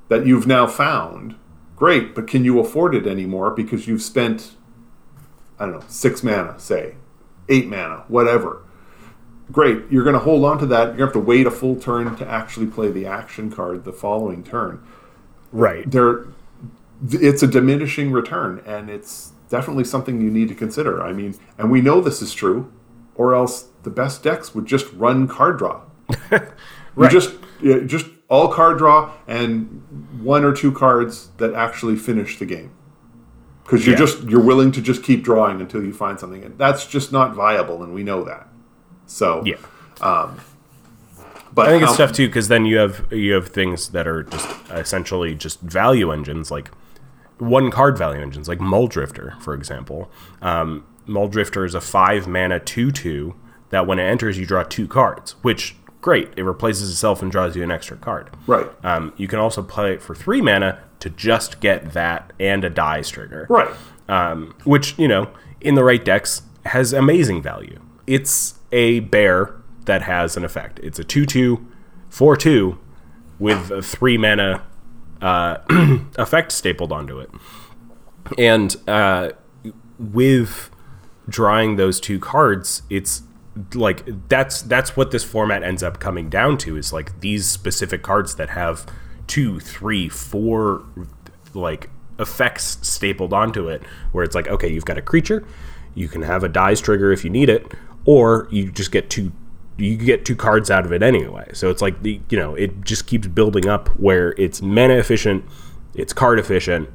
that 0.09 0.25
you've 0.25 0.47
now 0.47 0.67
found, 0.67 1.35
great, 1.75 2.13
but 2.13 2.27
can 2.27 2.43
you 2.43 2.59
afford 2.59 2.95
it 2.95 3.07
anymore 3.07 3.51
because 3.51 3.87
you've 3.87 4.01
spent, 4.01 4.53
I 5.59 5.65
don't 5.65 5.79
know, 5.79 5.85
six 5.87 6.23
mana, 6.23 6.59
say, 6.59 6.95
eight 7.49 7.67
mana, 7.67 8.03
whatever. 8.07 8.61
Great, 9.51 9.83
you're 9.91 10.03
going 10.03 10.13
to 10.15 10.19
hold 10.19 10.43
on 10.43 10.57
to 10.57 10.65
that. 10.67 10.87
You're 10.87 10.97
going 10.97 10.97
to 10.97 11.05
have 11.05 11.13
to 11.13 11.19
wait 11.19 11.45
a 11.45 11.51
full 11.51 11.75
turn 11.75 12.15
to 12.15 12.27
actually 12.27 12.65
play 12.65 12.89
the 12.91 13.05
action 13.05 13.51
card 13.51 13.83
the 13.85 13.93
following 13.93 14.43
turn. 14.43 14.83
right. 15.51 15.89
There, 15.89 16.25
it's 17.11 17.43
a 17.43 17.47
diminishing 17.47 18.11
return, 18.11 18.63
and 18.65 18.89
it's 18.89 19.33
definitely 19.49 19.83
something 19.83 20.19
you 20.21 20.31
need 20.31 20.47
to 20.47 20.55
consider. 20.55 21.03
I 21.03 21.13
mean, 21.13 21.35
and 21.57 21.69
we 21.69 21.81
know 21.81 22.01
this 22.01 22.21
is 22.21 22.33
true, 22.33 22.71
or 23.15 23.35
else 23.35 23.67
the 23.83 23.89
best 23.91 24.23
decks 24.23 24.55
would 24.55 24.65
just 24.65 24.91
run 24.93 25.27
card 25.27 25.57
draw. 25.59 25.81
You 26.97 27.03
Right. 27.03 27.11
just 27.11 27.33
yeah, 27.61 27.79
just 27.79 28.05
all 28.29 28.47
card 28.47 28.77
draw 28.77 29.11
and 29.27 29.83
one 30.21 30.45
or 30.45 30.53
two 30.53 30.71
cards 30.71 31.27
that 31.39 31.53
actually 31.53 31.97
finish 31.97 32.39
the 32.39 32.45
game. 32.45 32.71
Because 33.65 33.85
you're 33.85 33.95
Yeah. 33.95 33.99
just 33.99 34.23
you're 34.23 34.39
willing 34.41 34.71
to 34.73 34.81
just 34.81 35.03
keep 35.03 35.23
drawing 35.23 35.59
until 35.59 35.83
you 35.83 35.91
find 35.91 36.19
something, 36.19 36.43
and 36.43 36.57
that's 36.57 36.85
just 36.85 37.11
not 37.11 37.33
viable, 37.35 37.83
and 37.83 37.93
we 37.93 38.03
know 38.03 38.23
that. 38.23 38.47
So 39.07 39.41
Yeah. 39.45 39.55
but 41.53 41.67
I 41.67 41.71
think 41.71 41.83
it's 41.83 41.97
tough 41.97 42.11
too 42.13 42.27
because 42.27 42.47
then 42.47 42.65
you 42.65 42.77
have 42.77 43.05
you 43.11 43.33
have 43.33 43.47
things 43.49 43.89
that 43.89 44.07
are 44.07 44.23
just 44.23 44.47
essentially 44.71 45.35
just 45.35 45.61
value 45.61 46.11
engines, 46.11 46.51
like 46.51 46.69
one 47.37 47.71
card 47.71 47.97
value 47.97 48.21
engines, 48.21 48.47
like 48.47 48.59
Muldrifter, 48.59 49.39
for 49.41 49.53
example. 49.53 50.09
Um, 50.41 50.83
Muldrifter 51.07 51.65
is 51.65 51.75
a 51.75 51.81
five 51.81 52.27
mana 52.27 52.59
two 52.59 52.91
two 52.91 53.35
that 53.69 53.87
when 53.87 53.99
it 53.99 54.03
enters 54.03 54.37
you 54.37 54.45
draw 54.45 54.63
two 54.63 54.87
cards, 54.87 55.35
which 55.41 55.75
great. 56.01 56.29
It 56.35 56.43
replaces 56.43 56.91
itself 56.91 57.21
and 57.23 57.31
draws 57.31 57.55
you 57.55 57.63
an 57.63 57.71
extra 57.71 57.97
card. 57.97 58.29
right, 58.45 58.67
Um, 58.83 59.11
you 59.17 59.27
can 59.27 59.39
also 59.39 59.63
play 59.63 59.91
it 59.93 60.03
for 60.03 60.13
three 60.13 60.39
mana 60.39 60.77
to 60.99 61.09
just 61.09 61.59
get 61.59 61.93
that 61.93 62.33
and 62.39 62.63
a 62.63 62.69
dies 62.69 63.09
trigger 63.09 63.45
right, 63.49 63.69
um, 64.07 64.55
which 64.63 64.97
you 64.97 65.07
know 65.07 65.29
in 65.61 65.75
the 65.75 65.83
right 65.83 66.03
decks 66.03 66.43
has 66.65 66.93
amazing 66.93 67.41
value. 67.41 67.79
It's 68.07 68.59
a 68.71 68.99
bear 69.01 69.55
that 69.85 70.03
has 70.03 70.35
an 70.35 70.43
effect. 70.43 70.79
It's 70.81 70.99
a 70.99 71.03
2-2, 71.03 71.65
4-2 72.11 72.77
with 73.39 73.71
a 73.71 73.81
three 73.81 74.17
mana 74.17 74.63
uh, 75.21 75.57
effect 76.17 76.51
stapled 76.51 76.91
onto 76.91 77.19
it, 77.19 77.29
and 78.37 78.75
uh, 78.87 79.31
with 79.97 80.69
drawing 81.27 81.75
those 81.75 81.99
two 81.99 82.19
cards, 82.19 82.83
it's 82.89 83.23
like 83.73 84.03
that's 84.27 84.61
that's 84.61 84.95
what 84.97 85.11
this 85.11 85.23
format 85.23 85.63
ends 85.63 85.81
up 85.81 85.99
coming 85.99 86.29
down 86.29 86.57
to 86.57 86.75
is 86.77 86.91
like 86.91 87.19
these 87.21 87.47
specific 87.47 88.03
cards 88.03 88.35
that 88.35 88.49
have 88.49 88.85
two, 89.27 89.59
three, 89.59 90.09
four 90.09 90.83
like 91.53 91.89
effects 92.19 92.77
stapled 92.81 93.33
onto 93.33 93.67
it 93.67 93.81
where 94.11 94.23
it's 94.23 94.35
like 94.35 94.47
okay 94.47 94.69
you've 94.71 94.85
got 94.85 94.97
a 94.97 95.01
creature 95.01 95.45
You 95.95 96.07
can 96.09 96.21
have 96.23 96.43
a 96.43 96.49
dies 96.49 96.81
trigger 96.81 97.11
if 97.11 97.23
you 97.23 97.29
need 97.29 97.49
it, 97.49 97.73
or 98.05 98.47
you 98.51 98.71
just 98.71 98.91
get 98.91 99.09
two 99.09 99.31
you 99.77 99.97
get 99.97 100.23
two 100.25 100.35
cards 100.35 100.71
out 100.71 100.85
of 100.85 100.93
it 100.93 101.03
anyway. 101.03 101.49
So 101.53 101.69
it's 101.69 101.81
like 101.81 102.01
the 102.03 102.21
you 102.29 102.37
know 102.37 102.55
it 102.55 102.81
just 102.81 103.07
keeps 103.07 103.27
building 103.27 103.67
up 103.67 103.89
where 103.99 104.33
it's 104.37 104.61
mana 104.61 104.95
efficient, 104.95 105.45
it's 105.93 106.13
card 106.13 106.39
efficient, 106.39 106.89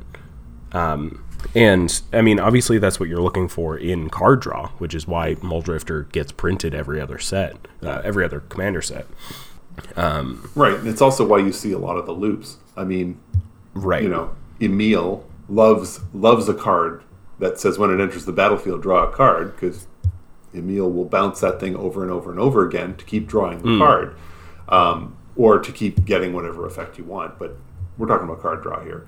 um, 0.73 1.25
and 1.55 2.01
I 2.13 2.21
mean 2.21 2.39
obviously 2.39 2.79
that's 2.79 3.01
what 3.01 3.09
you're 3.09 3.23
looking 3.23 3.49
for 3.49 3.77
in 3.77 4.11
card 4.11 4.41
draw, 4.41 4.69
which 4.79 4.95
is 4.95 5.07
why 5.09 5.35
Muldrifter 5.37 6.11
gets 6.13 6.33
printed 6.33 6.75
every 6.75 7.01
other 7.01 7.19
set, 7.19 7.57
uh, 7.83 8.03
every 8.05 8.25
other 8.25 8.41
commander 8.41 8.83
set. 8.83 9.07
Right, 10.55 10.75
and 10.75 10.89
it's 10.89 11.01
also 11.03 11.27
why 11.27 11.39
you 11.39 11.53
see 11.53 11.73
a 11.73 11.79
lot 11.79 11.97
of 11.97 12.07
the 12.07 12.13
loops. 12.13 12.57
I 12.77 12.85
mean, 12.85 13.19
Right. 13.75 14.03
you 14.03 14.09
know, 14.09 14.31
Emiel 14.61 15.23
loves 15.49 16.01
loves 16.13 16.49
a 16.49 16.55
card 16.55 17.03
that 17.39 17.59
says 17.59 17.79
when 17.79 17.91
it 17.91 18.01
enters 18.03 18.25
the 18.25 18.33
battlefield, 18.33 18.83
draw 18.83 19.05
a 19.05 19.11
card 19.13 19.55
because 19.55 19.87
Emiel 20.55 20.93
will 20.93 21.05
bounce 21.07 21.41
that 21.41 21.61
thing 21.61 21.75
over 21.77 22.03
and 22.03 22.11
over 22.11 22.31
and 22.31 22.39
over 22.41 22.67
again 22.67 22.95
to 22.97 23.05
keep 23.05 23.27
drawing 23.27 23.59
the 23.63 23.79
card, 23.79 24.15
um, 24.69 25.17
or 25.37 25.59
to 25.59 25.73
keep 25.73 26.05
getting 26.05 26.33
whatever 26.33 26.67
effect 26.67 26.99
you 26.99 27.05
want. 27.05 27.39
But 27.39 27.57
we're 27.97 28.07
talking 28.09 28.29
about 28.29 28.43
card 28.43 28.63
draw 28.63 28.81
here. 28.83 29.07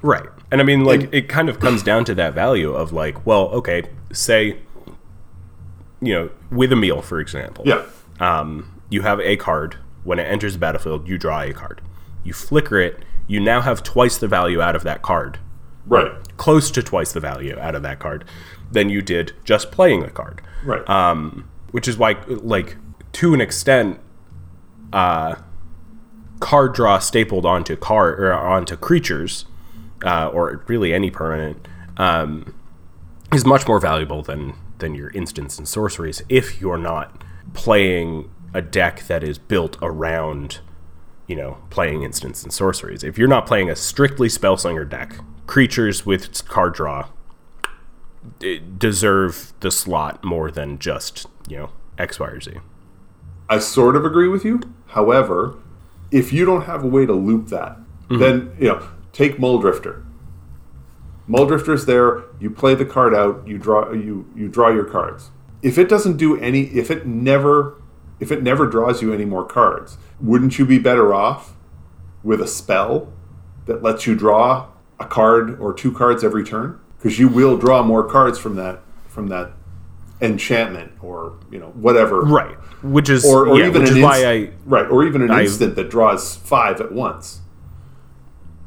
Right. 0.00 0.26
And 0.50 0.60
I 0.60 0.64
mean, 0.64 0.84
like, 0.84 1.12
it 1.12 1.28
kind 1.28 1.48
of 1.50 1.60
comes 1.60 1.82
down 1.82 2.04
to 2.06 2.14
that 2.14 2.32
value 2.32 2.72
of, 2.72 2.92
like, 2.92 3.26
well, 3.26 3.48
okay, 3.48 3.82
say, 4.12 4.58
you 6.00 6.14
know, 6.14 6.30
with 6.50 6.70
Emiel, 6.70 7.02
for 7.02 7.20
example. 7.20 7.64
Yeah, 7.66 7.82
Um, 8.20 8.80
you 8.88 9.02
have 9.02 9.20
a 9.20 9.36
card. 9.36 9.76
When 10.04 10.18
it 10.18 10.24
enters 10.24 10.54
the 10.54 10.58
battlefield, 10.58 11.08
you 11.08 11.18
draw 11.18 11.40
a 11.42 11.52
card. 11.52 11.80
You 12.24 12.32
flicker 12.32 12.78
it. 12.78 13.04
You 13.26 13.40
now 13.40 13.60
have 13.60 13.82
twice 13.82 14.18
the 14.18 14.28
value 14.28 14.60
out 14.60 14.74
of 14.76 14.82
that 14.82 15.02
card, 15.02 15.38
right, 15.86 16.10
close 16.36 16.70
to 16.72 16.82
twice 16.82 17.12
the 17.12 17.20
value 17.20 17.56
out 17.58 17.74
of 17.74 17.82
that 17.82 17.98
card, 17.98 18.24
than 18.70 18.88
you 18.88 19.00
did 19.02 19.32
just 19.44 19.70
playing 19.70 20.00
the 20.00 20.10
card. 20.10 20.42
right. 20.64 20.88
Um, 20.88 21.48
which 21.70 21.88
is 21.88 21.96
why, 21.96 22.16
like, 22.26 22.76
to 23.12 23.32
an 23.32 23.40
extent, 23.40 24.00
uh, 24.92 25.36
card 26.40 26.74
draw 26.74 26.98
stapled 26.98 27.46
onto 27.46 27.76
card 27.76 28.20
or 28.20 28.32
onto 28.32 28.76
creatures, 28.76 29.46
uh, 30.04 30.28
or 30.28 30.64
really 30.66 30.92
any 30.92 31.10
permanent, 31.10 31.66
um, 31.96 32.54
is 33.32 33.46
much 33.46 33.66
more 33.66 33.78
valuable 33.78 34.22
than 34.22 34.54
than 34.78 34.94
your 34.96 35.10
instants 35.10 35.58
and 35.58 35.68
sorceries 35.68 36.22
if 36.28 36.60
you're 36.60 36.76
not 36.76 37.22
playing 37.54 38.28
a 38.54 38.62
deck 38.62 39.04
that 39.06 39.22
is 39.22 39.38
built 39.38 39.76
around, 39.80 40.60
you 41.26 41.36
know, 41.36 41.58
playing 41.70 42.02
instants 42.02 42.42
and 42.42 42.52
sorceries. 42.52 43.02
If 43.02 43.18
you're 43.18 43.28
not 43.28 43.46
playing 43.46 43.70
a 43.70 43.76
strictly 43.76 44.28
spellslinger 44.28 44.88
deck, 44.88 45.16
creatures 45.46 46.04
with 46.06 46.46
card 46.48 46.74
draw 46.74 47.08
deserve 48.78 49.52
the 49.60 49.70
slot 49.70 50.22
more 50.22 50.50
than 50.50 50.78
just 50.78 51.26
you 51.48 51.58
know 51.58 51.70
X, 51.98 52.18
Y, 52.18 52.26
or 52.26 52.40
Z. 52.40 52.52
I 53.48 53.58
sort 53.58 53.96
of 53.96 54.04
agree 54.04 54.28
with 54.28 54.44
you. 54.44 54.60
However, 54.88 55.58
if 56.10 56.32
you 56.32 56.44
don't 56.44 56.62
have 56.62 56.84
a 56.84 56.86
way 56.86 57.06
to 57.06 57.12
loop 57.12 57.48
that, 57.48 57.76
mm-hmm. 57.76 58.18
then 58.18 58.56
you 58.58 58.68
know, 58.68 58.88
take 59.12 59.38
Muldrifter. 59.38 60.04
Muldrifter's 61.28 61.86
there. 61.86 62.24
You 62.40 62.50
play 62.50 62.74
the 62.74 62.84
card 62.84 63.14
out. 63.14 63.46
You 63.46 63.58
draw. 63.58 63.92
You 63.92 64.28
you 64.34 64.48
draw 64.48 64.70
your 64.70 64.84
cards. 64.84 65.30
If 65.62 65.78
it 65.78 65.88
doesn't 65.88 66.16
do 66.16 66.36
any, 66.40 66.62
if 66.62 66.90
it 66.90 67.06
never, 67.06 67.80
if 68.22 68.30
it 68.30 68.42
never 68.42 68.66
draws 68.66 69.02
you 69.02 69.12
any 69.12 69.24
more 69.24 69.44
cards, 69.44 69.98
wouldn't 70.20 70.56
you 70.58 70.64
be 70.64 70.78
better 70.78 71.12
off 71.12 71.54
with 72.22 72.40
a 72.40 72.46
spell 72.46 73.12
that 73.66 73.82
lets 73.82 74.06
you 74.06 74.14
draw 74.14 74.68
a 75.00 75.04
card 75.06 75.58
or 75.60 75.74
two 75.74 75.90
cards 75.90 76.22
every 76.22 76.44
turn? 76.44 76.78
Because 76.96 77.18
you 77.18 77.26
will 77.26 77.56
draw 77.58 77.82
more 77.82 78.04
cards 78.08 78.38
from 78.38 78.54
that 78.56 78.80
from 79.08 79.26
that 79.28 79.50
enchantment 80.20 80.92
or 81.02 81.36
you 81.50 81.58
know 81.58 81.70
whatever 81.70 82.20
Right. 82.20 82.54
Which 82.84 83.08
is 83.10 83.24
or, 83.24 83.48
or 83.48 83.58
yeah, 83.58 83.66
even 83.66 83.82
an 83.86 84.00
why 84.00 84.18
inst- 84.18 84.52
I 84.54 84.56
right, 84.66 84.86
or 84.88 85.04
even 85.04 85.20
an 85.22 85.32
I- 85.32 85.42
instant 85.42 85.74
that 85.74 85.90
draws 85.90 86.36
five 86.36 86.80
at 86.80 86.92
once. 86.92 87.40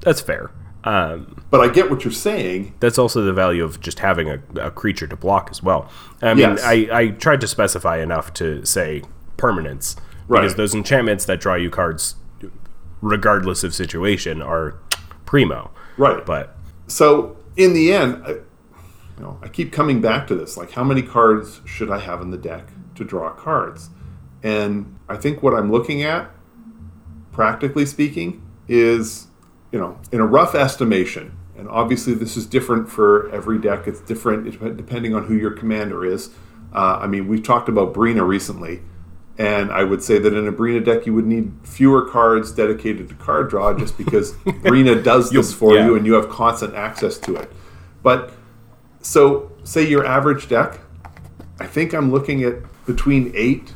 that's 0.01 0.19
fair. 0.21 0.51
Um, 0.83 1.43
But 1.49 1.61
I 1.61 1.69
get 1.69 1.89
what 1.89 2.03
you're 2.03 2.11
saying. 2.13 2.75
that's 2.79 2.99
also 2.99 3.21
the 3.23 3.33
value 3.33 3.63
of 3.63 3.79
just 3.79 3.99
having 3.99 4.29
a, 4.29 4.39
a 4.61 4.69
creature 4.69 5.07
to 5.07 5.15
block 5.15 5.47
as 5.49 5.63
well. 5.63 5.89
I 6.21 6.33
mean, 6.35 6.39
Yes. 6.41 6.61
I, 6.63 6.87
I 6.91 7.07
tried 7.09 7.41
to 7.41 7.47
specify 7.47 7.97
enough 8.03 8.31
to 8.35 8.63
say 8.65 9.01
permanence 9.37 9.95
because 10.27 10.55
those 10.55 10.73
enchantments 10.73 11.25
that 11.25 11.39
draw 11.39 11.55
you 11.55 11.69
cards, 11.69 12.15
regardless 13.01 13.63
of 13.63 13.73
situation, 13.73 14.41
are 14.41 14.79
primo. 15.25 15.71
Right. 15.97 16.25
But 16.25 16.57
So 16.87 17.37
in 17.55 17.73
the 17.73 17.93
end, 17.93 18.23
I, 18.25 18.29
you 18.31 19.21
know, 19.21 19.39
I 19.41 19.47
keep 19.47 19.71
coming 19.71 20.01
back 20.01 20.27
to 20.27 20.35
this. 20.35 20.57
Like, 20.57 20.71
how 20.71 20.83
many 20.83 21.01
cards 21.01 21.61
should 21.65 21.91
I 21.91 21.99
have 21.99 22.21
in 22.21 22.31
the 22.31 22.37
deck 22.37 22.69
to 22.95 23.03
draw 23.03 23.31
cards? 23.31 23.89
And 24.43 24.97
I 25.07 25.15
think 25.15 25.41
what 25.41 25.53
I'm 25.53 25.71
looking 25.71 26.03
at, 26.03 26.29
practically 27.31 27.85
speaking, 27.85 28.41
is 28.67 29.27
you 29.75 29.81
know, 29.81 29.99
in 30.13 30.21
a 30.21 30.25
rough 30.25 30.55
estimation. 30.55 31.37
And 31.57 31.67
obviously, 31.67 32.13
this 32.13 32.37
is 32.37 32.45
different 32.45 32.89
for 32.89 33.29
every 33.31 33.59
deck. 33.59 33.87
It's 33.87 33.99
different 33.99 34.77
depending 34.77 35.13
on 35.13 35.25
who 35.25 35.35
your 35.35 35.51
commander 35.51 36.05
is. 36.05 36.29
Uh, 36.73 36.99
I 37.01 37.07
mean, 37.07 37.27
we've 37.27 37.43
talked 37.43 37.67
about 37.67 37.93
Breena 37.93 38.25
recently, 38.25 38.81
and 39.37 39.71
I 39.71 39.83
would 39.83 40.01
say 40.01 40.17
that 40.19 40.33
in 40.33 40.47
a 40.47 40.51
Breena 40.51 40.83
deck, 40.83 41.05
you 41.05 41.13
would 41.13 41.25
need 41.25 41.51
fewer 41.63 42.07
cards 42.07 42.51
dedicated 42.51 43.09
to 43.09 43.15
card 43.15 43.49
draw 43.49 43.73
just 43.73 43.97
because 43.97 44.33
Breena 44.43 45.03
does 45.03 45.29
this 45.29 45.53
for 45.53 45.75
yeah. 45.75 45.85
you 45.85 45.95
and 45.95 46.05
you 46.05 46.13
have 46.13 46.29
constant 46.29 46.73
access 46.73 47.17
to 47.19 47.35
it. 47.35 47.51
But 48.01 48.31
so, 49.01 49.51
say 49.63 49.87
your 49.87 50.05
average 50.05 50.47
deck, 50.47 50.79
I 51.59 51.67
think 51.67 51.93
I'm 51.93 52.11
looking 52.11 52.43
at 52.43 52.55
between 52.85 53.31
eight 53.35 53.73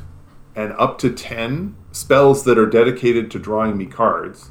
and 0.56 0.72
up 0.72 0.98
to 0.98 1.10
10 1.10 1.76
spells 1.92 2.44
that 2.44 2.58
are 2.58 2.66
dedicated 2.66 3.30
to 3.32 3.38
drawing 3.38 3.76
me 3.76 3.86
cards. 3.86 4.50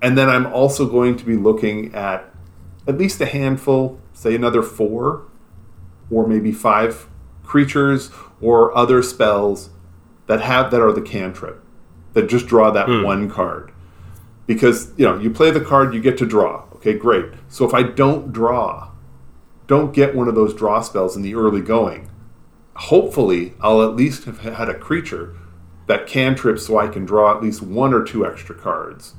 And 0.00 0.16
then 0.16 0.28
I'm 0.28 0.46
also 0.46 0.86
going 0.86 1.16
to 1.16 1.24
be 1.24 1.36
looking 1.36 1.94
at 1.94 2.32
at 2.86 2.96
least 2.96 3.20
a 3.20 3.26
handful, 3.26 4.00
say 4.12 4.34
another 4.34 4.62
four 4.62 5.26
or 6.10 6.26
maybe 6.26 6.52
five 6.52 7.08
creatures 7.42 8.10
or 8.40 8.76
other 8.76 9.02
spells 9.02 9.70
that 10.26 10.40
have 10.40 10.70
that 10.70 10.80
are 10.80 10.92
the 10.92 11.02
cantrip 11.02 11.62
that 12.12 12.28
just 12.28 12.46
draw 12.46 12.70
that 12.70 12.86
hmm. 12.86 13.02
one 13.02 13.30
card. 13.30 13.72
Because, 14.46 14.92
you 14.96 15.04
know, 15.04 15.18
you 15.18 15.30
play 15.30 15.50
the 15.50 15.60
card, 15.60 15.92
you 15.92 16.00
get 16.00 16.16
to 16.18 16.26
draw. 16.26 16.64
Okay, 16.76 16.94
great. 16.94 17.32
So 17.48 17.66
if 17.66 17.74
I 17.74 17.82
don't 17.82 18.32
draw, 18.32 18.90
don't 19.66 19.92
get 19.92 20.14
one 20.14 20.28
of 20.28 20.34
those 20.34 20.54
draw 20.54 20.80
spells 20.80 21.16
in 21.16 21.22
the 21.22 21.34
early 21.34 21.60
going, 21.60 22.08
hopefully 22.74 23.54
I'll 23.60 23.82
at 23.82 23.96
least 23.96 24.24
have 24.24 24.40
had 24.40 24.68
a 24.68 24.74
creature 24.74 25.36
that 25.86 26.06
cantrip 26.06 26.58
so 26.58 26.78
I 26.78 26.88
can 26.88 27.04
draw 27.04 27.34
at 27.36 27.42
least 27.42 27.62
one 27.62 27.92
or 27.92 28.04
two 28.04 28.26
extra 28.26 28.54
cards. 28.54 29.14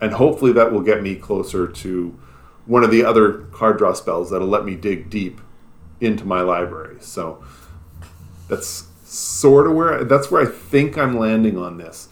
And 0.00 0.12
hopefully 0.12 0.52
that 0.52 0.72
will 0.72 0.82
get 0.82 1.02
me 1.02 1.16
closer 1.16 1.66
to 1.66 2.20
one 2.66 2.84
of 2.84 2.90
the 2.90 3.04
other 3.04 3.44
card 3.52 3.78
draw 3.78 3.94
spells 3.94 4.30
that'll 4.30 4.46
let 4.46 4.64
me 4.64 4.74
dig 4.74 5.10
deep 5.10 5.40
into 6.00 6.24
my 6.24 6.40
library. 6.40 6.98
So 7.00 7.42
that's 8.48 8.87
sort 9.08 9.66
of 9.66 9.74
where 9.74 10.04
that's 10.04 10.30
where 10.30 10.42
I 10.42 10.46
think 10.46 10.98
I'm 10.98 11.18
landing 11.18 11.56
on 11.56 11.78
this. 11.78 12.08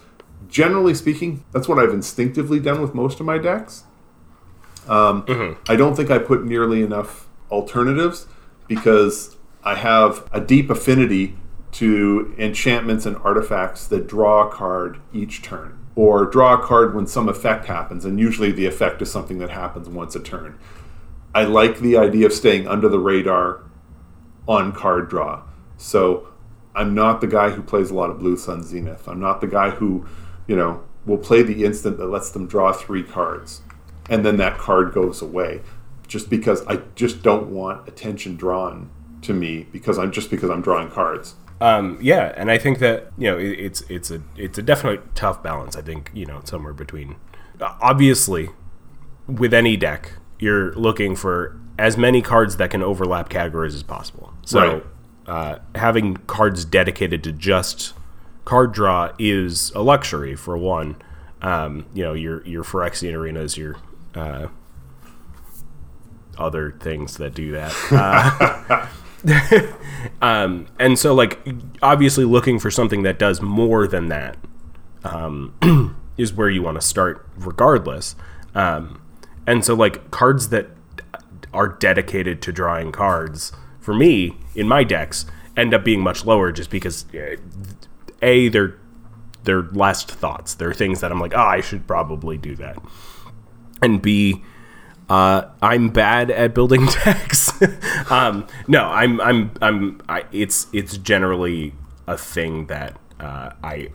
Generally 0.49 0.94
speaking, 0.94 1.44
that's 1.53 1.68
what 1.68 1.78
I've 1.78 1.92
instinctively 1.92 2.59
done 2.59 2.80
with 2.80 2.94
most 2.94 3.20
of 3.20 3.26
my 3.26 3.36
decks. 3.36 3.84
Um, 4.88 5.24
I 5.68 5.76
don't 5.76 5.94
think 5.94 6.11
I 6.11 6.18
put 6.18 6.44
nearly 6.44 6.82
enough 6.82 7.28
alternatives 7.51 8.26
because 8.66 9.36
I 9.62 9.74
have 9.74 10.28
a 10.32 10.40
deep 10.40 10.70
affinity 10.70 11.36
to 11.72 12.34
enchantments 12.38 13.05
and 13.05 13.16
artifacts 13.18 13.86
that 13.88 14.07
draw 14.07 14.49
a 14.49 14.51
card 14.51 14.99
each 15.12 15.42
turn, 15.42 15.78
or 15.97 16.24
draw 16.24 16.55
a 16.55 16.64
card 16.64 16.94
when 16.94 17.07
some 17.07 17.28
effect 17.28 17.66
happens, 17.66 18.05
and 18.05 18.18
usually 18.18 18.53
the 18.53 18.64
effect 18.64 19.03
is 19.03 19.11
something 19.11 19.38
that 19.38 19.51
happens 19.51 19.88
once 19.88 20.16
a 20.16 20.20
turn. 20.20 20.59
I 21.34 21.44
like 21.44 21.80
the 21.80 21.99
idea 21.99 22.26
of 22.26 22.32
staying 22.32 22.66
under 22.66 22.88
the 22.88 22.99
radar 22.99 23.61
on 24.49 24.72
card 24.72 25.11
draw. 25.11 25.42
So 25.76 26.28
I'm 26.77 26.95
not 26.95 27.20
the 27.20 27.27
guy 27.27 27.51
who 27.51 27.62
plays 27.62 27.91
a 27.91 27.95
lot 27.95 28.11
of 28.11 28.18
Blue 28.18 28.37
Sun 28.37 28.62
Zenith. 28.62 29.09
I'm 29.09 29.18
not 29.18 29.41
the 29.41 29.47
guy 29.47 29.70
who, 29.70 30.07
you 30.47 30.55
know, 30.55 30.85
will 31.07 31.18
play 31.18 31.43
the 31.43 31.64
instant 31.64 31.99
that 31.99 32.07
lets 32.07 32.31
them 32.31 32.47
draw 32.47 32.72
three 32.72 33.03
cards 33.03 33.62
and 34.09 34.24
then 34.24 34.37
that 34.37 34.59
card 34.59 34.93
goes 34.93 35.22
away 35.22 35.61
just 36.07 36.31
because 36.31 36.64
I 36.66 36.77
just 36.95 37.22
don't 37.22 37.49
want 37.49 37.89
attention 37.89 38.37
drawn 38.37 38.91
to 39.22 39.35
me 39.35 39.66
because 39.72 39.99
I'm 39.99 40.12
just 40.12 40.31
because 40.31 40.51
I'm 40.51 40.62
drawing 40.62 40.91
cards. 40.91 41.35
Um, 41.61 41.99
yeah, 42.01 42.33
and 42.37 42.51
I 42.51 42.59
think 42.59 42.79
that 42.81 43.11
you 43.18 43.31
know 43.31 43.39
it, 43.39 43.59
it's 43.59 43.81
it's 43.89 44.11
a 44.11 44.22
it's 44.37 44.59
a 44.59 44.62
definitely 44.62 45.05
tough 45.14 45.43
balance. 45.43 45.74
I 45.74 45.83
think 45.83 46.11
you 46.14 46.27
know 46.27 46.41
somewhere 46.45 46.74
between. 46.74 47.16
Obviously, 47.61 48.51
with 49.27 49.55
any 49.55 49.77
deck, 49.77 50.12
you're 50.39 50.74
looking 50.74 51.16
for 51.16 51.59
as 51.79 51.97
many 51.97 52.20
cards 52.20 52.59
that 52.59 52.70
can 52.70 52.83
overlap 52.83 53.31
categories 53.31 53.74
as 53.74 53.83
possible. 53.83 54.35
So, 54.45 54.61
Right. 54.61 54.85
Uh, 55.27 55.59
having 55.74 56.16
cards 56.27 56.64
dedicated 56.64 57.22
to 57.24 57.33
just 57.33 57.95
card 58.45 58.72
draw 58.72 59.12
is 59.18 59.70
a 59.74 59.83
luxury 59.83 60.37
for 60.37 60.57
one. 60.57 60.97
Um, 61.43 61.87
you 61.93 62.03
know, 62.03 62.14
your 62.14 62.47
your 62.47 62.64
Phyrexian 62.64 63.14
arenas, 63.14 63.57
your 63.57 63.77
uh, 64.14 64.49
other 66.39 66.72
things 66.81 67.16
that 67.18 67.35
do 67.35 67.53
that. 67.53 67.74
Uh, 67.91 68.87
um, 70.22 70.66
and 70.79 70.99
so 70.99 71.14
like 71.14 71.39
obviously 71.83 72.24
looking 72.24 72.59
for 72.59 72.70
something 72.70 73.03
that 73.03 73.18
does 73.18 73.41
more 73.41 73.87
than 73.87 74.09
that 74.09 74.37
um, 75.05 75.97
is 76.16 76.33
where 76.33 76.49
you 76.49 76.62
want 76.62 76.81
to 76.81 76.87
start 76.87 77.27
regardless. 77.37 78.14
Um, 78.55 79.03
and 79.47 79.64
so 79.64 79.74
like 79.74 80.11
cards 80.11 80.49
that 80.51 80.68
are 81.53 81.68
dedicated 81.68 82.43
to 82.43 82.53
drawing 82.53 82.93
cards 82.93 83.53
for 83.81 83.95
me 83.95 84.37
in 84.57 84.68
my 84.68 84.84
decks 84.84 85.26
end 85.57 85.72
up 85.72 85.84
being 85.84 86.00
much 86.00 86.24
lower 86.24 86.52
just 86.52 86.70
because 86.70 87.07
a 88.22 88.48
they're 88.48 88.78
they're 89.44 89.62
last 89.62 90.11
thoughts. 90.11 90.54
They're 90.54 90.74
things 90.74 91.00
that 91.00 91.11
I'm 91.12 91.20
like, 91.20 91.32
oh, 91.34 91.40
I 91.40 91.61
should 91.61 91.86
probably 91.86 92.36
do 92.36 92.57
that. 92.57 92.78
And 93.80 94.02
B, 94.02 94.42
uh, 95.09 95.44
I'm 95.62 95.88
bad 95.90 96.30
at 96.30 96.52
building 96.52 96.86
decks. 97.04 97.52
um, 98.11 98.46
no, 98.66 98.84
I'm 98.84 99.20
I'm 99.20 99.52
I'm 99.62 100.02
I, 100.09 100.24
it's 100.32 100.66
it's 100.72 100.98
generally 100.98 101.74
a 102.07 102.18
thing 102.18 102.66
that 102.66 102.98
uh, 103.20 103.50
I 103.62 103.90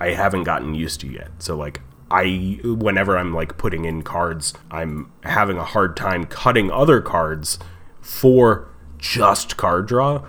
I 0.00 0.10
haven't 0.10 0.44
gotten 0.44 0.74
used 0.74 1.00
to 1.02 1.06
yet. 1.06 1.30
So 1.38 1.56
like 1.56 1.80
I 2.10 2.58
whenever 2.64 3.16
I'm 3.16 3.34
like 3.34 3.58
putting 3.58 3.84
in 3.84 4.02
cards, 4.02 4.54
I'm 4.70 5.12
having 5.22 5.58
a 5.58 5.64
hard 5.64 5.96
time 5.96 6.24
cutting 6.24 6.70
other 6.70 7.00
cards 7.00 7.58
for 8.00 8.71
just 9.02 9.56
card 9.58 9.86
draw 9.86 10.24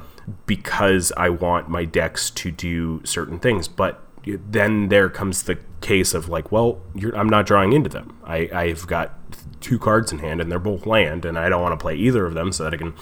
because 0.46 1.14
I 1.16 1.30
want 1.30 1.70
my 1.70 1.86
decks 1.86 2.30
to 2.32 2.52
do 2.52 3.02
certain 3.06 3.40
things. 3.40 3.68
But 3.70 4.02
then 4.26 4.90
there 4.90 5.10
comes 5.10 5.44
the 5.44 5.60
case 5.80 6.14
of 6.14 6.28
like, 6.28 6.52
well, 6.52 6.82
I'm 7.16 7.30
not 7.30 7.46
drawing 7.46 7.72
into 7.72 7.90
them. 7.90 8.18
I, 8.26 8.50
I've 8.54 8.88
got 8.88 9.18
two 9.62 9.78
cards 9.80 10.12
in 10.12 10.20
hand 10.20 10.42
and 10.42 10.52
they're 10.52 10.60
both 10.60 10.86
land, 10.86 11.24
and 11.24 11.38
I 11.38 11.48
don't 11.50 11.62
want 11.62 11.78
to 11.78 11.82
play 11.82 11.96
either 11.96 12.26
of 12.26 12.34
them 12.34 12.52
so 12.52 12.64
that 12.64 12.74
I 12.74 12.78
can, 12.78 12.94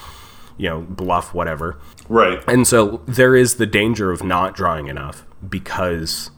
you 0.57 0.69
know, 0.69 0.81
bluff 0.81 1.33
whatever. 1.33 1.79
Right. 2.09 2.43
And 2.47 2.67
so 2.67 3.01
there 3.07 3.35
is 3.35 3.55
the 3.55 3.65
danger 3.65 4.11
of 4.11 4.23
not 4.23 4.55
drawing 4.55 4.87
enough 4.87 5.25
because 5.47 6.31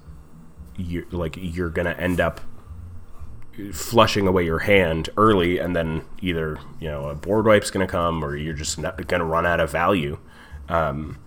you 0.76 1.06
like 1.12 1.38
you're 1.40 1.70
gonna 1.70 1.92
end 1.92 2.20
up 2.20 2.42
flushing 3.72 4.28
away 4.28 4.46
your 4.46 4.60
hand 4.60 5.10
early, 5.18 5.60
and 5.60 5.76
then 5.76 6.04
either 6.22 6.60
you 6.80 6.90
know 6.90 7.10
a 7.10 7.16
board 7.16 7.46
wipe's 7.46 7.72
gonna 7.72 7.88
come 7.88 8.24
or 8.24 8.36
you're 8.36 8.54
just 8.54 8.78
not 8.78 9.08
gonna 9.08 9.26
run 9.26 9.46
out 9.46 9.60
of 9.60 9.72
value. 9.72 10.18
Um, 10.70 11.20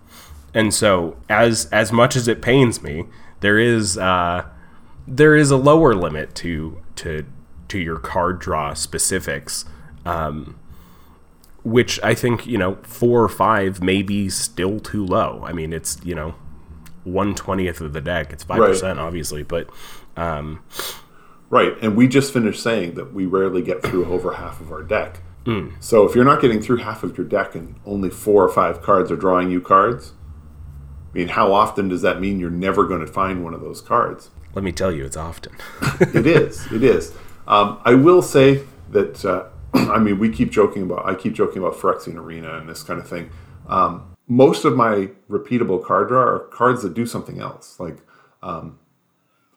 and 0.53 0.73
so 0.73 1.17
as 1.29 1.65
as 1.71 1.91
much 1.91 2.15
as 2.15 2.27
it 2.27 2.41
pains 2.41 2.81
me, 2.81 3.05
there 3.39 3.59
is 3.59 3.97
uh, 3.97 4.45
there 5.07 5.35
is 5.35 5.51
a 5.51 5.57
lower 5.57 5.93
limit 5.93 6.35
to 6.35 6.81
to 6.97 7.25
to 7.69 7.79
your 7.79 7.99
card 7.99 8.39
draw 8.39 8.73
specifics. 8.73 9.65
Um, 10.05 10.57
which 11.63 11.99
I 12.01 12.13
think 12.13 12.47
you 12.47 12.57
know 12.57 12.77
four 12.83 13.21
or 13.21 13.29
five 13.29 13.83
may 13.83 14.01
be 14.01 14.29
still 14.29 14.79
too 14.79 15.05
low. 15.05 15.43
I 15.45 15.51
mean, 15.51 15.73
it's 15.73 15.99
you 16.03 16.15
know 16.15 16.35
one 17.03 17.35
twentieth 17.35 17.81
of 17.81 17.93
the 17.93 18.01
deck. 18.01 18.31
It's 18.31 18.43
five 18.43 18.59
percent, 18.59 18.99
obviously, 18.99 19.43
but 19.43 19.69
um, 20.15 20.63
right. 21.49 21.73
And 21.81 21.95
we 21.95 22.07
just 22.07 22.33
finished 22.33 22.61
saying 22.61 22.95
that 22.95 23.13
we 23.13 23.25
rarely 23.25 23.61
get 23.61 23.83
through 23.83 24.05
over 24.05 24.33
half 24.33 24.59
of 24.61 24.71
our 24.71 24.83
deck. 24.83 25.21
Mm. 25.45 25.81
So 25.81 26.05
if 26.05 26.13
you're 26.13 26.25
not 26.25 26.41
getting 26.41 26.61
through 26.61 26.77
half 26.77 27.03
of 27.03 27.17
your 27.17 27.25
deck 27.25 27.55
and 27.55 27.75
only 27.85 28.09
four 28.09 28.43
or 28.43 28.49
five 28.49 28.81
cards 28.81 29.11
are 29.11 29.15
drawing 29.15 29.49
you 29.49 29.61
cards, 29.61 30.13
I 31.13 31.17
mean, 31.17 31.29
how 31.29 31.53
often 31.53 31.87
does 31.87 32.01
that 32.01 32.19
mean 32.19 32.39
you're 32.39 32.49
never 32.49 32.85
going 32.85 33.01
to 33.01 33.07
find 33.07 33.43
one 33.43 33.53
of 33.53 33.61
those 33.61 33.81
cards? 33.81 34.29
Let 34.53 34.63
me 34.63 34.71
tell 34.71 34.91
you, 34.91 35.05
it's 35.05 35.17
often. 35.17 35.55
it 36.01 36.27
is. 36.27 36.69
It 36.71 36.83
is. 36.83 37.13
Um, 37.47 37.79
I 37.85 37.93
will 37.93 38.21
say 38.21 38.63
that. 38.91 39.23
Uh, 39.23 39.45
I 39.73 39.99
mean, 39.99 40.19
we 40.19 40.29
keep 40.29 40.51
joking 40.51 40.83
about. 40.83 41.05
I 41.05 41.15
keep 41.15 41.33
joking 41.33 41.59
about 41.59 41.75
Phyrexian 41.75 42.15
Arena 42.15 42.57
and 42.57 42.67
this 42.67 42.83
kind 42.83 42.99
of 42.99 43.07
thing. 43.07 43.29
Um, 43.67 44.15
most 44.27 44.65
of 44.65 44.75
my 44.75 45.09
repeatable 45.29 45.83
card 45.83 46.09
draw 46.09 46.21
are 46.21 46.39
cards 46.39 46.81
that 46.83 46.93
do 46.93 47.05
something 47.05 47.39
else. 47.39 47.79
Like, 47.79 47.97
um, 48.43 48.79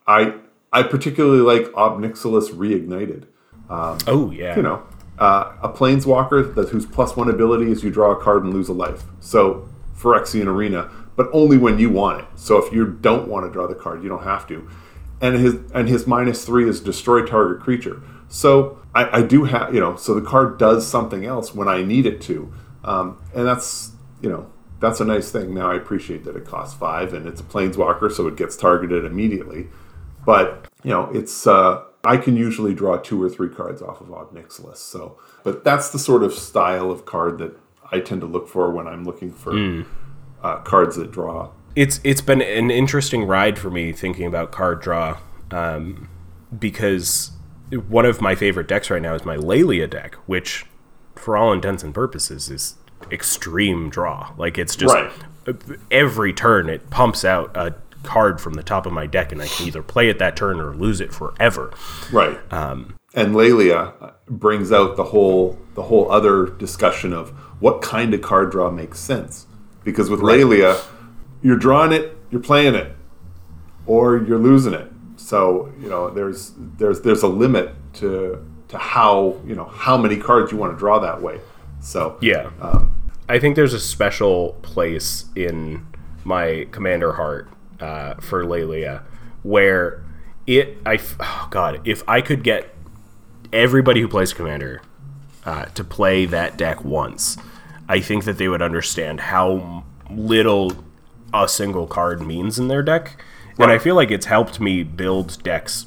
I 0.07 0.34
I 0.73 0.83
particularly 0.83 1.41
like 1.41 1.73
Ob 1.75 1.99
Nixilis 1.99 2.51
Reignited. 2.51 3.25
Um, 3.68 3.99
oh 4.07 4.31
yeah. 4.31 4.57
You 4.57 4.62
know, 4.62 4.83
uh, 5.18 5.53
a 5.62 5.68
planeswalker 5.68 6.55
that 6.55 6.71
whose 6.71 6.87
plus 6.87 7.16
one 7.16 7.29
ability 7.29 7.71
is 7.71 7.85
you 7.85 7.91
draw 7.91 8.12
a 8.12 8.21
card 8.21 8.45
and 8.45 8.53
lose 8.53 8.68
a 8.68 8.73
life. 8.73 9.05
So 9.21 9.68
Phyrexian 9.97 10.47
Arena, 10.47 10.91
but 11.16 11.29
only 11.33 11.59
when 11.59 11.79
you 11.79 11.91
want 11.91 12.23
it. 12.23 12.27
So 12.37 12.57
if 12.64 12.73
you 12.73 12.87
don't 12.87 13.29
want 13.29 13.47
to 13.47 13.53
draw 13.53 13.66
the 13.66 13.75
card, 13.75 14.03
you 14.03 14.09
don't 14.09 14.25
have 14.25 14.47
to. 14.49 14.68
And 15.21 15.37
his 15.37 15.57
and 15.75 15.89
his 15.89 16.07
minus 16.07 16.45
three 16.45 16.68
is 16.68 16.81
destroy 16.81 17.27
target 17.27 17.62
creature. 17.62 18.03
So 18.29 18.79
I, 18.95 19.18
I 19.18 19.23
do 19.23 19.45
have 19.45 19.75
you 19.75 19.81
know, 19.81 19.97
so 19.97 20.14
the 20.14 20.27
card 20.27 20.59
does 20.59 20.87
something 20.87 21.25
else 21.27 21.55
when 21.55 21.68
I 21.68 21.83
need 21.83 22.07
it 22.07 22.21
to, 22.23 22.53
um, 22.85 23.23
and 23.35 23.47
that's 23.47 23.93
you 24.23 24.31
know 24.31 24.51
that's 24.81 25.01
a 25.01 25.05
nice 25.05 25.31
thing. 25.31 25.53
Now 25.53 25.71
I 25.71 25.75
appreciate 25.75 26.25
that 26.25 26.37
it 26.37 26.47
costs 26.47 26.75
five 26.79 27.12
and 27.12 27.27
it's 27.27 27.41
a 27.41 27.45
planeswalker, 27.45 28.11
so 28.11 28.27
it 28.27 28.37
gets 28.37 28.57
targeted 28.57 29.05
immediately. 29.05 29.68
But 30.25 30.68
you 30.83 30.91
know, 30.91 31.11
it's 31.12 31.47
uh, 31.47 31.85
I 32.05 32.16
can 32.16 32.37
usually 32.37 32.75
draw 32.75 32.97
two 32.97 33.23
or 33.23 33.29
three 33.29 33.49
cards 33.49 33.83
off 33.83 34.01
of 34.01 34.12
Ob 34.12 34.35
Nixilis. 34.35 34.77
So, 34.77 35.18
but 35.45 35.64
that's 35.64 35.91
the 35.91 35.99
sort 35.99 36.23
of 36.23 36.33
style 36.33 36.91
of 36.91 37.05
card 37.05 37.39
that 37.39 37.57
I 37.93 38.01
tend 38.01 38.21
to 38.23 38.27
look 38.27 38.49
for 38.49 38.71
when 38.71 38.87
I'm 38.87 39.05
looking 39.05 39.33
for 39.33 39.53
mm. 39.53 39.87
uh, 40.43 40.59
cards 40.59 40.97
that 40.97 41.11
draw. 41.11 41.51
It's 41.77 42.01
it's 42.05 42.21
been 42.21 42.43
an 42.43 42.71
interesting 42.71 43.25
ride 43.25 43.59
for 43.59 43.71
me 43.71 43.93
thinking 43.93 44.27
about 44.27 44.51
card 44.51 44.81
draw 44.81 45.18
um, 45.51 46.09
because 46.57 47.33
one 47.89 48.05
of 48.05 48.21
my 48.21 48.35
favorite 48.35 48.66
decks 48.66 48.91
right 48.91 49.03
now 49.03 49.14
is 49.14 49.25
my 49.25 49.37
Laelia 49.37 49.89
deck, 49.89 50.16
which, 50.27 50.66
for 51.14 51.37
all 51.37 51.53
intents 51.53 51.83
and 51.83 51.95
purposes, 51.95 52.51
is 52.51 52.77
extreme 53.11 53.91
draw. 53.91 54.33
Like 54.37 54.59
it's 54.59 54.75
just 54.75 54.95
right. 54.95 55.12
every 55.91 56.33
turn 56.33 56.68
it 56.68 56.91
pumps 56.91 57.25
out 57.25 57.57
a 57.57 57.75
card 58.03 58.41
from 58.41 58.55
the 58.55 58.63
top 58.63 58.87
of 58.87 58.93
my 58.93 59.07
deck, 59.07 59.33
and 59.33 59.43
I 59.43 59.47
can 59.47 59.67
either 59.67 59.83
play 59.83 60.09
it 60.09 60.19
that 60.19 60.37
turn 60.37 60.61
or 60.61 60.75
lose 60.75 61.01
it 61.01 61.13
forever. 61.13 61.73
Right. 62.13 62.39
Um, 62.53 62.97
and 63.15 63.35
Laelia 63.35 64.15
brings 64.29 64.71
out 64.73 64.97
the 64.97 65.05
whole 65.05 65.59
the 65.75 65.83
whole 65.83 66.11
other 66.11 66.47
discussion 66.47 67.13
of 67.13 67.31
what 67.61 67.83
kind 67.83 68.15
of 68.15 68.23
card 68.23 68.51
draw 68.51 68.71
makes 68.71 69.01
sense. 69.01 69.47
Because 69.85 70.11
with 70.11 70.21
right. 70.21 70.41
Laelia, 70.41 70.83
you're 71.43 71.57
drawing 71.57 71.93
it, 71.93 72.17
you're 72.31 72.41
playing 72.41 72.75
it, 72.75 72.95
or 73.87 74.19
you're 74.19 74.39
losing 74.39 74.75
it. 74.75 74.91
So 75.17 75.73
you 75.81 75.89
know 75.89 76.11
there's 76.11 76.53
there's 76.57 77.01
there's 77.03 77.23
a 77.23 77.29
limit 77.29 77.75
to 77.95 78.47
to 78.69 78.79
how 78.79 79.41
you 79.45 79.55
know 79.55 79.65
how 79.65 79.97
many 79.97 80.17
cards 80.17 80.53
you 80.53 80.59
want 80.59 80.73
to 80.73 80.79
draw 80.79 80.99
that 81.01 81.21
way. 81.21 81.41
So 81.81 82.19
yeah, 82.21 82.51
um, 82.61 82.95
I 83.29 83.39
think 83.39 83.57
there's 83.57 83.75
a 83.75 83.81
special 83.81 84.59
place 84.63 85.25
in 85.35 85.87
my 86.25 86.69
commander 86.71 87.15
heart 87.15 87.49
uh, 87.81 88.14
for 88.14 88.45
Laelia 88.45 89.03
where 89.43 90.05
it 90.47 90.76
I 90.85 90.99
oh 91.20 91.49
god 91.51 91.81
if 91.85 92.03
I 92.09 92.20
could 92.20 92.43
get 92.43 92.74
everybody 93.53 94.01
who 94.01 94.09
plays 94.09 94.33
commander 94.33 94.83
uh, 95.45 95.66
to 95.66 95.85
play 95.85 96.26
that 96.26 96.57
deck 96.57 96.85
once, 96.85 97.37
I 97.89 98.01
think 98.01 98.24
that 98.24 98.39
they 98.39 98.49
would 98.49 98.62
understand 98.62 99.20
how 99.20 99.85
little 100.11 100.72
a 101.33 101.49
single 101.49 101.87
card 101.87 102.22
means 102.22 102.59
in 102.59 102.68
their 102.68 102.83
deck. 102.83 103.22
Right. 103.57 103.64
And 103.64 103.72
I 103.72 103.78
feel 103.78 103.95
like 103.95 104.11
it's 104.11 104.26
helped 104.26 104.61
me 104.61 104.83
build 104.83 105.43
decks 105.43 105.87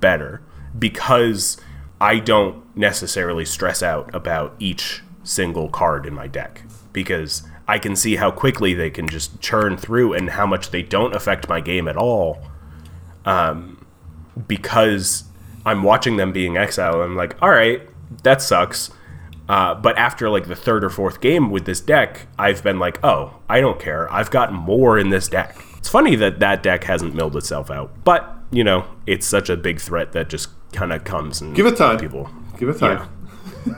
better 0.00 0.42
because 0.78 1.56
I 2.00 2.18
don't 2.18 2.64
necessarily 2.76 3.44
stress 3.44 3.82
out 3.82 4.14
about 4.14 4.54
each 4.58 5.02
single 5.24 5.68
card 5.68 6.06
in 6.06 6.14
my 6.14 6.26
deck 6.26 6.62
because 6.92 7.42
I 7.68 7.78
can 7.78 7.96
see 7.96 8.16
how 8.16 8.30
quickly 8.30 8.74
they 8.74 8.90
can 8.90 9.08
just 9.08 9.40
churn 9.40 9.76
through 9.76 10.14
and 10.14 10.30
how 10.30 10.46
much 10.46 10.70
they 10.70 10.82
don't 10.82 11.14
affect 11.14 11.48
my 11.48 11.60
game 11.60 11.88
at 11.88 11.96
all. 11.96 12.42
Um, 13.24 13.86
because 14.48 15.24
I'm 15.64 15.82
watching 15.82 16.16
them 16.16 16.32
being 16.32 16.56
exiled. 16.56 16.96
I'm 16.96 17.16
like, 17.16 17.40
all 17.40 17.50
right, 17.50 17.82
that 18.24 18.42
sucks. 18.42 18.90
Uh, 19.48 19.74
but 19.74 19.96
after 19.98 20.30
like 20.30 20.48
the 20.48 20.56
third 20.56 20.84
or 20.84 20.90
fourth 20.90 21.20
game 21.20 21.50
with 21.50 21.64
this 21.64 21.80
deck, 21.80 22.26
I've 22.38 22.62
been 22.62 22.78
like, 22.78 23.02
oh, 23.04 23.40
I 23.48 23.60
don't 23.60 23.78
care. 23.78 24.10
I've 24.12 24.30
got 24.30 24.52
more 24.52 24.98
in 24.98 25.10
this 25.10 25.28
deck. 25.28 25.56
It's 25.78 25.88
funny 25.88 26.16
that 26.16 26.40
that 26.40 26.62
deck 26.62 26.84
hasn't 26.84 27.14
milled 27.14 27.36
itself 27.36 27.70
out, 27.70 28.04
but 28.04 28.36
you 28.50 28.64
know, 28.64 28.84
it's 29.06 29.26
such 29.26 29.50
a 29.50 29.56
big 29.56 29.80
threat 29.80 30.12
that 30.12 30.28
just 30.28 30.50
kind 30.72 30.92
of 30.92 31.04
comes 31.04 31.40
and 31.40 31.54
give 31.54 31.66
it 31.66 31.76
time. 31.76 31.98
People, 31.98 32.30
give 32.58 32.68
it 32.68 32.78
time. 32.78 33.08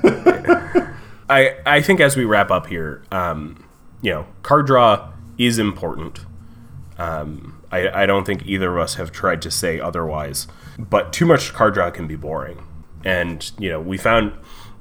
Yeah. 0.05 0.91
I 1.29 1.57
I 1.67 1.81
think 1.81 2.01
as 2.01 2.17
we 2.17 2.25
wrap 2.25 2.51
up 2.51 2.67
here, 2.67 3.03
um, 3.11 3.65
you 4.03 4.11
know, 4.11 4.27
card 4.43 4.67
draw 4.67 5.13
is 5.39 5.59
important. 5.59 6.21
Um, 6.99 7.63
I, 7.73 8.03
I 8.03 8.07
don't 8.07 8.25
think 8.25 8.47
either 8.47 8.77
of 8.77 8.83
us 8.83 8.95
have 8.95 9.11
tried 9.11 9.43
to 9.43 9.51
say 9.51 9.81
otherwise, 9.81 10.47
but 10.79 11.13
too 11.13 11.27
much 11.27 11.53
card 11.53 11.75
draw 11.75 11.91
can 11.91 12.07
be 12.07 12.15
boring. 12.15 12.65
And 13.05 13.51
you 13.59 13.69
know, 13.69 13.81
we 13.81 13.99
found 13.99 14.33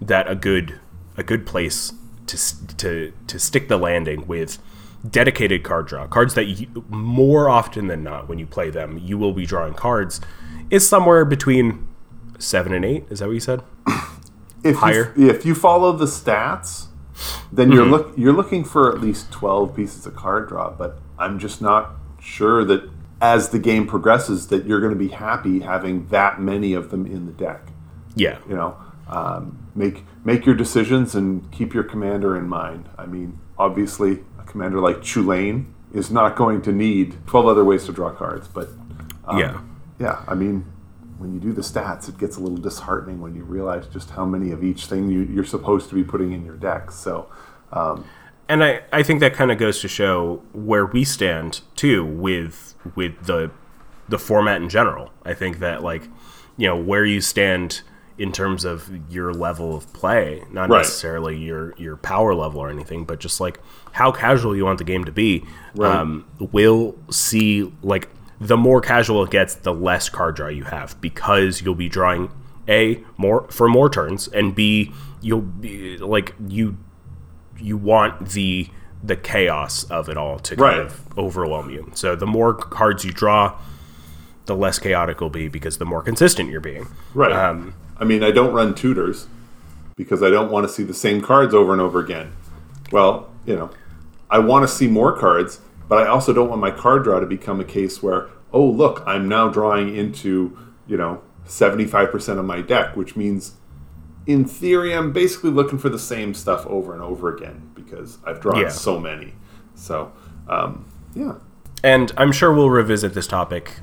that 0.01 0.29
a 0.29 0.35
good 0.35 0.79
a 1.17 1.23
good 1.23 1.45
place 1.45 1.93
to 2.27 2.77
to 2.77 3.13
to 3.27 3.39
stick 3.39 3.67
the 3.67 3.77
landing 3.77 4.27
with 4.27 4.57
dedicated 5.09 5.63
card 5.63 5.87
draw 5.87 6.07
cards 6.07 6.33
that 6.33 6.45
you, 6.45 6.85
more 6.89 7.49
often 7.49 7.87
than 7.87 8.03
not 8.03 8.29
when 8.29 8.39
you 8.39 8.45
play 8.45 8.69
them 8.69 8.97
you 8.97 9.17
will 9.17 9.33
be 9.33 9.45
drawing 9.45 9.73
cards 9.73 10.21
is 10.69 10.87
somewhere 10.87 11.25
between 11.25 11.85
seven 12.39 12.73
and 12.73 12.85
eight 12.85 13.03
is 13.09 13.19
that 13.19 13.27
what 13.27 13.33
you 13.33 13.39
said 13.39 13.61
if 14.63 14.77
higher 14.77 15.13
you, 15.15 15.29
if 15.29 15.45
you 15.45 15.55
follow 15.55 15.91
the 15.91 16.05
stats 16.05 16.87
then 17.51 17.71
you're 17.71 17.85
look 17.85 18.13
you're 18.17 18.33
looking 18.33 18.63
for 18.63 18.91
at 18.93 18.99
least 19.01 19.31
twelve 19.31 19.75
pieces 19.75 20.05
of 20.05 20.15
card 20.15 20.47
draw. 20.47 20.71
But 20.71 20.99
I'm 21.19 21.37
just 21.39 21.61
not 21.61 21.91
sure 22.19 22.65
that 22.65 22.89
as 23.21 23.49
the 23.49 23.59
game 23.59 23.87
progresses 23.87 24.47
that 24.47 24.65
you're 24.65 24.81
going 24.81 24.93
to 24.93 24.99
be 24.99 25.09
happy 25.09 25.59
having 25.59 26.07
that 26.07 26.41
many 26.41 26.73
of 26.73 26.89
them 26.91 27.05
in 27.05 27.25
the 27.25 27.31
deck. 27.31 27.67
Yeah. 28.15 28.39
You 28.49 28.55
know, 28.55 28.77
um, 29.07 29.67
make 29.75 30.03
make 30.25 30.45
your 30.45 30.55
decisions 30.55 31.15
and 31.15 31.49
keep 31.51 31.73
your 31.73 31.83
commander 31.83 32.35
in 32.35 32.47
mind. 32.47 32.89
I 32.97 33.05
mean, 33.05 33.39
obviously, 33.57 34.23
a 34.39 34.43
commander 34.43 34.79
like 34.79 34.97
Chulane 34.97 35.71
is 35.93 36.09
not 36.09 36.35
going 36.35 36.61
to 36.63 36.71
need 36.71 37.15
12 37.27 37.45
other 37.45 37.63
ways 37.63 37.85
to 37.85 37.91
draw 37.91 38.09
cards, 38.09 38.47
but 38.47 38.69
um, 39.25 39.37
Yeah. 39.37 39.61
yeah, 39.99 40.23
I 40.27 40.33
mean, 40.33 40.65
when 41.17 41.33
you 41.33 41.39
do 41.39 41.53
the 41.53 41.61
stats, 41.61 42.09
it 42.09 42.17
gets 42.17 42.37
a 42.37 42.39
little 42.39 42.57
disheartening 42.57 43.21
when 43.21 43.35
you 43.35 43.43
realize 43.43 43.87
just 43.87 44.11
how 44.11 44.25
many 44.25 44.51
of 44.51 44.63
each 44.63 44.85
thing 44.87 45.09
you, 45.09 45.21
you're 45.21 45.43
supposed 45.43 45.89
to 45.89 45.95
be 45.95 46.03
putting 46.03 46.31
in 46.33 46.45
your 46.45 46.55
deck. 46.55 46.91
So, 46.91 47.27
um, 47.71 48.05
and 48.49 48.63
I, 48.63 48.81
I 48.91 49.03
think 49.03 49.19
that 49.21 49.33
kind 49.33 49.51
of 49.51 49.57
goes 49.57 49.79
to 49.81 49.87
show 49.87 50.43
where 50.53 50.85
we 50.85 51.03
stand 51.03 51.61
too 51.75 52.03
with 52.05 52.75
with 52.95 53.25
the 53.25 53.51
the 54.09 54.19
format 54.19 54.61
in 54.61 54.69
general. 54.69 55.11
I 55.25 55.33
think 55.33 55.59
that 55.59 55.81
like 55.81 56.03
you 56.57 56.67
know 56.67 56.75
where 56.75 57.05
you 57.05 57.21
stand 57.21 57.81
in 58.17 58.31
terms 58.31 58.63
of 58.63 58.91
your 59.11 59.33
level 59.33 59.75
of 59.75 59.91
play, 59.93 60.43
not 60.51 60.69
Right. 60.69 60.79
necessarily 60.79 61.37
your 61.37 61.73
your 61.77 61.95
power 61.97 62.35
level 62.35 62.59
or 62.59 62.69
anything, 62.69 63.05
but 63.05 63.19
just 63.19 63.39
like 63.39 63.59
how 63.93 64.11
casual 64.11 64.55
you 64.55 64.65
want 64.65 64.77
the 64.77 64.83
game 64.83 65.03
to 65.05 65.11
be. 65.11 65.45
Right. 65.75 65.95
Um, 65.95 66.25
will 66.51 66.95
see 67.09 67.71
like 67.81 68.09
the 68.47 68.57
more 68.57 68.81
casual 68.81 69.23
it 69.23 69.29
gets, 69.31 69.55
the 69.55 69.73
less 69.73 70.09
card 70.09 70.35
draw 70.35 70.47
you 70.49 70.63
have 70.65 70.99
because 71.01 71.61
you'll 71.61 71.75
be 71.75 71.89
drawing 71.89 72.29
a 72.67 73.03
more 73.17 73.45
for 73.49 73.67
more 73.67 73.89
turns 73.89 74.27
and 74.29 74.55
b 74.55 74.89
you'll 75.21 75.41
be 75.41 75.97
like 75.97 76.33
you 76.47 76.77
you 77.59 77.75
want 77.77 78.29
the 78.29 78.67
the 79.03 79.15
chaos 79.17 79.83
of 79.85 80.07
it 80.07 80.15
all 80.17 80.39
to 80.39 80.55
kind 80.55 80.61
Right. 80.77 80.79
of 80.79 81.17
overwhelm 81.17 81.69
you. 81.69 81.91
So 81.93 82.15
the 82.15 82.25
more 82.25 82.53
cards 82.53 83.03
you 83.03 83.11
draw, 83.11 83.57
the 84.45 84.55
less 84.55 84.79
chaotic 84.79 85.17
it'll 85.17 85.29
be 85.29 85.49
because 85.49 85.77
the 85.77 85.85
more 85.85 86.01
consistent 86.01 86.49
you're 86.49 86.61
being. 86.61 86.87
right. 87.13 87.31
Um, 87.33 87.73
I 87.97 88.05
mean, 88.05 88.23
I 88.23 88.31
don't 88.31 88.53
run 88.53 88.73
tutors 88.75 89.27
because 89.97 90.23
I 90.23 90.29
don't 90.29 90.49
want 90.51 90.65
to 90.67 90.73
see 90.73 90.83
the 90.83 90.93
same 90.93 91.19
cards 91.21 91.53
over 91.53 91.73
and 91.73 91.81
over 91.81 91.99
again. 91.99 92.31
Well, 92.91 93.29
you 93.45 93.55
know, 93.57 93.69
I 94.29 94.39
want 94.39 94.63
to 94.67 94.73
see 94.73 94.87
more 94.87 95.11
cards, 95.17 95.59
but 95.87 95.99
I 96.05 96.07
also 96.07 96.33
don't 96.33 96.49
want 96.49 96.61
my 96.61 96.71
card 96.71 97.03
draw 97.03 97.19
to 97.19 97.25
become 97.25 97.59
a 97.59 97.65
case 97.65 98.01
where, 98.03 98.29
oh, 98.51 98.65
look, 98.65 99.03
I'm 99.05 99.27
now 99.27 99.49
drawing 99.49 99.95
into, 99.95 100.57
you 100.87 100.97
know, 100.97 101.21
75% 101.47 102.39
of 102.39 102.45
my 102.45 102.61
deck, 102.61 102.95
which 102.95 103.15
means 103.15 103.53
in 104.25 104.45
theory, 104.45 104.93
I'm 104.93 105.11
basically 105.11 105.49
looking 105.51 105.77
for 105.77 105.89
the 105.89 105.99
same 105.99 106.33
stuff 106.33 106.65
over 106.67 106.93
and 106.93 107.01
over 107.01 107.35
again 107.35 107.69
because 107.75 108.17
I've 108.25 108.39
drawn 108.39 108.61
Yeah. 108.61 108.69
so 108.69 108.97
many. 108.99 109.33
So, 109.75 110.11
um, 110.47 110.85
yeah. 111.13 111.33
And 111.83 112.11
I'm 112.15 112.31
sure 112.31 112.53
we'll 112.53 112.69
revisit 112.69 113.13
this 113.13 113.27
topic 113.27 113.73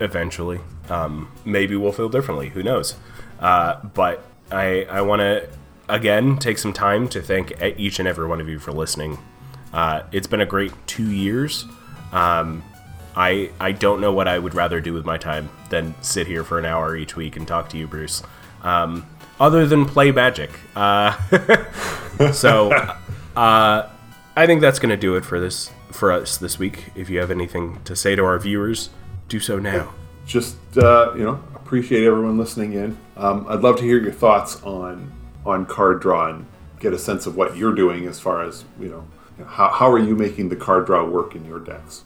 eventually. 0.00 0.60
Um, 0.90 1.30
maybe 1.44 1.76
we'll 1.76 1.92
feel 1.92 2.08
differently. 2.10 2.50
Who 2.50 2.62
knows? 2.62 2.96
Uh, 3.40 3.76
but 3.94 4.22
I, 4.50 4.84
I 4.90 5.00
want 5.00 5.20
to, 5.20 5.48
again, 5.88 6.36
take 6.38 6.58
some 6.58 6.72
time 6.74 7.08
to 7.08 7.22
thank 7.22 7.52
each 7.78 7.98
and 7.98 8.06
every 8.06 8.26
one 8.26 8.40
of 8.40 8.48
you 8.48 8.58
for 8.58 8.72
listening. 8.72 9.18
Uh, 9.72 10.02
it's 10.12 10.26
been 10.26 10.40
a 10.40 10.46
great 10.46 10.72
two 10.86 11.10
years. 11.10 11.64
Um, 12.12 12.62
I, 13.16 13.50
I 13.60 13.72
don't 13.72 14.00
know 14.00 14.12
what 14.12 14.28
I 14.28 14.38
would 14.38 14.54
rather 14.54 14.80
do 14.80 14.92
with 14.92 15.04
my 15.04 15.18
time 15.18 15.50
than 15.70 15.94
sit 16.02 16.26
here 16.26 16.44
for 16.44 16.58
an 16.58 16.64
hour 16.64 16.96
each 16.96 17.16
week 17.16 17.36
and 17.36 17.46
talk 17.46 17.68
to 17.70 17.78
you, 17.78 17.86
Bruce. 17.86 18.22
Um, 18.62 19.06
other 19.40 19.66
than 19.66 19.84
play 19.86 20.12
Magic. 20.12 20.50
Uh, 20.74 21.12
so 22.32 22.72
uh, 23.36 23.90
I 24.36 24.46
think 24.46 24.60
that's 24.60 24.78
going 24.78 24.90
to 24.90 24.96
do 24.96 25.16
it 25.16 25.24
for 25.24 25.40
this 25.40 25.70
for 25.90 26.12
us 26.12 26.38
this 26.38 26.58
week. 26.58 26.90
If 26.94 27.10
you 27.10 27.18
have 27.18 27.30
anything 27.30 27.80
to 27.84 27.94
say 27.94 28.14
to 28.14 28.24
our 28.24 28.38
viewers, 28.38 28.90
do 29.28 29.40
so 29.40 29.58
now. 29.58 29.92
just 30.26 30.56
uh, 30.78 31.12
you 31.16 31.24
know 31.24 31.42
appreciate 31.54 32.04
everyone 32.04 32.38
listening 32.38 32.74
in. 32.74 32.96
Um, 33.16 33.46
I'd 33.48 33.60
love 33.60 33.76
to 33.78 33.82
hear 33.82 33.98
your 33.98 34.12
thoughts 34.12 34.62
on 34.62 35.12
on 35.44 35.66
card 35.66 36.00
draw 36.00 36.28
and 36.28 36.46
get 36.80 36.92
a 36.92 36.98
sense 36.98 37.26
of 37.26 37.36
what 37.36 37.56
you're 37.56 37.74
doing 37.74 38.06
as 38.06 38.20
far 38.20 38.42
as 38.42 38.64
you 38.80 38.88
know 38.88 39.04
how, 39.46 39.68
how 39.68 39.90
are 39.90 39.98
you 39.98 40.14
making 40.14 40.48
the 40.48 40.56
card 40.56 40.86
draw 40.86 41.04
work 41.04 41.34
in 41.34 41.44
your 41.44 41.60
decks. 41.60 42.04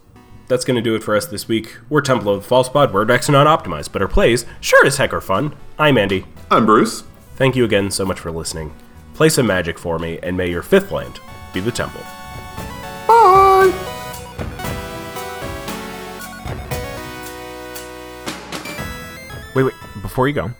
That's 0.49 0.65
going 0.65 0.77
to 0.77 0.83
do 0.83 0.95
it 0.95 1.03
for 1.03 1.17
us 1.17 1.27
this 1.27 1.49
week. 1.49 1.77
We're 1.89 2.01
Temple 2.01 2.33
of 2.33 2.43
the 2.43 2.49
False 2.49 2.69
Pod, 2.69 2.93
where 2.93 3.05
decks 3.05 3.29
are 3.29 3.33
not 3.33 3.47
optimized, 3.47 3.93
but 3.93 4.01
our 4.01 4.09
plays 4.09 4.47
sure 4.61 4.87
as 4.87 4.97
heck 4.97 5.13
are 5.13 5.21
fun. 5.21 5.57
I'm 5.79 5.99
Andy. 5.99 6.25
I'm 6.51 6.67
Bruce. 6.67 7.03
Thank 7.35 7.57
you 7.57 7.65
again 7.65 7.91
so 7.91 8.05
much 8.05 8.21
for 8.21 8.31
listening. 8.31 8.75
Play 9.15 9.29
some 9.29 9.47
magic 9.47 9.79
for 9.79 9.99
me, 9.99 10.19
and 10.23 10.37
may 10.37 10.49
your 10.49 10.63
fifth 10.63 10.93
land 10.93 11.21
be 11.53 11.61
the 11.61 11.73
temple. 11.73 12.03
Bye. 13.09 13.73
Wait, 19.55 19.63
wait. 19.65 19.75
Before 20.03 20.29
you 20.29 20.35
go, 20.35 20.51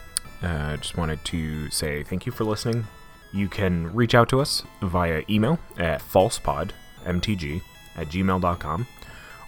uh, 0.43 0.77
just 0.79 0.97
wanted 0.97 1.23
to 1.27 1.71
say 1.71 2.03
thank 2.03 2.27
you 2.27 2.33
for 2.33 2.45
listening. 2.45 2.87
You 3.37 3.49
can 3.49 3.95
reach 3.95 4.15
out 4.15 4.31
to 4.31 4.41
us 4.41 4.63
via 4.81 5.23
email 5.29 5.59
at 5.79 6.01
falsepodmtg 6.01 7.61
at 7.95 8.09
gmail.com 8.09 8.87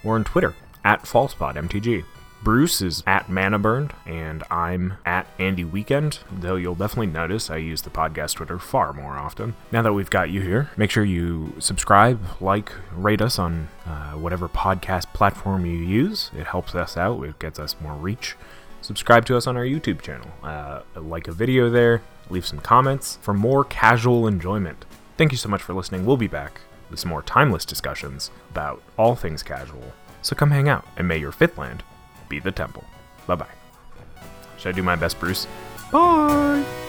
or 0.05 0.15
on 0.15 0.25
Twitter 0.25 0.55
at 0.85 1.05
falsepodmtg. 1.05 2.05
Bruce 2.41 2.83
is 2.83 3.03
at 3.05 3.27
Manaburned, 3.27 3.91
and 4.07 4.45
I'm 4.49 4.95
at 5.05 5.27
Andy 5.41 5.65
Weekend, 5.65 6.21
though 6.31 6.55
you'll 6.55 6.77
definitely 6.77 7.09
notice 7.09 7.51
I 7.51 7.57
use 7.57 7.83
the 7.83 7.91
podcast 7.91 8.37
Twitter 8.37 8.61
far 8.61 8.93
more 8.93 9.15
often. 9.15 9.57
Now 9.73 9.83
that 9.83 9.93
we've 9.93 10.11
got 10.11 10.31
you 10.31 10.43
here, 10.43 10.71
make 10.77 10.93
sure 10.93 11.03
you 11.03 11.55
subscribe, 11.59 12.21
like, 12.41 12.71
rate 12.95 13.21
us 13.21 13.41
on 13.41 13.69
uh, 13.87 14.13
whatever 14.13 14.49
podcast 14.49 15.13
platform 15.15 15.67
you 15.67 15.79
use. 15.79 16.31
It 16.37 16.47
helps 16.47 16.77
us 16.77 16.97
out, 16.97 17.25
it 17.25 17.41
gets 17.41 17.59
us 17.59 17.75
more 17.81 17.95
reach 17.95 18.37
subscribe 18.81 19.25
to 19.27 19.37
us 19.37 19.47
on 19.47 19.57
our 19.57 19.65
YouTube 19.65 20.01
channel, 20.01 20.29
uh, 20.43 20.81
like 20.97 21.29
a 21.29 21.33
video 21.33 21.71
there, 21.71 22.03
leave 22.31 22.47
some 22.47 22.61
comments 22.61 23.19
for 23.23 23.35
more 23.35 23.65
casual 23.65 24.27
enjoyment. 24.27 24.85
Thank 25.17 25.33
you 25.33 25.39
so 25.39 25.49
much 25.49 25.63
for 25.63 25.75
listening. 25.75 26.05
We'll 26.07 26.17
be 26.17 26.29
back 26.29 26.61
with 26.91 27.01
some 27.01 27.11
more 27.11 27.23
timeless 27.23 27.65
discussions 27.65 28.31
about 28.51 28.83
all 28.97 29.15
things 29.15 29.43
casual. 29.43 29.93
So 30.23 30.37
come 30.37 30.51
hang 30.51 30.69
out, 30.69 30.87
and 30.97 31.07
may 31.07 31.19
your 31.19 31.33
fifth 31.33 31.59
land 31.59 31.83
be 32.29 32.41
the 32.41 32.53
temple. 32.53 32.85
Bye 33.27 33.37
bye. 33.37 33.47
Should 34.59 34.71
I 34.71 34.77
do 34.77 34.83
my 34.83 34.97
best, 34.97 35.19
Bruce? 35.21 35.47
Bye! 35.93 36.88